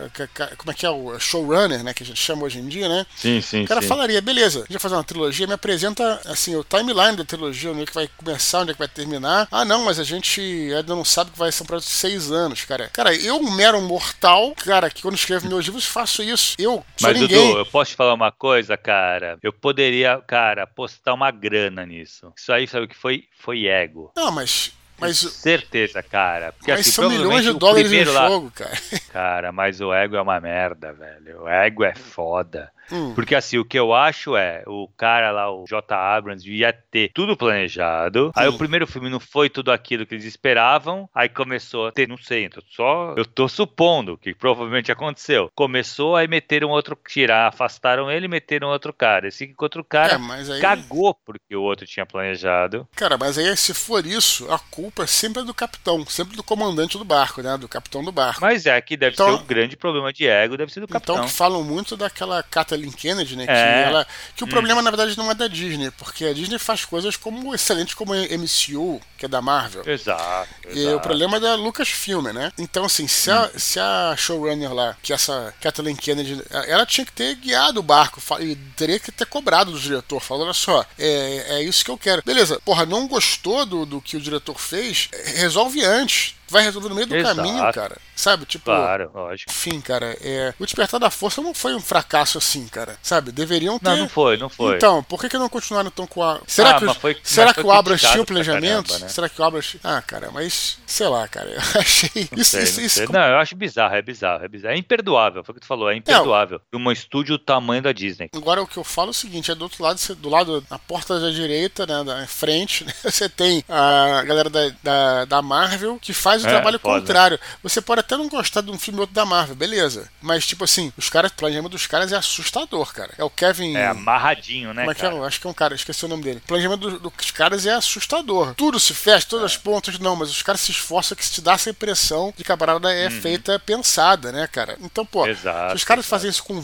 como 0.56 0.70
é 0.70 0.74
que 0.74 0.86
é 0.86 0.90
o 0.90 1.18
showrunner, 1.18 1.82
né, 1.82 1.92
que 1.92 2.02
a 2.02 2.06
gente 2.06 2.20
chama 2.20 2.44
hoje 2.44 2.58
em 2.58 2.68
dia, 2.68 2.88
né? 2.88 3.04
Sim, 3.16 3.40
sim, 3.40 3.64
O 3.64 3.66
cara 3.66 3.82
sim. 3.82 3.88
falaria, 3.88 4.20
beleza, 4.22 4.60
a 4.60 4.62
gente 4.62 4.72
vai 4.72 4.80
fazer 4.80 4.94
uma 4.94 5.04
trilogia, 5.04 5.46
me 5.46 5.54
apresenta, 5.54 6.20
assim, 6.26 6.54
o 6.54 6.62
timeline 6.62 7.16
da 7.16 7.24
trilogia, 7.24 7.72
onde 7.72 7.82
é 7.82 7.86
que 7.86 7.94
vai 7.94 8.08
começar, 8.16 8.60
onde 8.60 8.70
é 8.70 8.74
que 8.74 8.78
vai 8.78 8.88
terminar. 8.88 9.48
Ah, 9.50 9.64
não, 9.64 9.84
mas 9.84 9.98
a 9.98 10.04
gente 10.04 10.40
ainda 10.40 10.94
não 10.94 11.04
sabe 11.04 11.30
que 11.30 11.38
vai 11.38 11.50
ser 11.50 11.62
um 11.62 11.66
projeto 11.66 11.88
de 11.88 11.94
seis 11.94 12.30
anos 12.30 12.64
cara. 12.68 12.90
Cara, 12.92 13.14
eu, 13.14 13.36
um 13.36 13.50
mero 13.50 13.80
mortal, 13.80 14.54
cara, 14.54 14.90
que 14.90 15.00
quando 15.00 15.14
escrevo 15.14 15.48
meus 15.48 15.64
livros 15.64 15.86
faço 15.86 16.22
isso. 16.22 16.54
Eu 16.58 16.84
sou 16.96 17.08
Mas, 17.08 17.18
ninguém. 17.18 17.48
Dudu, 17.48 17.58
eu 17.58 17.66
posso 17.66 17.92
te 17.92 17.96
falar 17.96 18.12
uma 18.12 18.30
coisa, 18.30 18.76
cara? 18.76 19.38
Eu 19.42 19.52
poderia, 19.52 20.20
cara, 20.26 20.66
postar 20.66 21.14
uma 21.14 21.30
grana 21.30 21.86
nisso. 21.86 22.32
Isso 22.36 22.52
aí, 22.52 22.68
sabe 22.68 22.84
o 22.84 22.88
que 22.88 22.96
foi? 22.96 23.24
Foi 23.38 23.66
ego. 23.66 24.12
Não, 24.14 24.30
mas 24.30 24.72
mas, 25.00 25.18
certeza, 25.18 26.02
cara. 26.02 26.52
Porque, 26.52 26.72
mas 26.72 26.80
assim, 26.80 26.90
são 26.90 27.08
milhões 27.08 27.44
de 27.44 27.52
dólares 27.52 27.92
em 27.92 28.04
jogo, 28.04 28.50
cara. 28.50 28.72
Cara, 29.12 29.52
mas 29.52 29.80
o 29.80 29.92
ego 29.92 30.16
é 30.16 30.20
uma 30.20 30.40
merda, 30.40 30.92
velho. 30.92 31.42
O 31.42 31.48
ego 31.48 31.84
é 31.84 31.94
foda. 31.94 32.70
Hum. 32.90 33.14
Porque 33.14 33.34
assim, 33.34 33.58
o 33.58 33.64
que 33.64 33.78
eu 33.78 33.94
acho 33.94 34.36
é, 34.36 34.62
o 34.66 34.88
cara 34.96 35.30
lá, 35.30 35.50
o 35.50 35.64
J. 35.66 35.94
Abrams, 35.94 36.48
ia 36.50 36.72
ter 36.72 37.10
tudo 37.12 37.36
planejado. 37.36 38.32
Aí 38.34 38.48
o 38.48 38.56
primeiro 38.56 38.86
filme 38.86 39.10
não 39.10 39.20
foi 39.20 39.48
tudo 39.48 39.70
aquilo 39.70 40.06
que 40.06 40.14
eles 40.14 40.24
esperavam. 40.24 41.08
Aí 41.14 41.28
começou 41.28 41.88
a 41.88 41.92
ter, 41.92 42.08
não 42.08 42.16
sei, 42.16 42.44
então 42.44 42.62
só 42.70 43.14
eu 43.16 43.24
tô 43.24 43.48
supondo 43.48 44.16
que 44.16 44.34
provavelmente 44.34 44.92
aconteceu. 44.92 45.50
Começou, 45.54 46.16
aí 46.16 46.26
meteram 46.28 46.70
outro, 46.70 46.98
tirar, 47.06 47.48
afastaram 47.48 48.10
ele 48.10 48.26
e 48.26 48.28
meteram 48.28 48.68
outro 48.68 48.92
cara. 48.92 49.28
Esse 49.28 49.54
outro 49.58 49.84
cara 49.84 50.14
é, 50.14 50.52
aí... 50.52 50.60
cagou 50.60 51.14
porque 51.14 51.54
o 51.54 51.62
outro 51.62 51.86
tinha 51.86 52.06
planejado. 52.06 52.88
Cara, 52.94 53.16
mas 53.18 53.38
aí 53.38 53.56
se 53.56 53.74
for 53.74 54.04
isso, 54.06 54.50
a 54.50 54.58
culpa 54.58 55.04
é 55.04 55.06
sempre 55.06 55.42
é 55.42 55.44
do 55.44 55.54
capitão, 55.54 56.04
sempre 56.06 56.36
do 56.36 56.42
comandante 56.42 56.98
do 56.98 57.04
barco, 57.04 57.42
né? 57.42 57.56
Do 57.56 57.68
capitão 57.68 58.02
do 58.02 58.12
barco. 58.12 58.40
Mas 58.40 58.66
é 58.66 58.80
que 58.80 58.96
deve 58.96 59.14
então, 59.14 59.36
ser 59.36 59.42
o 59.42 59.46
grande 59.46 59.76
problema 59.76 60.12
de 60.12 60.26
ego, 60.26 60.56
deve 60.56 60.72
ser 60.72 60.80
do 60.80 60.88
capitão. 60.88 61.16
Então 61.16 61.26
que 61.26 61.32
falam 61.32 61.62
muito 61.62 61.96
daquela 61.96 62.42
Kathleen 62.78 62.92
Kennedy, 62.92 63.36
né? 63.36 63.46
Que, 63.46 63.52
é. 63.52 63.82
ela, 63.84 64.06
que 64.36 64.44
o 64.44 64.46
hum. 64.46 64.50
problema 64.50 64.80
na 64.82 64.90
verdade 64.90 65.16
não 65.16 65.30
é 65.30 65.34
da 65.34 65.48
Disney, 65.48 65.90
porque 65.92 66.24
a 66.24 66.32
Disney 66.32 66.58
faz 66.58 66.84
coisas 66.84 67.16
como 67.16 67.54
excelentes 67.54 67.94
como 67.94 68.12
a 68.12 68.16
MCU, 68.16 69.00
que 69.16 69.26
é 69.26 69.28
da 69.28 69.42
Marvel. 69.42 69.82
Exato. 69.86 70.48
E 70.70 70.80
exato. 70.80 70.96
o 70.96 71.00
problema 71.00 71.36
é 71.36 71.40
da 71.40 71.54
Lucasfilm, 71.54 72.32
né? 72.32 72.52
Então 72.58 72.84
assim, 72.84 73.08
se 73.08 73.30
a, 73.30 73.44
hum. 73.44 73.58
se 73.58 73.80
a 73.80 74.14
showrunner 74.16 74.72
lá, 74.72 74.96
que 75.02 75.12
essa 75.12 75.52
Kathleen 75.60 75.96
Kennedy, 75.96 76.42
ela 76.66 76.86
tinha 76.86 77.04
que 77.04 77.12
ter 77.12 77.34
guiado 77.34 77.80
o 77.80 77.82
barco 77.82 78.20
e 78.40 78.54
teria 78.76 78.98
que 78.98 79.10
ter 79.10 79.26
cobrado 79.26 79.72
do 79.72 79.80
diretor, 79.80 80.20
falando, 80.20 80.44
olha 80.44 80.54
só, 80.54 80.84
é, 80.98 81.56
é 81.56 81.62
isso 81.62 81.84
que 81.84 81.90
eu 81.90 81.98
quero. 81.98 82.22
Beleza, 82.24 82.60
porra, 82.64 82.86
não 82.86 83.08
gostou 83.08 83.66
do, 83.66 83.84
do 83.84 84.00
que 84.00 84.16
o 84.16 84.20
diretor 84.20 84.58
fez? 84.58 85.08
Resolve 85.36 85.84
antes 85.84 86.37
vai 86.48 86.62
resolver 86.62 86.88
no 86.88 86.94
meio 86.94 87.06
do 87.06 87.16
Exato. 87.16 87.36
caminho, 87.36 87.72
cara. 87.72 87.96
Sabe? 88.14 88.44
Tipo. 88.46 88.64
Claro, 88.64 89.10
lógico. 89.14 89.50
Enfim, 89.50 89.80
cara, 89.80 90.16
é... 90.20 90.52
o 90.58 90.64
Despertar 90.64 90.98
da 90.98 91.10
Força 91.10 91.40
não 91.40 91.54
foi 91.54 91.74
um 91.74 91.80
fracasso 91.80 92.38
assim, 92.38 92.66
cara. 92.66 92.96
Sabe? 93.02 93.30
Deveriam 93.30 93.78
ter. 93.78 93.90
Não, 93.90 93.96
não 93.96 94.08
foi, 94.08 94.36
não 94.36 94.48
foi. 94.48 94.76
Então, 94.76 95.02
por 95.04 95.20
que, 95.20 95.28
que 95.28 95.38
não 95.38 95.48
continuaram 95.48 95.90
tão 95.90 96.06
com 96.06 96.22
a. 96.22 96.40
Será 96.46 96.70
ah, 96.70 96.80
que, 96.80 96.94
foi, 96.94 97.16
será 97.22 97.54
que 97.54 97.60
o 97.60 97.70
Abras 97.70 98.00
tinha 98.00 98.22
o 98.22 98.26
planejamento? 98.26 98.88
Caramba, 98.88 99.06
né? 99.06 99.08
Será 99.08 99.28
que 99.28 99.40
o 99.40 99.44
Abras. 99.44 99.76
Ah, 99.84 100.02
cara, 100.02 100.30
mas. 100.32 100.78
Sei 100.86 101.06
lá, 101.06 101.26
cara. 101.28 101.50
Eu 101.74 101.80
achei. 101.80 102.28
Não, 102.32 102.42
isso, 102.42 102.50
sei, 102.50 102.62
isso, 102.62 102.80
não, 102.80 102.86
isso... 102.86 103.12
não, 103.12 103.20
eu 103.20 103.38
acho 103.38 103.56
bizarro, 103.56 103.94
é 103.94 104.02
bizarro, 104.02 104.44
é 104.44 104.48
bizarro. 104.48 104.74
É 104.74 104.78
imperdoável, 104.78 105.44
foi 105.44 105.52
o 105.52 105.54
que 105.54 105.60
tu 105.60 105.66
falou, 105.66 105.90
é 105.90 105.96
imperdoável. 105.96 106.60
É, 106.72 106.76
um 106.76 106.90
estúdio 106.90 107.38
do 107.38 107.44
tamanho 107.44 107.82
da 107.82 107.92
Disney. 107.92 108.30
Agora, 108.34 108.62
o 108.62 108.66
que 108.66 108.76
eu 108.76 108.84
falo 108.84 109.08
é 109.08 109.10
o 109.10 109.14
seguinte: 109.14 109.50
é 109.50 109.54
do 109.54 109.62
outro 109.62 109.82
lado, 109.82 110.00
do 110.16 110.28
lado, 110.28 110.64
na 110.70 110.78
porta 110.78 111.20
da 111.20 111.30
direita, 111.30 111.86
né, 111.86 112.02
da 112.04 112.26
frente, 112.26 112.84
né, 112.86 112.92
você 113.02 113.28
tem 113.28 113.64
a 113.68 114.22
galera 114.24 114.50
da, 114.50 114.70
da, 114.82 115.24
da 115.24 115.42
Marvel 115.42 115.98
que 116.00 116.12
faz 116.12 116.37
o 116.42 116.46
é, 116.46 116.50
trabalho 116.50 116.78
foda. 116.78 117.00
contrário 117.00 117.40
você 117.62 117.80
pode 117.80 118.00
até 118.00 118.16
não 118.16 118.28
gostar 118.28 118.60
de 118.60 118.70
um 118.70 118.78
filme 118.78 119.00
outro 119.00 119.14
da 119.14 119.24
Marvel, 119.24 119.54
beleza. 119.54 120.08
Mas, 120.20 120.46
tipo 120.46 120.64
assim, 120.64 120.92
os 120.96 121.08
caras, 121.08 121.30
o 121.30 121.34
planejamento 121.34 121.72
dos 121.72 121.86
caras 121.86 122.12
é 122.12 122.16
assustador, 122.16 122.92
cara. 122.92 123.12
É 123.18 123.24
o 123.24 123.30
Kevin. 123.30 123.76
É 123.76 123.88
amarradinho, 123.88 124.72
né? 124.72 124.82
Como 124.82 124.92
é 124.92 124.94
que 124.94 125.04
é? 125.04 125.26
Acho 125.26 125.40
que 125.40 125.46
é 125.46 125.50
um 125.50 125.54
cara, 125.54 125.74
esqueci 125.74 126.04
o 126.04 126.08
nome 126.08 126.22
dele. 126.22 126.40
O 126.44 126.48
planejamento 126.48 126.90
do, 126.90 127.10
dos 127.10 127.30
caras 127.30 127.66
é 127.66 127.72
assustador. 127.72 128.54
Tudo 128.54 128.78
se 128.78 128.94
fecha, 128.94 129.26
todas 129.26 129.44
é. 129.44 129.46
as 129.46 129.56
pontas, 129.56 129.98
não, 129.98 130.16
mas 130.16 130.30
os 130.30 130.42
caras 130.42 130.60
se 130.60 130.70
esforçam 130.70 131.16
que 131.16 131.24
se 131.24 131.32
te 131.32 131.40
dá 131.40 131.52
essa 131.52 131.70
impressão 131.70 132.32
de 132.36 132.44
que 132.44 132.52
a 132.52 132.56
parada 132.56 132.92
é 132.92 133.08
uhum. 133.08 133.20
feita 133.20 133.58
pensada, 133.58 134.32
né, 134.32 134.46
cara? 134.46 134.76
Então, 134.80 135.04
pô, 135.04 135.26
exato, 135.26 135.70
se 135.70 135.76
os 135.76 135.84
caras 135.84 136.04
exato. 136.04 136.10
fazem 136.10 136.30
isso 136.30 136.44
com 136.44 136.62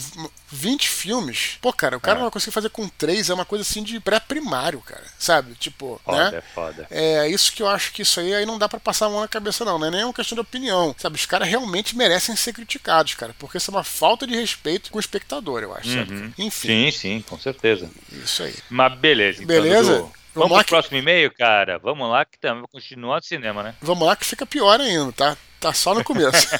20 0.48 0.88
filmes, 0.88 1.58
pô, 1.60 1.72
cara, 1.72 1.96
o 1.96 2.00
cara 2.00 2.16
é. 2.16 2.18
não 2.18 2.26
vai 2.26 2.32
conseguir 2.32 2.52
fazer 2.52 2.70
com 2.70 2.88
3, 2.88 3.30
é 3.30 3.34
uma 3.34 3.44
coisa 3.44 3.62
assim 3.62 3.82
de 3.82 3.98
pré-primário, 3.98 4.80
cara. 4.80 5.04
Sabe? 5.18 5.54
Tipo, 5.54 6.00
foda, 6.04 6.30
né? 6.30 6.38
É 6.38 6.40
foda. 6.40 6.86
É 6.90 7.28
isso 7.28 7.52
que 7.52 7.62
eu 7.62 7.68
acho 7.68 7.92
que 7.92 8.02
isso 8.02 8.20
aí 8.20 8.34
aí 8.34 8.46
não 8.46 8.58
dá 8.58 8.68
para 8.68 8.80
passar 8.80 9.06
a 9.06 9.10
mão 9.10 9.20
na 9.20 9.28
cabeça, 9.28 9.63
não. 9.64 9.78
Não 9.78 9.86
é 9.86 9.90
nem 9.90 10.04
uma 10.04 10.12
questão 10.12 10.36
de 10.36 10.40
opinião. 10.40 10.94
Sabe? 10.98 11.16
Os 11.16 11.26
caras 11.26 11.48
realmente 11.48 11.96
merecem 11.96 12.36
ser 12.36 12.52
criticados, 12.52 13.14
cara. 13.14 13.34
Porque 13.38 13.58
isso 13.58 13.70
é 13.70 13.74
uma 13.74 13.84
falta 13.84 14.26
de 14.26 14.34
respeito 14.34 14.90
com 14.90 14.98
o 14.98 15.00
espectador, 15.00 15.62
eu 15.62 15.74
acho. 15.74 15.98
Uhum. 15.98 16.32
Enfim. 16.38 16.68
Sim, 16.68 16.90
sim, 16.90 17.24
com 17.28 17.38
certeza. 17.38 17.90
Isso 18.12 18.42
aí. 18.42 18.54
Mas 18.68 18.98
beleza. 18.98 19.42
Então, 19.42 19.56
beleza? 19.56 19.98
Dudu, 19.98 20.12
Vamos, 20.34 20.48
Vamos 20.48 20.56
pro 20.56 20.64
que... 20.64 20.70
próximo 20.70 20.98
e-mail, 20.98 21.32
cara? 21.32 21.78
Vamos 21.78 22.10
lá 22.10 22.24
que 22.24 22.36
também 22.38 22.64
continua 22.70 23.16
no 23.16 23.22
cinema, 23.22 23.62
né? 23.62 23.74
Vamos 23.80 24.04
lá 24.04 24.16
que 24.16 24.26
fica 24.26 24.44
pior 24.44 24.80
ainda, 24.80 25.12
tá? 25.12 25.36
Tá 25.60 25.72
só 25.72 25.94
no 25.94 26.02
começo. 26.02 26.48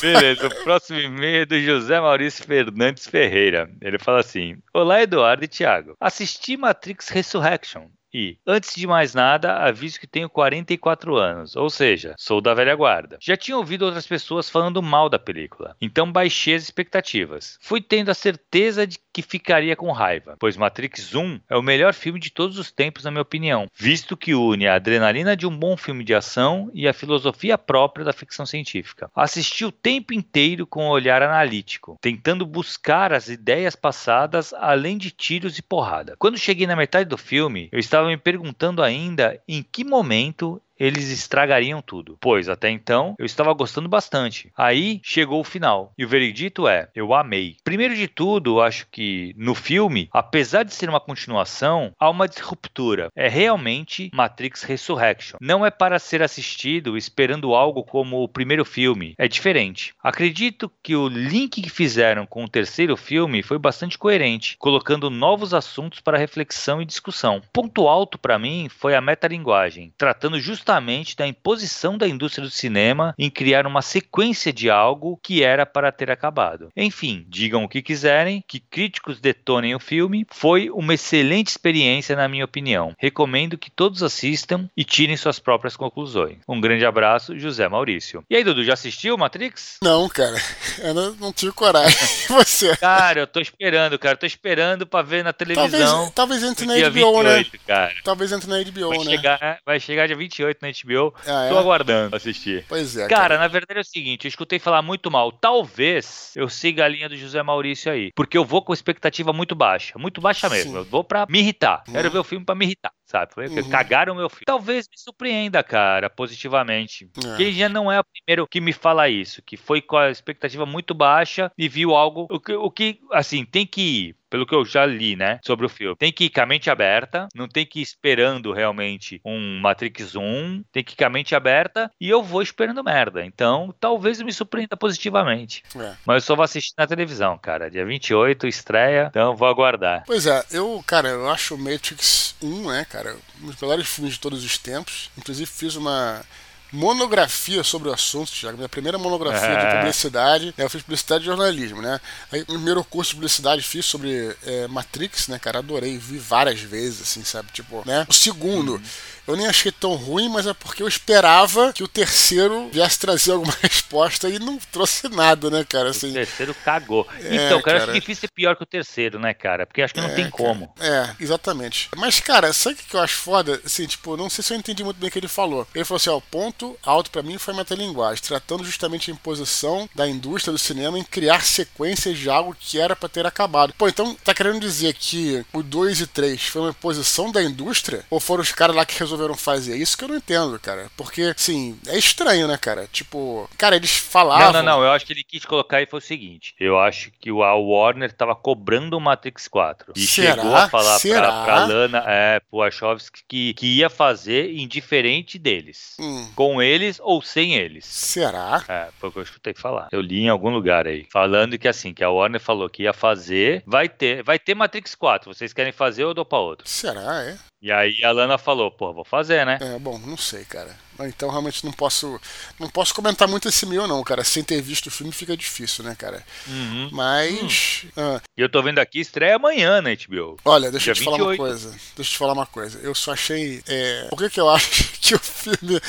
Beleza, 0.00 0.46
o 0.46 0.64
próximo 0.64 0.98
e-mail 0.98 1.42
é 1.42 1.46
do 1.46 1.60
José 1.60 1.98
Maurício 1.98 2.44
Fernandes 2.44 3.06
Ferreira. 3.06 3.70
Ele 3.80 3.98
fala 3.98 4.20
assim: 4.20 4.58
Olá, 4.72 5.02
Eduardo 5.02 5.44
e 5.44 5.48
Thiago. 5.48 5.96
Assisti 5.98 6.58
Matrix 6.58 7.08
Resurrection 7.08 7.86
e, 8.14 8.38
antes 8.46 8.76
de 8.76 8.86
mais 8.86 9.12
nada, 9.12 9.56
aviso 9.56 9.98
que 9.98 10.06
tenho 10.06 10.30
44 10.30 11.16
anos, 11.16 11.56
ou 11.56 11.68
seja, 11.68 12.14
sou 12.16 12.40
da 12.40 12.54
velha 12.54 12.76
guarda. 12.76 13.18
Já 13.20 13.36
tinha 13.36 13.56
ouvido 13.56 13.84
outras 13.84 14.06
pessoas 14.06 14.48
falando 14.48 14.80
mal 14.80 15.08
da 15.08 15.18
película, 15.18 15.76
então 15.80 16.10
baixei 16.10 16.54
as 16.54 16.62
expectativas. 16.62 17.58
Fui 17.60 17.80
tendo 17.80 18.10
a 18.10 18.14
certeza 18.14 18.86
de 18.86 18.98
que 19.14 19.22
ficaria 19.22 19.74
com 19.74 19.90
raiva, 19.90 20.36
pois 20.38 20.56
Matrix 20.56 21.14
1 21.14 21.40
é 21.48 21.56
o 21.56 21.62
melhor 21.62 21.94
filme 21.94 22.20
de 22.20 22.30
todos 22.30 22.58
os 22.58 22.70
tempos, 22.70 23.04
na 23.04 23.10
minha 23.10 23.22
opinião, 23.22 23.66
visto 23.74 24.16
que 24.16 24.34
une 24.34 24.66
a 24.66 24.74
adrenalina 24.74 25.36
de 25.36 25.46
um 25.46 25.56
bom 25.56 25.76
filme 25.76 26.04
de 26.04 26.14
ação 26.14 26.70
e 26.74 26.86
a 26.86 26.92
filosofia 26.92 27.56
própria 27.56 28.04
da 28.04 28.12
ficção 28.12 28.44
científica. 28.44 29.10
Assisti 29.14 29.64
o 29.64 29.72
tempo 29.72 30.12
inteiro 30.12 30.66
com 30.66 30.84
um 30.84 30.90
olhar 30.90 31.22
analítico, 31.22 31.98
tentando 32.00 32.44
buscar 32.44 33.12
as 33.12 33.28
ideias 33.28 33.74
passadas 33.74 34.52
além 34.54 34.98
de 34.98 35.10
tiros 35.10 35.58
e 35.58 35.62
porrada. 35.62 36.14
Quando 36.18 36.36
cheguei 36.36 36.66
na 36.66 36.76
metade 36.76 37.08
do 37.08 37.16
filme, 37.16 37.68
eu 37.72 37.78
estava 37.78 38.04
estava 38.04 38.08
me 38.08 38.16
perguntando 38.16 38.82
ainda 38.82 39.40
em 39.48 39.62
que 39.62 39.84
momento 39.84 40.60
eles 40.78 41.10
estragariam 41.10 41.80
tudo, 41.80 42.18
pois 42.20 42.48
até 42.48 42.70
então 42.70 43.14
eu 43.18 43.24
estava 43.24 43.52
gostando 43.52 43.88
bastante. 43.88 44.50
Aí 44.56 45.00
chegou 45.02 45.40
o 45.40 45.44
final 45.44 45.92
e 45.96 46.04
o 46.04 46.08
veredito 46.08 46.66
é: 46.66 46.88
eu 46.94 47.14
amei. 47.14 47.56
Primeiro 47.62 47.94
de 47.94 48.08
tudo, 48.08 48.60
acho 48.60 48.86
que 48.90 49.34
no 49.36 49.54
filme, 49.54 50.08
apesar 50.12 50.64
de 50.64 50.74
ser 50.74 50.88
uma 50.88 51.00
continuação, 51.00 51.92
há 51.98 52.10
uma 52.10 52.28
disruptura. 52.28 53.08
É 53.14 53.28
realmente 53.28 54.10
Matrix 54.12 54.62
Resurrection. 54.62 55.38
Não 55.40 55.64
é 55.64 55.70
para 55.70 55.98
ser 55.98 56.22
assistido 56.22 56.96
esperando 56.96 57.54
algo 57.54 57.84
como 57.84 58.22
o 58.22 58.28
primeiro 58.28 58.64
filme. 58.64 59.14
É 59.18 59.28
diferente. 59.28 59.94
Acredito 60.02 60.70
que 60.82 60.96
o 60.96 61.08
link 61.08 61.62
que 61.62 61.70
fizeram 61.70 62.26
com 62.26 62.44
o 62.44 62.48
terceiro 62.48 62.96
filme 62.96 63.42
foi 63.42 63.58
bastante 63.58 63.96
coerente, 63.96 64.56
colocando 64.58 65.10
novos 65.10 65.54
assuntos 65.54 66.00
para 66.00 66.18
reflexão 66.18 66.82
e 66.82 66.86
discussão. 66.86 67.40
Ponto 67.52 67.86
alto 67.86 68.18
para 68.18 68.38
mim 68.38 68.68
foi 68.68 68.94
a 68.94 69.00
metalinguagem, 69.00 69.92
tratando 69.96 70.38
justamente 70.40 70.63
justamente 70.64 71.14
da 71.14 71.26
imposição 71.26 71.98
da 71.98 72.08
indústria 72.08 72.42
do 72.42 72.50
cinema 72.50 73.14
em 73.18 73.28
criar 73.28 73.66
uma 73.66 73.82
sequência 73.82 74.50
de 74.50 74.70
algo 74.70 75.20
que 75.22 75.42
era 75.42 75.66
para 75.66 75.92
ter 75.92 76.10
acabado. 76.10 76.70
Enfim, 76.74 77.26
digam 77.28 77.64
o 77.64 77.68
que 77.68 77.82
quiserem, 77.82 78.42
que 78.48 78.58
críticos 78.58 79.20
detonem 79.20 79.74
o 79.74 79.78
filme, 79.78 80.26
foi 80.32 80.70
uma 80.70 80.94
excelente 80.94 81.48
experiência 81.48 82.16
na 82.16 82.26
minha 82.26 82.46
opinião. 82.46 82.94
Recomendo 82.98 83.58
que 83.58 83.70
todos 83.70 84.02
assistam 84.02 84.66
e 84.74 84.84
tirem 84.84 85.18
suas 85.18 85.38
próprias 85.38 85.76
conclusões. 85.76 86.38
Um 86.48 86.60
grande 86.60 86.86
abraço, 86.86 87.38
José 87.38 87.68
Maurício. 87.68 88.24
E 88.30 88.34
aí, 88.34 88.42
Dudu, 88.42 88.64
já 88.64 88.72
assistiu 88.72 89.18
Matrix? 89.18 89.76
Não, 89.82 90.08
cara. 90.08 90.40
Eu 90.78 90.94
não, 90.94 91.14
não 91.16 91.32
tive 91.32 91.52
coragem. 91.52 91.98
Você? 92.28 92.74
Cara, 92.78 93.20
eu 93.20 93.26
tô 93.26 93.38
esperando, 93.38 93.98
cara. 93.98 94.16
Tô 94.16 94.24
esperando 94.24 94.86
pra 94.86 95.02
ver 95.02 95.22
na 95.22 95.32
televisão. 95.34 96.10
Talvez, 96.10 96.40
talvez 96.40 96.42
entre 96.42 96.64
na 96.64 96.74
HBO, 96.74 97.22
28, 97.22 97.52
né? 97.52 97.60
Cara. 97.66 97.94
Talvez 98.02 98.32
entre 98.32 98.48
na 98.48 98.62
HBO, 98.62 98.88
vai 98.88 98.98
né? 98.98 99.04
Chegar, 99.04 99.58
vai 99.66 99.78
chegar 99.80 100.06
dia 100.06 100.16
28 100.16 100.53
na 100.62 100.68
HBO. 100.68 101.14
Ah, 101.26 101.44
é? 101.44 101.48
Tô 101.48 101.58
aguardando 101.58 102.16
assistir. 102.16 102.64
Pois 102.68 102.96
é. 102.96 103.08
Cara, 103.08 103.34
cara, 103.34 103.38
na 103.38 103.48
verdade 103.48 103.78
é 103.78 103.82
o 103.82 103.84
seguinte: 103.84 104.24
eu 104.24 104.28
escutei 104.28 104.58
falar 104.58 104.82
muito 104.82 105.10
mal. 105.10 105.32
Talvez 105.32 106.32
eu 106.36 106.48
siga 106.48 106.84
a 106.84 106.88
linha 106.88 107.08
do 107.08 107.16
José 107.16 107.42
Maurício 107.42 107.90
aí. 107.90 108.10
Porque 108.14 108.36
eu 108.36 108.44
vou 108.44 108.62
com 108.62 108.72
expectativa 108.72 109.32
muito 109.32 109.54
baixa. 109.54 109.98
Muito 109.98 110.20
baixa 110.20 110.48
mesmo. 110.48 110.72
Sim. 110.72 110.76
Eu 110.78 110.84
vou 110.84 111.04
pra 111.04 111.26
me 111.28 111.40
irritar. 111.40 111.82
Uhum. 111.86 111.94
Quero 111.94 112.10
ver 112.10 112.18
o 112.18 112.24
filme 112.24 112.44
pra 112.44 112.54
me 112.54 112.64
irritar 112.64 112.92
sabe? 113.14 113.32
Uhum. 113.36 113.70
Cagaram 113.70 114.12
o 114.12 114.16
meu 114.16 114.28
filme. 114.28 114.44
Talvez 114.44 114.88
me 114.88 114.98
surpreenda, 114.98 115.62
cara, 115.62 116.10
positivamente. 116.10 117.08
É. 117.38 117.52
Já 117.52 117.68
não 117.68 117.90
é 117.90 118.00
o 118.00 118.04
primeiro 118.04 118.46
que 118.46 118.60
me 118.60 118.72
fala 118.72 119.08
isso, 119.08 119.42
que 119.42 119.56
foi 119.56 119.80
com 119.80 119.96
a 119.96 120.10
expectativa 120.10 120.66
muito 120.66 120.94
baixa 120.94 121.50
e 121.56 121.68
viu 121.68 121.94
algo. 121.94 122.26
O 122.30 122.40
que, 122.40 122.54
o 122.54 122.70
que 122.70 123.00
assim, 123.12 123.44
tem 123.44 123.66
que 123.66 123.80
ir 123.80 124.16
pelo 124.34 124.44
que 124.44 124.54
eu 124.54 124.64
já 124.64 124.84
li, 124.84 125.14
né, 125.14 125.38
sobre 125.46 125.64
o 125.64 125.68
filme. 125.68 125.94
Tem 125.94 126.12
que 126.12 126.24
ir 126.24 126.30
com 126.30 126.40
a 126.40 126.46
mente 126.46 126.68
aberta, 126.68 127.28
não 127.32 127.46
tem 127.46 127.64
que 127.64 127.78
ir 127.78 127.82
esperando 127.82 128.52
realmente 128.52 129.20
um 129.24 129.60
Matrix 129.60 130.16
1, 130.16 130.64
tem 130.72 130.82
que 130.82 130.94
ir 130.94 130.96
com 130.96 131.04
a 131.04 131.08
mente 131.08 131.36
aberta 131.36 131.88
e 132.00 132.10
eu 132.10 132.20
vou 132.20 132.42
esperando 132.42 132.82
merda. 132.82 133.24
Então, 133.24 133.72
talvez 133.78 134.20
me 134.20 134.32
surpreenda 134.32 134.76
positivamente. 134.76 135.62
É. 135.76 135.94
Mas 136.04 136.16
eu 136.16 136.26
só 136.26 136.34
vou 136.34 136.42
assistir 136.42 136.74
na 136.76 136.84
televisão, 136.84 137.38
cara. 137.38 137.70
Dia 137.70 137.86
28, 137.86 138.48
estreia, 138.48 139.06
então 139.08 139.36
vou 139.36 139.46
aguardar. 139.46 140.02
Pois 140.04 140.26
é, 140.26 140.42
eu, 140.50 140.82
cara, 140.84 141.10
eu 141.10 141.30
acho 141.30 141.54
o 141.54 141.58
Matrix 141.58 142.34
1, 142.42 142.72
né, 142.72 142.84
cara, 142.90 143.03
um 143.42 143.46
dos 143.46 143.60
melhores 143.60 143.86
filmes 143.86 144.14
de 144.14 144.20
todos 144.20 144.44
os 144.44 144.58
tempos. 144.58 145.10
Inclusive 145.16 145.50
fiz 145.50 145.76
uma 145.76 146.24
monografia 146.72 147.62
sobre 147.62 147.88
o 147.88 147.92
assunto, 147.92 148.32
Thiago. 148.32 148.56
Minha 148.56 148.68
primeira 148.68 148.98
monografia 148.98 149.46
é. 149.46 149.66
de 149.66 149.76
publicidade. 149.76 150.46
Né, 150.46 150.64
eu 150.64 150.70
fiz 150.70 150.82
publicidade 150.82 151.22
e 151.22 151.26
jornalismo, 151.26 151.80
né? 151.80 152.00
Aí, 152.32 152.42
o 152.42 152.46
primeiro 152.46 152.84
curso 152.84 153.10
de 153.10 153.16
publicidade 153.16 153.62
fiz 153.62 153.86
sobre 153.86 154.36
é, 154.44 154.66
Matrix, 154.68 155.28
né, 155.28 155.38
cara? 155.38 155.60
Adorei, 155.60 155.96
vi 155.96 156.18
várias 156.18 156.60
vezes, 156.60 157.02
assim, 157.02 157.24
sabe? 157.24 157.50
Tipo, 157.52 157.82
né? 157.86 158.06
O 158.08 158.12
segundo. 158.12 158.74
Uhum 158.74 158.82
eu 159.26 159.36
nem 159.36 159.46
achei 159.46 159.72
tão 159.72 159.94
ruim, 159.94 160.28
mas 160.28 160.46
é 160.46 160.54
porque 160.54 160.82
eu 160.82 160.88
esperava 160.88 161.72
que 161.72 161.82
o 161.82 161.88
terceiro 161.88 162.68
viesse 162.72 162.98
trazer 162.98 163.32
alguma 163.32 163.54
resposta 163.62 164.28
e 164.28 164.38
não 164.38 164.58
trouxe 164.58 165.08
nada, 165.08 165.50
né, 165.50 165.64
cara? 165.64 165.90
Assim, 165.90 166.10
o 166.10 166.14
terceiro 166.14 166.54
cagou. 166.64 167.06
É, 167.20 167.46
então, 167.46 167.62
cara, 167.62 167.80
cara, 167.80 167.92
acho 167.92 168.00
difícil 168.00 168.22
ser 168.22 168.30
pior 168.30 168.56
que 168.56 168.62
o 168.62 168.66
terceiro, 168.66 169.18
né, 169.18 169.34
cara? 169.34 169.66
Porque 169.66 169.82
acho 169.82 169.94
que 169.94 170.00
não 170.00 170.08
é, 170.08 170.14
tem 170.14 170.30
como. 170.30 170.72
É, 170.80 171.10
exatamente. 171.20 171.88
Mas, 171.96 172.20
cara, 172.20 172.52
sabe 172.52 172.76
o 172.76 172.78
que 172.78 172.94
eu 172.94 173.00
acho 173.00 173.16
foda? 173.16 173.60
Assim, 173.64 173.86
tipo, 173.86 174.16
não 174.16 174.28
sei 174.28 174.42
se 174.42 174.52
eu 174.52 174.58
entendi 174.58 174.84
muito 174.84 174.98
bem 174.98 175.08
o 175.08 175.12
que 175.12 175.18
ele 175.18 175.28
falou. 175.28 175.66
Ele 175.74 175.84
falou 175.84 175.96
assim: 175.96 176.10
ó, 176.10 176.16
o 176.16 176.20
ponto 176.20 176.76
alto 176.82 177.10
para 177.10 177.22
mim 177.22 177.38
foi 177.38 177.54
a 177.54 177.56
metalinguagem, 177.56 178.22
tratando 178.22 178.64
justamente 178.64 179.10
a 179.10 179.14
imposição 179.14 179.88
da 179.94 180.08
indústria 180.08 180.52
do 180.52 180.58
cinema 180.58 180.98
em 180.98 181.04
criar 181.04 181.44
sequências 181.44 182.18
de 182.18 182.28
algo 182.28 182.56
que 182.58 182.78
era 182.78 182.96
para 182.96 183.08
ter 183.08 183.26
acabado. 183.26 183.74
Pô, 183.76 183.88
então 183.88 184.14
tá 184.24 184.34
querendo 184.34 184.60
dizer 184.60 184.94
que 184.94 185.44
o 185.52 185.62
2 185.62 186.00
e 186.00 186.06
3 186.06 186.42
foi 186.42 186.62
uma 186.62 186.70
imposição 186.70 187.30
da 187.30 187.42
indústria? 187.42 188.04
Ou 188.10 188.20
foram 188.20 188.42
os 188.42 188.52
caras 188.52 188.76
lá 188.76 188.84
que 188.84 188.98
resolveram 188.98 189.13
fazer? 189.36 189.76
Isso 189.76 189.96
que 189.96 190.04
eu 190.04 190.08
não 190.08 190.16
entendo, 190.16 190.58
cara. 190.58 190.90
Porque, 190.96 191.34
assim, 191.36 191.78
é 191.86 191.98
estranho, 191.98 192.48
né, 192.48 192.56
cara? 192.56 192.88
Tipo, 192.90 193.48
cara, 193.56 193.76
eles 193.76 193.96
falavam. 193.96 194.52
Não, 194.52 194.52
não, 194.52 194.62
não. 194.62 194.84
Eu 194.84 194.90
acho 194.92 195.06
que 195.06 195.12
ele 195.12 195.24
quis 195.24 195.44
colocar 195.44 195.80
e 195.80 195.86
foi 195.86 195.98
o 195.98 196.02
seguinte: 196.02 196.54
eu 196.58 196.78
acho 196.78 197.10
que 197.20 197.30
o 197.30 197.38
Warner 197.38 198.12
tava 198.12 198.34
cobrando 198.34 198.96
o 198.96 199.00
Matrix 199.00 199.48
4. 199.48 199.92
E 199.96 200.06
Será? 200.06 200.34
chegou 200.34 200.56
a 200.56 200.68
falar 200.68 200.98
Será? 200.98 201.20
Pra, 201.20 201.44
pra 201.44 201.64
Lana, 201.66 202.04
é, 202.06 202.40
pro 202.40 202.58
Wachowski, 202.60 203.22
que, 203.28 203.54
que 203.54 203.66
ia 203.78 203.90
fazer 203.90 204.52
indiferente 204.54 205.38
deles. 205.38 205.96
Hum. 205.98 206.30
Com 206.34 206.62
eles 206.62 206.98
ou 207.00 207.22
sem 207.22 207.54
eles. 207.54 207.84
Será? 207.84 208.64
É, 208.68 208.88
foi 208.98 209.08
o 209.08 209.12
que 209.12 209.18
eu 209.18 209.22
escutei 209.22 209.54
falar. 209.54 209.88
Eu 209.92 210.00
li 210.00 210.20
em 210.20 210.28
algum 210.28 210.50
lugar 210.50 210.86
aí. 210.86 211.06
Falando 211.10 211.58
que 211.58 211.68
assim, 211.68 211.92
que 211.92 212.04
a 212.04 212.10
Warner 212.10 212.40
falou 212.40 212.68
que 212.68 212.84
ia 212.84 212.92
fazer, 212.92 213.62
vai 213.66 213.88
ter, 213.88 214.22
vai 214.22 214.38
ter 214.38 214.54
Matrix 214.54 214.94
4. 214.94 215.32
Vocês 215.32 215.52
querem 215.52 215.72
fazer 215.72 216.04
ou 216.04 216.10
eu 216.10 216.14
dou 216.14 216.24
pra 216.24 216.38
outro? 216.38 216.68
Será, 216.68 217.22
é? 217.24 217.36
E 217.64 217.72
aí 217.72 218.04
a 218.04 218.12
Lana 218.12 218.36
falou, 218.36 218.70
pô, 218.70 218.92
vou 218.92 219.06
fazer, 219.06 219.46
né? 219.46 219.58
É, 219.58 219.78
bom, 219.78 219.98
não 219.98 220.18
sei, 220.18 220.44
cara. 220.44 220.76
Então 221.00 221.30
realmente 221.30 221.64
não 221.64 221.72
posso 221.72 222.20
não 222.60 222.68
posso 222.68 222.94
comentar 222.94 223.26
muito 223.26 223.48
esse 223.48 223.64
meu 223.64 223.88
não, 223.88 224.04
cara. 224.04 224.22
Sem 224.22 224.44
ter 224.44 224.60
visto 224.60 224.88
o 224.88 224.90
filme 224.90 225.10
fica 225.10 225.34
difícil, 225.34 225.82
né, 225.82 225.96
cara? 225.98 226.22
Uhum. 226.46 226.90
Mas. 226.92 227.86
Hum. 227.96 228.16
Ah. 228.16 228.20
E 228.36 228.42
eu 228.42 228.50
tô 228.50 228.62
vendo 228.62 228.80
aqui, 228.80 229.00
estreia 229.00 229.36
amanhã 229.36 229.80
na 229.80 229.94
HBO. 229.94 230.36
Olha, 230.44 230.70
deixa 230.70 230.90
eu 230.90 230.94
te 230.94 231.00
28. 231.00 231.16
falar 231.16 231.30
uma 231.30 231.36
coisa. 231.38 231.70
Deixa 231.70 231.90
eu 231.98 232.04
te 232.04 232.18
falar 232.18 232.32
uma 232.34 232.46
coisa. 232.46 232.78
Eu 232.80 232.94
só 232.94 233.14
achei. 233.14 233.62
É... 233.66 234.08
Por 234.10 234.18
que, 234.18 234.28
que 234.28 234.40
eu 234.40 234.50
acho 234.50 234.84
que 235.00 235.14
o 235.14 235.18
filme 235.18 235.80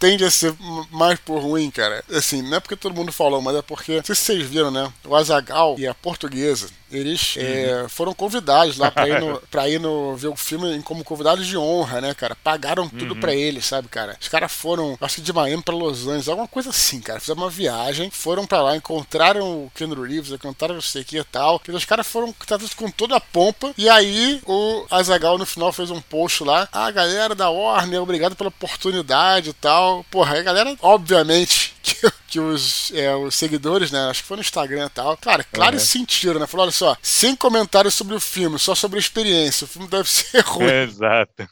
tende 0.00 0.24
a 0.24 0.30
ser 0.32 0.52
mais 0.90 1.20
por 1.20 1.40
ruim, 1.40 1.70
cara. 1.70 2.02
Assim, 2.10 2.42
não 2.42 2.56
é 2.56 2.60
porque 2.60 2.74
todo 2.74 2.94
mundo 2.94 3.12
falou, 3.12 3.40
mas 3.40 3.54
é 3.54 3.62
porque, 3.62 3.98
não 3.98 4.04
sei 4.04 4.16
se 4.16 4.22
vocês 4.22 4.42
viram, 4.48 4.70
né? 4.72 4.92
O 5.04 5.14
Azagal 5.14 5.76
e 5.78 5.86
a 5.86 5.94
portuguesa, 5.94 6.70
eles 6.90 7.36
uhum. 7.36 7.42
é, 7.42 7.88
foram 7.88 8.14
convidados 8.14 8.76
lá 8.76 8.90
pra 8.90 9.08
ir, 9.08 9.20
no, 9.20 9.40
pra 9.50 9.68
ir 9.68 9.80
no, 9.80 10.16
ver 10.16 10.28
o 10.28 10.36
filme 10.36 10.82
como 10.82 11.04
convidados 11.04 11.46
de 11.46 11.56
honra, 11.56 12.00
né, 12.00 12.14
cara? 12.14 12.34
Pagaram 12.34 12.88
tudo 12.88 13.14
uhum. 13.14 13.20
pra 13.20 13.34
eles, 13.34 13.66
sabe, 13.66 13.88
cara? 13.88 14.16
Os 14.20 14.28
caras 14.28 14.52
foram, 14.52 14.96
acho 15.00 15.16
que 15.16 15.22
de 15.22 15.32
Miami 15.32 15.62
pra 15.62 15.74
Los 15.74 16.06
Angeles, 16.06 16.28
alguma 16.28 16.48
coisa 16.48 16.70
assim, 16.70 17.00
cara. 17.00 17.20
Fizeram 17.20 17.42
uma 17.42 17.50
viagem, 17.50 18.10
foram 18.10 18.46
pra 18.46 18.62
lá, 18.62 18.76
encontraram 18.76 19.64
o 19.64 19.72
Ken 19.74 19.88
Reeves, 19.88 20.32
encontraram 20.32 20.74
não 20.74 20.82
sei 20.82 21.02
o 21.02 21.04
que 21.04 21.18
e 21.18 21.24
tal. 21.24 21.60
Os 21.68 21.84
caras 21.84 22.06
foram 22.06 22.32
tratados 22.32 22.74
com 22.74 22.90
toda 22.90 23.16
a 23.16 23.20
pompa. 23.20 23.72
E 23.76 23.88
aí 23.88 24.40
o 24.46 24.86
Azagal 24.90 25.38
no 25.38 25.46
final 25.46 25.72
fez 25.72 25.90
um 25.90 26.00
post 26.00 26.44
lá. 26.44 26.68
Ah, 26.72 26.90
galera 26.90 27.34
da 27.34 27.50
Warner, 27.50 28.02
obrigado 28.02 28.36
pela 28.36 28.48
oportunidade 28.48 29.50
e 29.50 29.52
tal. 29.54 30.04
Porra, 30.10 30.34
aí 30.34 30.40
a 30.40 30.44
galera, 30.44 30.76
obviamente, 30.80 31.74
que, 31.82 32.12
que 32.28 32.40
os, 32.40 32.92
é, 32.94 33.14
os 33.14 33.34
seguidores, 33.34 33.90
né? 33.90 34.08
Acho 34.08 34.22
que 34.22 34.28
foi 34.28 34.36
no 34.36 34.42
Instagram 34.42 34.86
e 34.86 34.90
tal. 34.90 35.16
Cara, 35.16 35.44
claro, 35.44 35.74
uhum. 35.74 35.80
sentiram, 35.80 36.40
né? 36.40 36.46
Falou: 36.46 36.64
olha 36.64 36.72
só, 36.72 36.96
sem 37.02 37.34
comentários 37.34 37.94
sobre 37.94 38.14
o 38.14 38.20
filme, 38.20 38.58
só 38.58 38.74
sobre 38.74 38.98
a 38.98 39.00
experiência. 39.00 39.64
O 39.64 39.68
filme 39.68 39.88
deve 39.88 40.08
ser 40.08 40.40
ruim. 40.46 40.70
Exato. 40.70 41.48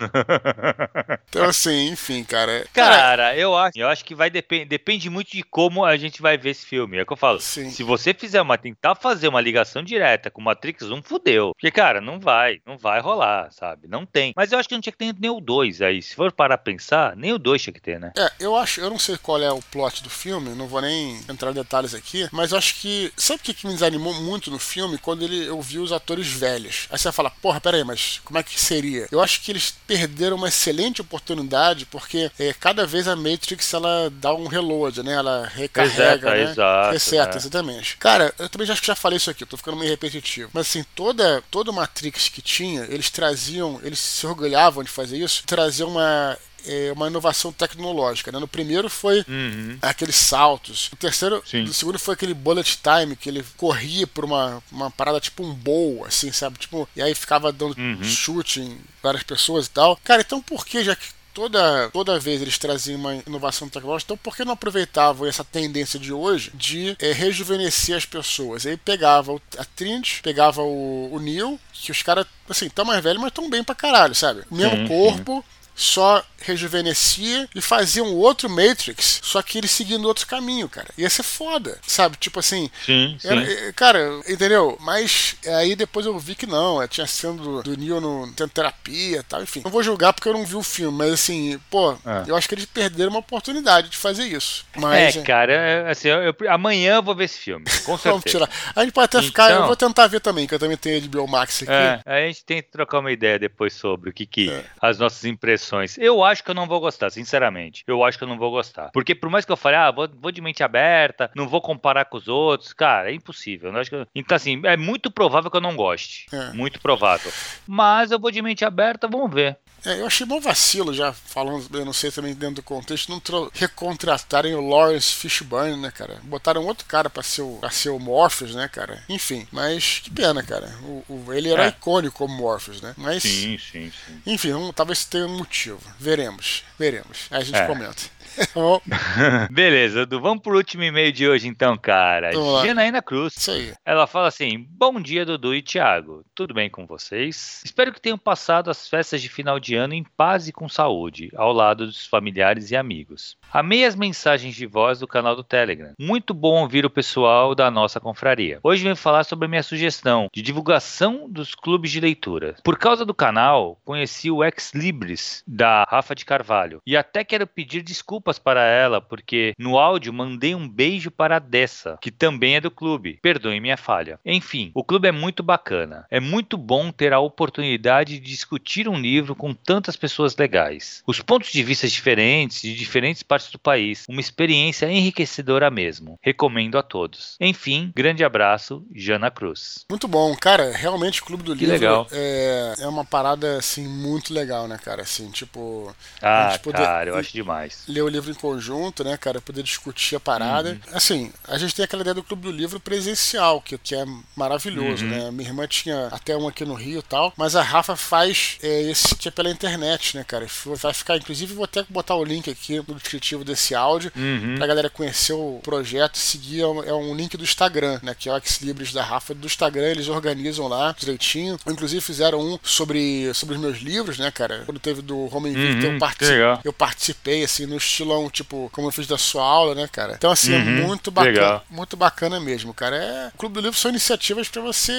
então, 1.29 1.45
assim, 1.45 1.89
enfim, 1.89 2.25
cara. 2.25 2.67
Cara, 2.73 2.97
cara 2.97 3.37
eu 3.37 3.57
acho, 3.57 3.79
eu 3.79 3.89
acho 3.89 4.05
que 4.05 4.15
vai 4.15 4.31
depender 4.31 4.79
depende 4.79 5.11
muito 5.11 5.33
de 5.33 5.43
como 5.43 5.85
a 5.85 5.97
gente 5.97 6.23
vai 6.23 6.39
ver 6.39 6.51
esse 6.51 6.65
filme. 6.65 6.99
É 6.99 7.03
o 7.03 7.07
que 7.07 7.13
eu 7.13 7.17
falo. 7.17 7.41
Sim. 7.41 7.71
Se 7.71 7.83
você 7.83 8.15
fizer 8.15 8.41
uma, 8.41 8.57
tentar 8.57 8.95
fazer 8.95 9.29
uma 9.29 9.41
ligação 9.41 9.83
direta 9.83 10.31
com 10.31 10.41
Matrix 10.41 10.83
1, 10.83 11.03
fudeu. 11.03 11.53
Porque, 11.55 11.71
cara, 11.71 12.01
não 12.01 12.21
vai, 12.21 12.61
não 12.65 12.79
vai 12.79 13.01
rolar, 13.01 13.51
sabe? 13.51 13.89
Não 13.89 14.07
tem. 14.07 14.33
Mas 14.37 14.53
eu 14.53 14.59
acho 14.59 14.69
que 14.69 14.75
não 14.75 14.81
tinha 14.81 14.93
que 14.93 14.99
ter 14.99 15.15
nem 15.19 15.31
o 15.31 15.41
2 15.41 15.83
aí. 15.83 16.01
Se 16.01 16.15
for 16.15 16.33
parar 16.33 16.55
a 16.55 16.59
pensar, 16.59 17.17
nem 17.17 17.33
o 17.33 17.39
2 17.39 17.63
tinha 17.63 17.75
que 17.75 17.81
ter, 17.81 17.99
né? 17.99 18.13
É, 18.17 18.31
eu 18.41 18.55
acho, 18.57 18.81
eu 18.81 18.91
não 18.91 18.99
sei 18.99 19.17
qual 19.19 19.43
é 19.43 19.51
o 19.51 19.63
plot 19.63 20.03
do 20.03 20.11
filme, 20.19 20.51
não 20.51 20.67
vou 20.67 20.81
nem 20.81 21.21
entrar 21.29 21.51
em 21.51 21.55
detalhes 21.55 21.95
aqui, 21.95 22.29
mas 22.33 22.53
acho 22.53 22.75
que. 22.77 23.13
Sabe 23.17 23.41
o 23.41 23.43
que, 23.45 23.55
que 23.55 23.67
me 23.67 23.73
desanimou 23.73 24.15
muito 24.15 24.51
no 24.51 24.59
filme? 24.59 24.99
Quando 24.99 25.23
ele, 25.23 25.47
eu 25.47 25.61
vi 25.63 25.79
os 25.79 25.93
atores 25.93 26.27
velhos. 26.27 26.87
Aí 26.91 26.99
você 26.99 27.05
vai 27.05 27.13
falar, 27.13 27.31
porra, 27.31 27.61
peraí, 27.61 27.85
mas 27.85 28.21
como 28.25 28.39
é 28.39 28.43
que 28.43 28.61
seria? 28.61 29.07
Eu 29.11 29.21
acho 29.21 29.41
que 29.41 29.53
eles 29.53 29.75
perderam 29.87 30.37
uma 30.37 30.49
excelente 30.49 31.01
oportunidade, 31.01 31.87
porque 31.87 32.31
é, 32.39 32.53
cada 32.53 32.87
vez 32.87 33.07
a 33.07 33.17
Matrix 33.17 33.73
ela 33.73 34.11
dá 34.11 34.35
um 34.35 34.47
reload, 34.47 35.03
né? 35.03 35.13
Ela 35.13 35.47
recarrega, 35.55 36.31
né? 36.31 36.51
Exato, 36.51 36.93
Reseta, 36.93 37.37
é. 37.37 37.39
exatamente. 37.39 37.97
Cara, 37.97 38.35
eu 38.39 38.49
também 38.49 38.69
acho 38.71 38.81
que 38.81 38.87
já 38.87 38.95
falei 38.97 39.17
isso 39.17 39.31
aqui, 39.31 39.45
eu 39.45 39.49
tô 39.49 39.57
ficando 39.57 39.77
meio 39.77 39.91
repetitivo. 39.91 40.51
Mas 40.53 40.69
assim, 40.69 40.85
toda, 40.95 41.43
toda 41.51 41.73
Matrix 41.73 42.29
que 42.29 42.43
tinha, 42.43 42.85
eles 42.89 43.11
traziam, 43.11 43.81
eles 43.83 43.99
se 43.99 44.27
orgulhavam 44.27 44.83
de 44.83 44.91
fazer 44.91 45.19
isso, 45.19 45.43
traziam 45.47 45.91
uma 45.91 46.37
é, 46.69 46.93
uma 46.93 47.09
inovação 47.09 47.53
tecnológica. 47.53 48.31
Né? 48.31 48.39
No 48.39 48.47
primeiro 48.47 48.89
foi 48.91 49.25
uhum. 49.27 49.79
aqueles 49.81 50.17
saltos. 50.17 50.89
No 50.93 50.99
terceiro, 50.99 51.43
Sim. 51.47 51.63
no 51.63 51.73
segundo 51.73 51.99
foi 51.99 52.15
aquele 52.15 52.35
bullet 52.35 52.79
time 52.83 53.17
que 53.17 53.29
ele 53.29 53.45
corria 53.57 54.07
por 54.07 54.25
uma, 54.25 54.63
uma 54.71 54.91
parada 54.91 55.19
tipo 55.19 55.43
um 55.43 55.55
bowl, 55.55 56.05
assim, 56.05 56.31
sabe? 56.31 56.59
Tipo, 56.59 56.89
e 56.95 57.03
aí 57.03 57.15
ficava 57.15 57.51
dando 57.51 57.77
uhum. 57.79 58.05
chute 58.05 58.61
em 58.61 58.79
várias 59.03 59.23
pessoas 59.23 59.67
e 59.67 59.71
tal. 59.71 59.99
Cara, 60.05 60.21
então 60.21 60.43
por 60.43 60.67
que 60.67 60.85
já 60.85 60.95
que 60.95 61.09
toda, 61.39 61.89
toda 61.91 62.19
vez 62.19 62.43
eles 62.43 62.59
traziam 62.59 62.99
uma 62.99 63.15
inovação 63.27 63.69
tecnológica, 63.69 64.13
então 64.13 64.17
por 64.17 64.37
que 64.37 64.45
não 64.45 64.53
aproveitavam 64.53 65.27
essa 65.27 65.45
tendência 65.45 65.99
de 65.99 66.13
hoje 66.13 66.51
de 66.53 66.97
é, 66.99 67.13
rejuvenescer 67.13 67.97
as 67.97 68.05
pessoas? 68.05 68.67
Aí 68.67 68.77
pegava 68.77 69.41
a 69.57 69.65
Trinity, 69.65 70.21
pegava 70.23 70.63
o, 70.63 71.15
o 71.15 71.21
Neil, 71.21 71.59
que 71.73 71.93
os 71.93 72.03
caras, 72.03 72.27
assim, 72.49 72.69
tão 72.69 72.85
mais 72.85 73.03
velhos, 73.03 73.23
mas 73.23 73.33
tão 73.33 73.49
bem 73.49 73.63
pra 73.63 73.75
caralho, 73.75 74.15
sabe? 74.15 74.43
O 74.51 74.55
mesmo 74.55 74.77
sim, 74.77 74.89
corpo. 74.89 75.45
Sim 75.47 75.58
só 75.79 76.25
rejuvenescia 76.41 77.49
e 77.55 77.61
fazia 77.61 78.03
um 78.03 78.15
outro 78.15 78.51
Matrix, 78.51 79.21
só 79.23 79.43
que 79.43 79.59
ele 79.59 79.69
seguindo 79.69 80.07
outro 80.07 80.27
caminho, 80.27 80.69
cara. 80.69 80.89
Ia 80.97 81.09
ser 81.09 81.23
foda, 81.23 81.79
sabe? 81.87 82.17
Tipo 82.17 82.41
assim. 82.41 82.71
Sim, 82.85 83.17
era, 83.25 83.45
sim. 83.45 83.53
Eh, 83.53 83.73
cara, 83.75 84.21
entendeu? 84.29 84.77
Mas 84.81 85.37
aí 85.47 85.77
depois 85.77 86.05
eu 86.07 86.19
vi 86.19 86.35
que 86.35 86.47
não, 86.47 86.87
tinha 86.89 87.07
sendo 87.07 87.43
do, 87.43 87.63
do 87.63 87.77
Neo 87.77 88.01
no 88.01 88.33
tendo 88.33 88.51
terapia 88.51 89.19
e 89.19 89.23
tal, 89.23 89.43
enfim. 89.43 89.63
Não 89.65 89.71
vou 89.71 89.83
julgar 89.83 90.13
porque 90.13 90.29
eu 90.29 90.33
não 90.33 90.45
vi 90.45 90.57
o 90.57 90.63
filme, 90.63 90.99
mas 90.99 91.13
assim, 91.13 91.61
pô, 91.71 91.93
é. 91.93 92.25
eu 92.27 92.37
acho 92.37 92.49
que 92.49 92.55
eles 92.55 92.67
perderam 92.67 93.11
uma 93.11 93.21
oportunidade 93.21 93.89
de 93.89 93.97
fazer 93.97 94.25
isso. 94.25 94.65
Mas, 94.77 95.17
é, 95.17 95.23
cara, 95.23 95.91
assim, 95.91 96.09
eu, 96.09 96.23
eu, 96.23 96.35
amanhã 96.49 96.97
eu 96.97 97.03
vou 97.03 97.15
ver 97.15 97.25
esse 97.25 97.39
filme, 97.39 97.65
com 97.85 97.97
certeza. 97.99 98.09
Vamos 98.09 98.25
tirar. 98.25 98.51
A 98.75 98.83
gente 98.83 98.93
pode 98.93 99.05
até 99.05 99.19
então, 99.19 99.29
ficar, 99.29 99.51
eu 99.53 99.67
vou 99.67 99.77
tentar 99.77 100.07
ver 100.07 100.21
também, 100.21 100.47
que 100.47 100.55
eu 100.55 100.59
também 100.59 100.77
tenho 100.77 101.01
de 101.01 101.09
Biomax 101.09 101.63
aqui. 101.63 101.73
É, 101.73 102.01
a 102.05 102.27
gente 102.27 102.45
tem 102.45 102.63
que 102.63 102.71
trocar 102.71 103.01
uma 103.01 103.13
ideia 103.13 103.39
depois 103.39 103.75
sobre 103.75 104.11
o 104.11 104.13
que 104.13 104.25
que 104.27 104.51
é. 104.51 104.65
as 104.81 104.99
nossas 104.99 105.25
impressões 105.25 105.68
eu 105.99 106.25
acho 106.25 106.43
que 106.43 106.51
eu 106.51 106.55
não 106.55 106.67
vou 106.67 106.81
gostar, 106.81 107.11
sinceramente. 107.11 107.85
Eu 107.87 108.05
acho 108.05 108.19
que 108.19 108.25
eu 108.25 108.29
não 108.29 108.39
vou 108.39 108.51
gostar. 108.51 108.91
Porque 108.93 109.15
por 109.15 109.31
mais 109.31 109.45
que 109.45 109.53
eu 109.53 109.57
fale, 109.57 109.77
ah, 109.77 109.91
vou, 109.91 110.09
vou 110.21 110.33
de 110.33 110.41
mente 110.41 110.63
aberta, 110.63 111.31
não 111.35 111.49
vou 111.49 111.61
comparar 111.61 112.05
com 112.05 112.17
os 112.17 112.29
outros, 112.29 112.73
cara, 112.73 113.11
é 113.11 113.15
impossível. 113.15 113.73
Eu 113.73 113.83
eu... 113.93 114.07
Então, 114.15 114.37
assim, 114.37 114.61
é 114.65 114.77
muito 114.77 115.11
provável 115.11 115.51
que 115.51 115.57
eu 115.57 115.61
não 115.61 115.77
goste. 115.77 116.27
É. 116.33 116.53
Muito 116.53 116.81
provável. 116.81 117.33
Mas 117.67 118.11
eu 118.11 118.19
vou 118.19 118.31
de 118.31 118.43
mente 118.43 118.65
aberta, 118.65 119.09
vamos 119.09 119.33
ver. 119.33 119.59
É, 119.85 120.01
eu 120.01 120.07
achei 120.07 120.27
bom 120.27 120.41
vacilo 120.41 120.93
já, 120.93 121.13
falando, 121.13 121.65
eu 121.73 121.85
não 121.85 121.93
sei 121.93 122.11
também 122.11 122.35
dentro 122.35 122.57
do 122.57 122.63
contexto, 122.63 123.11
não 123.11 123.51
recontratarem 123.53 124.55
o 124.55 124.61
Lawrence 124.61 125.15
Fishburne, 125.15 125.77
né, 125.77 125.91
cara? 125.91 126.19
Botaram 126.25 126.65
outro 126.67 126.85
cara 126.85 127.09
pra 127.09 127.23
ser 127.23 127.43
o, 127.43 127.59
pra 127.61 127.71
ser 127.71 127.91
o 127.91 127.99
Morpheus, 127.99 128.55
né, 128.55 128.67
cara? 128.67 129.03
Enfim, 129.09 129.47
mas 129.53 130.01
que 130.01 130.11
pena, 130.11 130.43
cara. 130.43 130.69
O, 130.83 131.05
o 131.09 131.33
ele 131.33 131.49
era 131.49 131.67
é. 131.67 131.69
icônico 131.69 132.19
como 132.19 132.35
Morpheus, 132.35 132.81
né? 132.81 132.93
Mas, 132.97 133.23
sim, 133.23 133.57
sim, 133.59 133.93
sim. 133.93 134.23
Enfim, 134.27 134.53
um, 134.53 134.73
talvez 134.73 135.05
tenha 135.05 135.27
um 135.27 135.39
motivo. 135.39 135.58
Veremos, 135.99 136.65
veremos. 136.79 137.27
Aí 137.31 137.41
a 137.41 137.45
gente 137.45 137.59
é. 137.59 137.67
comenta. 137.67 138.19
Beleza, 139.51 140.03
Edu, 140.03 140.21
vamos 140.21 140.43
pro 140.43 140.57
último 140.57 140.83
e-mail 140.83 141.13
de 141.13 141.29
hoje 141.29 141.49
então, 141.49 141.77
cara. 141.77 142.31
Janaína 142.65 143.03
Cruz. 143.03 143.37
Isso 143.37 143.51
aí. 143.51 143.73
Ela 143.85 144.07
fala 144.07 144.29
assim: 144.29 144.65
Bom 144.71 145.01
dia, 145.01 145.25
Dudu 145.25 145.55
e 145.55 145.63
Thiago. 145.63 146.25
Tudo 146.35 146.55
bem 146.55 146.71
com 146.71 146.87
vocês? 146.87 147.63
Espero 147.65 147.93
que 147.93 148.01
tenham 148.01 148.19
passado 148.19 148.71
as 148.71 148.89
festas 148.89 149.21
de 149.21 149.29
final 149.29 149.59
de 149.59 149.75
ano 149.75 149.95
em 149.95 150.05
paz 150.17 150.49
e 150.49 150.53
com 150.53 150.69
saúde, 150.69 151.31
ao 151.35 151.53
lado 151.53 151.87
dos 151.87 152.07
familiares 152.07 152.71
e 152.71 152.77
amigos. 152.77 153.37
Amei 153.53 153.85
as 153.85 153.97
mensagens 153.97 154.55
de 154.55 154.67
voz 154.67 155.01
do 155.01 155.09
canal 155.09 155.35
do 155.35 155.43
Telegram. 155.43 155.93
Muito 155.99 156.33
bom 156.33 156.63
ouvir 156.63 156.85
o 156.87 156.91
pessoal 156.91 157.55
da 157.55 157.71
nossa 157.71 157.99
confraria. 157.99 158.61
Hoje 158.63 158.83
venho 158.83 158.97
falar 158.97 159.25
sobre 159.25 159.47
a 159.47 159.49
minha 159.49 159.63
sugestão 159.63 160.29
de 160.33 160.43
divulgação 160.43 161.29
dos 161.29 161.55
clubes 161.55 161.91
de 161.91 162.01
leitura. 162.01 162.57
Por 162.63 162.79
causa 162.79 163.05
do 163.05 163.15
canal, 163.15 163.81
conheci 163.85 164.31
o 164.31 164.45
Ex 164.45 164.73
Libris 164.75 165.38
Da 165.47 165.85
Rafa 165.85 166.15
de 166.15 166.25
Carvalho. 166.25 166.81
E 166.87 166.97
até 166.97 167.25
quero 167.25 167.47
pedir 167.47 167.83
desculpas 167.83 168.39
para 168.39 168.65
ela, 168.65 169.01
porque 169.01 169.53
no 169.59 169.79
áudio 169.79 170.13
mandei 170.13 170.55
um 170.55 170.69
beijo 170.69 171.11
para 171.11 171.37
a 171.37 171.39
Dessa, 171.39 171.99
que 172.01 172.11
também 172.11 172.57
é 172.57 172.61
do 172.61 172.71
clube. 172.71 173.19
Perdoe 173.23 173.61
minha 173.61 173.77
falha. 173.77 174.19
Enfim, 174.25 174.71
o 174.75 174.85
clube 174.85 175.09
é 175.09 175.13
muito 175.13 175.43
bacana. 175.43 176.07
É 176.11 176.21
muito 176.21 176.57
bom 176.57 176.91
ter 176.91 177.13
a 177.13 177.21
oportunidade 177.21 178.19
de 178.19 178.21
discutir 178.21 178.89
um 178.89 178.99
livro 178.99 179.35
com 179.35 179.55
tantas 179.55 179.97
pessoas 179.97 180.37
legais. 180.37 181.03
Os 181.07 181.21
pontos 181.21 181.51
de 181.51 181.63
vista 181.63 181.89
diferentes 181.89 182.63
de 182.63 182.75
diferentes 182.75 183.23
partes 183.23 183.51
do 183.51 183.59
país. 183.59 184.05
Uma 184.09 184.21
experiência 184.21 184.91
enriquecedora 184.91 185.71
mesmo. 185.71 186.19
Recomendo 186.23 186.79
a 186.79 186.83
todos. 186.83 187.37
Enfim, 187.41 187.93
grande 187.95 188.25
abraço, 188.25 188.87
Jana 188.95 189.31
Cruz. 189.31 189.85
Muito 189.91 190.07
bom, 190.07 190.35
cara. 190.37 190.71
Realmente 190.77 191.23
o 191.23 191.25
Clube 191.25 191.43
do 191.43 191.55
Que 191.55 191.67
Livro 191.67 191.75
legal. 191.75 192.07
É, 192.13 192.75
é 192.81 192.89
uma 192.89 193.05
parada 193.05 193.59
assim 193.59 193.87
muito 193.87 194.33
legal, 194.33 194.69
né, 194.69 194.79
cara? 194.83 195.03
Assim, 195.03 195.28
tipo, 195.31 195.95
Ah, 196.23 196.49
a 196.49 196.51
gente 196.51 196.61
poder- 196.63 196.79
cara, 196.79 197.11
eu 197.11 197.17
acho 197.17 197.33
demais. 197.33 197.83
ler 197.89 198.03
o 198.03 198.09
livro 198.09 198.31
em 198.31 198.35
conjunto, 198.35 199.03
né, 199.05 199.17
cara? 199.17 199.41
Poder 199.41 199.63
discutir 199.63 200.17
a 200.17 200.21
parada. 200.21 200.71
Uhum. 200.71 200.97
Assim, 200.97 201.33
a 201.47 201.59
gente 201.59 201.75
tem 201.75 201.85
aquela 201.85 202.03
ideia 202.03 202.15
do 202.15 202.23
Clube 202.23 202.43
do 202.43 202.51
Livro 202.53 202.79
presencial, 202.81 203.61
que, 203.61 203.77
que 203.79 203.95
é 203.95 204.05
maravilhoso, 204.37 205.05
Uhum. 205.05 205.11
né? 205.11 205.31
Minha 205.31 205.49
irmã 205.49 205.67
tinha 205.67 206.09
até 206.09 206.37
um 206.37 206.47
aqui 206.49 206.65
no 206.65 206.75
Rio 206.75 207.01
e 207.01 207.03
tal, 207.03 207.33
mas 207.37 207.57
a 207.57 207.63
Rafa 207.63 207.97
faz 207.97 208.59
é, 208.63 208.83
esse 208.91 209.15
que 209.15 209.29
é 209.29 209.31
pela 209.31 209.51
internet, 209.51 210.17
né, 210.17 210.25
cara? 210.25 210.47
Vai 210.77 210.93
ficar, 210.95 211.17
inclusive, 211.17 211.55
vou 211.55 211.65
até 211.65 211.85
botar 211.89 212.15
o 212.15 212.25
link 212.25 212.51
aqui 212.51 212.77
no 212.87 212.95
descritivo 212.95 213.45
desse 213.45 213.75
áudio 213.75 214.13
Uhum. 214.17 214.55
pra 214.57 214.67
galera 214.67 214.91
conhecer 214.91 215.33
o 215.33 215.61
projeto, 215.63 216.17
seguir 216.19 216.61
é 216.63 216.67
um- 216.67 216.83
é 216.85 216.93
um 216.95 217.15
link 217.15 217.37
do 217.37 217.43
Instagram, 217.45 218.01
né? 218.03 218.15
Que 218.19 218.29
é 218.29 218.33
o 218.33 218.37
Ex 218.37 218.59
Libris 218.61 218.93
da 218.93 219.03
Rafa 219.03 219.35
do 219.35 219.47
Instagram, 219.47 219.89
eles 219.91 220.09
organizam 220.09 220.69
lá 220.69 220.95
direitinho. 220.99 221.59
Inclusive 221.67 222.01
fizeram 222.01 222.41
um 222.41 222.59
sobre, 222.63 223.33
sobre 223.35 223.55
os 223.57 223.61
meus 223.61 223.79
livros, 223.79 224.19
né, 224.19 224.31
cara? 224.31 224.63
Quando 224.65 224.79
teve 224.81 225.03
do 225.03 225.18
Home 225.33 225.51
Uhum, 225.51 225.81
eu, 225.83 225.93
que 225.93 225.99
partici- 225.99 226.31
legal. 226.33 226.61
eu 226.65 226.73
participei, 226.73 227.43
assim, 227.45 227.67
no 227.67 227.77
estilão, 227.77 228.29
tipo, 228.31 228.69
como 228.73 228.87
eu 228.89 228.93
fiz 228.93 229.07
da 229.07 229.19
sua 229.19 229.43
aula, 229.45 229.75
né, 229.75 229.89
cara? 229.91 230.15
Então, 230.17 230.31
assim, 230.31 230.55
é 230.55 230.59
Uhum, 230.59 230.87
muito 230.87 231.11
bacana. 231.11 231.33
legal. 231.33 231.65
Muito 231.71 231.97
bacana 231.97 232.39
mesmo, 232.41 232.73
cara. 232.75 232.97
É, 232.97 233.29
o 233.35 233.39
Clube 233.39 233.55
do 233.55 233.61
Livro 233.61 233.79
são 233.79 233.91
iniciativas 233.91 234.49
pra 234.49 234.63
você. 234.63 234.93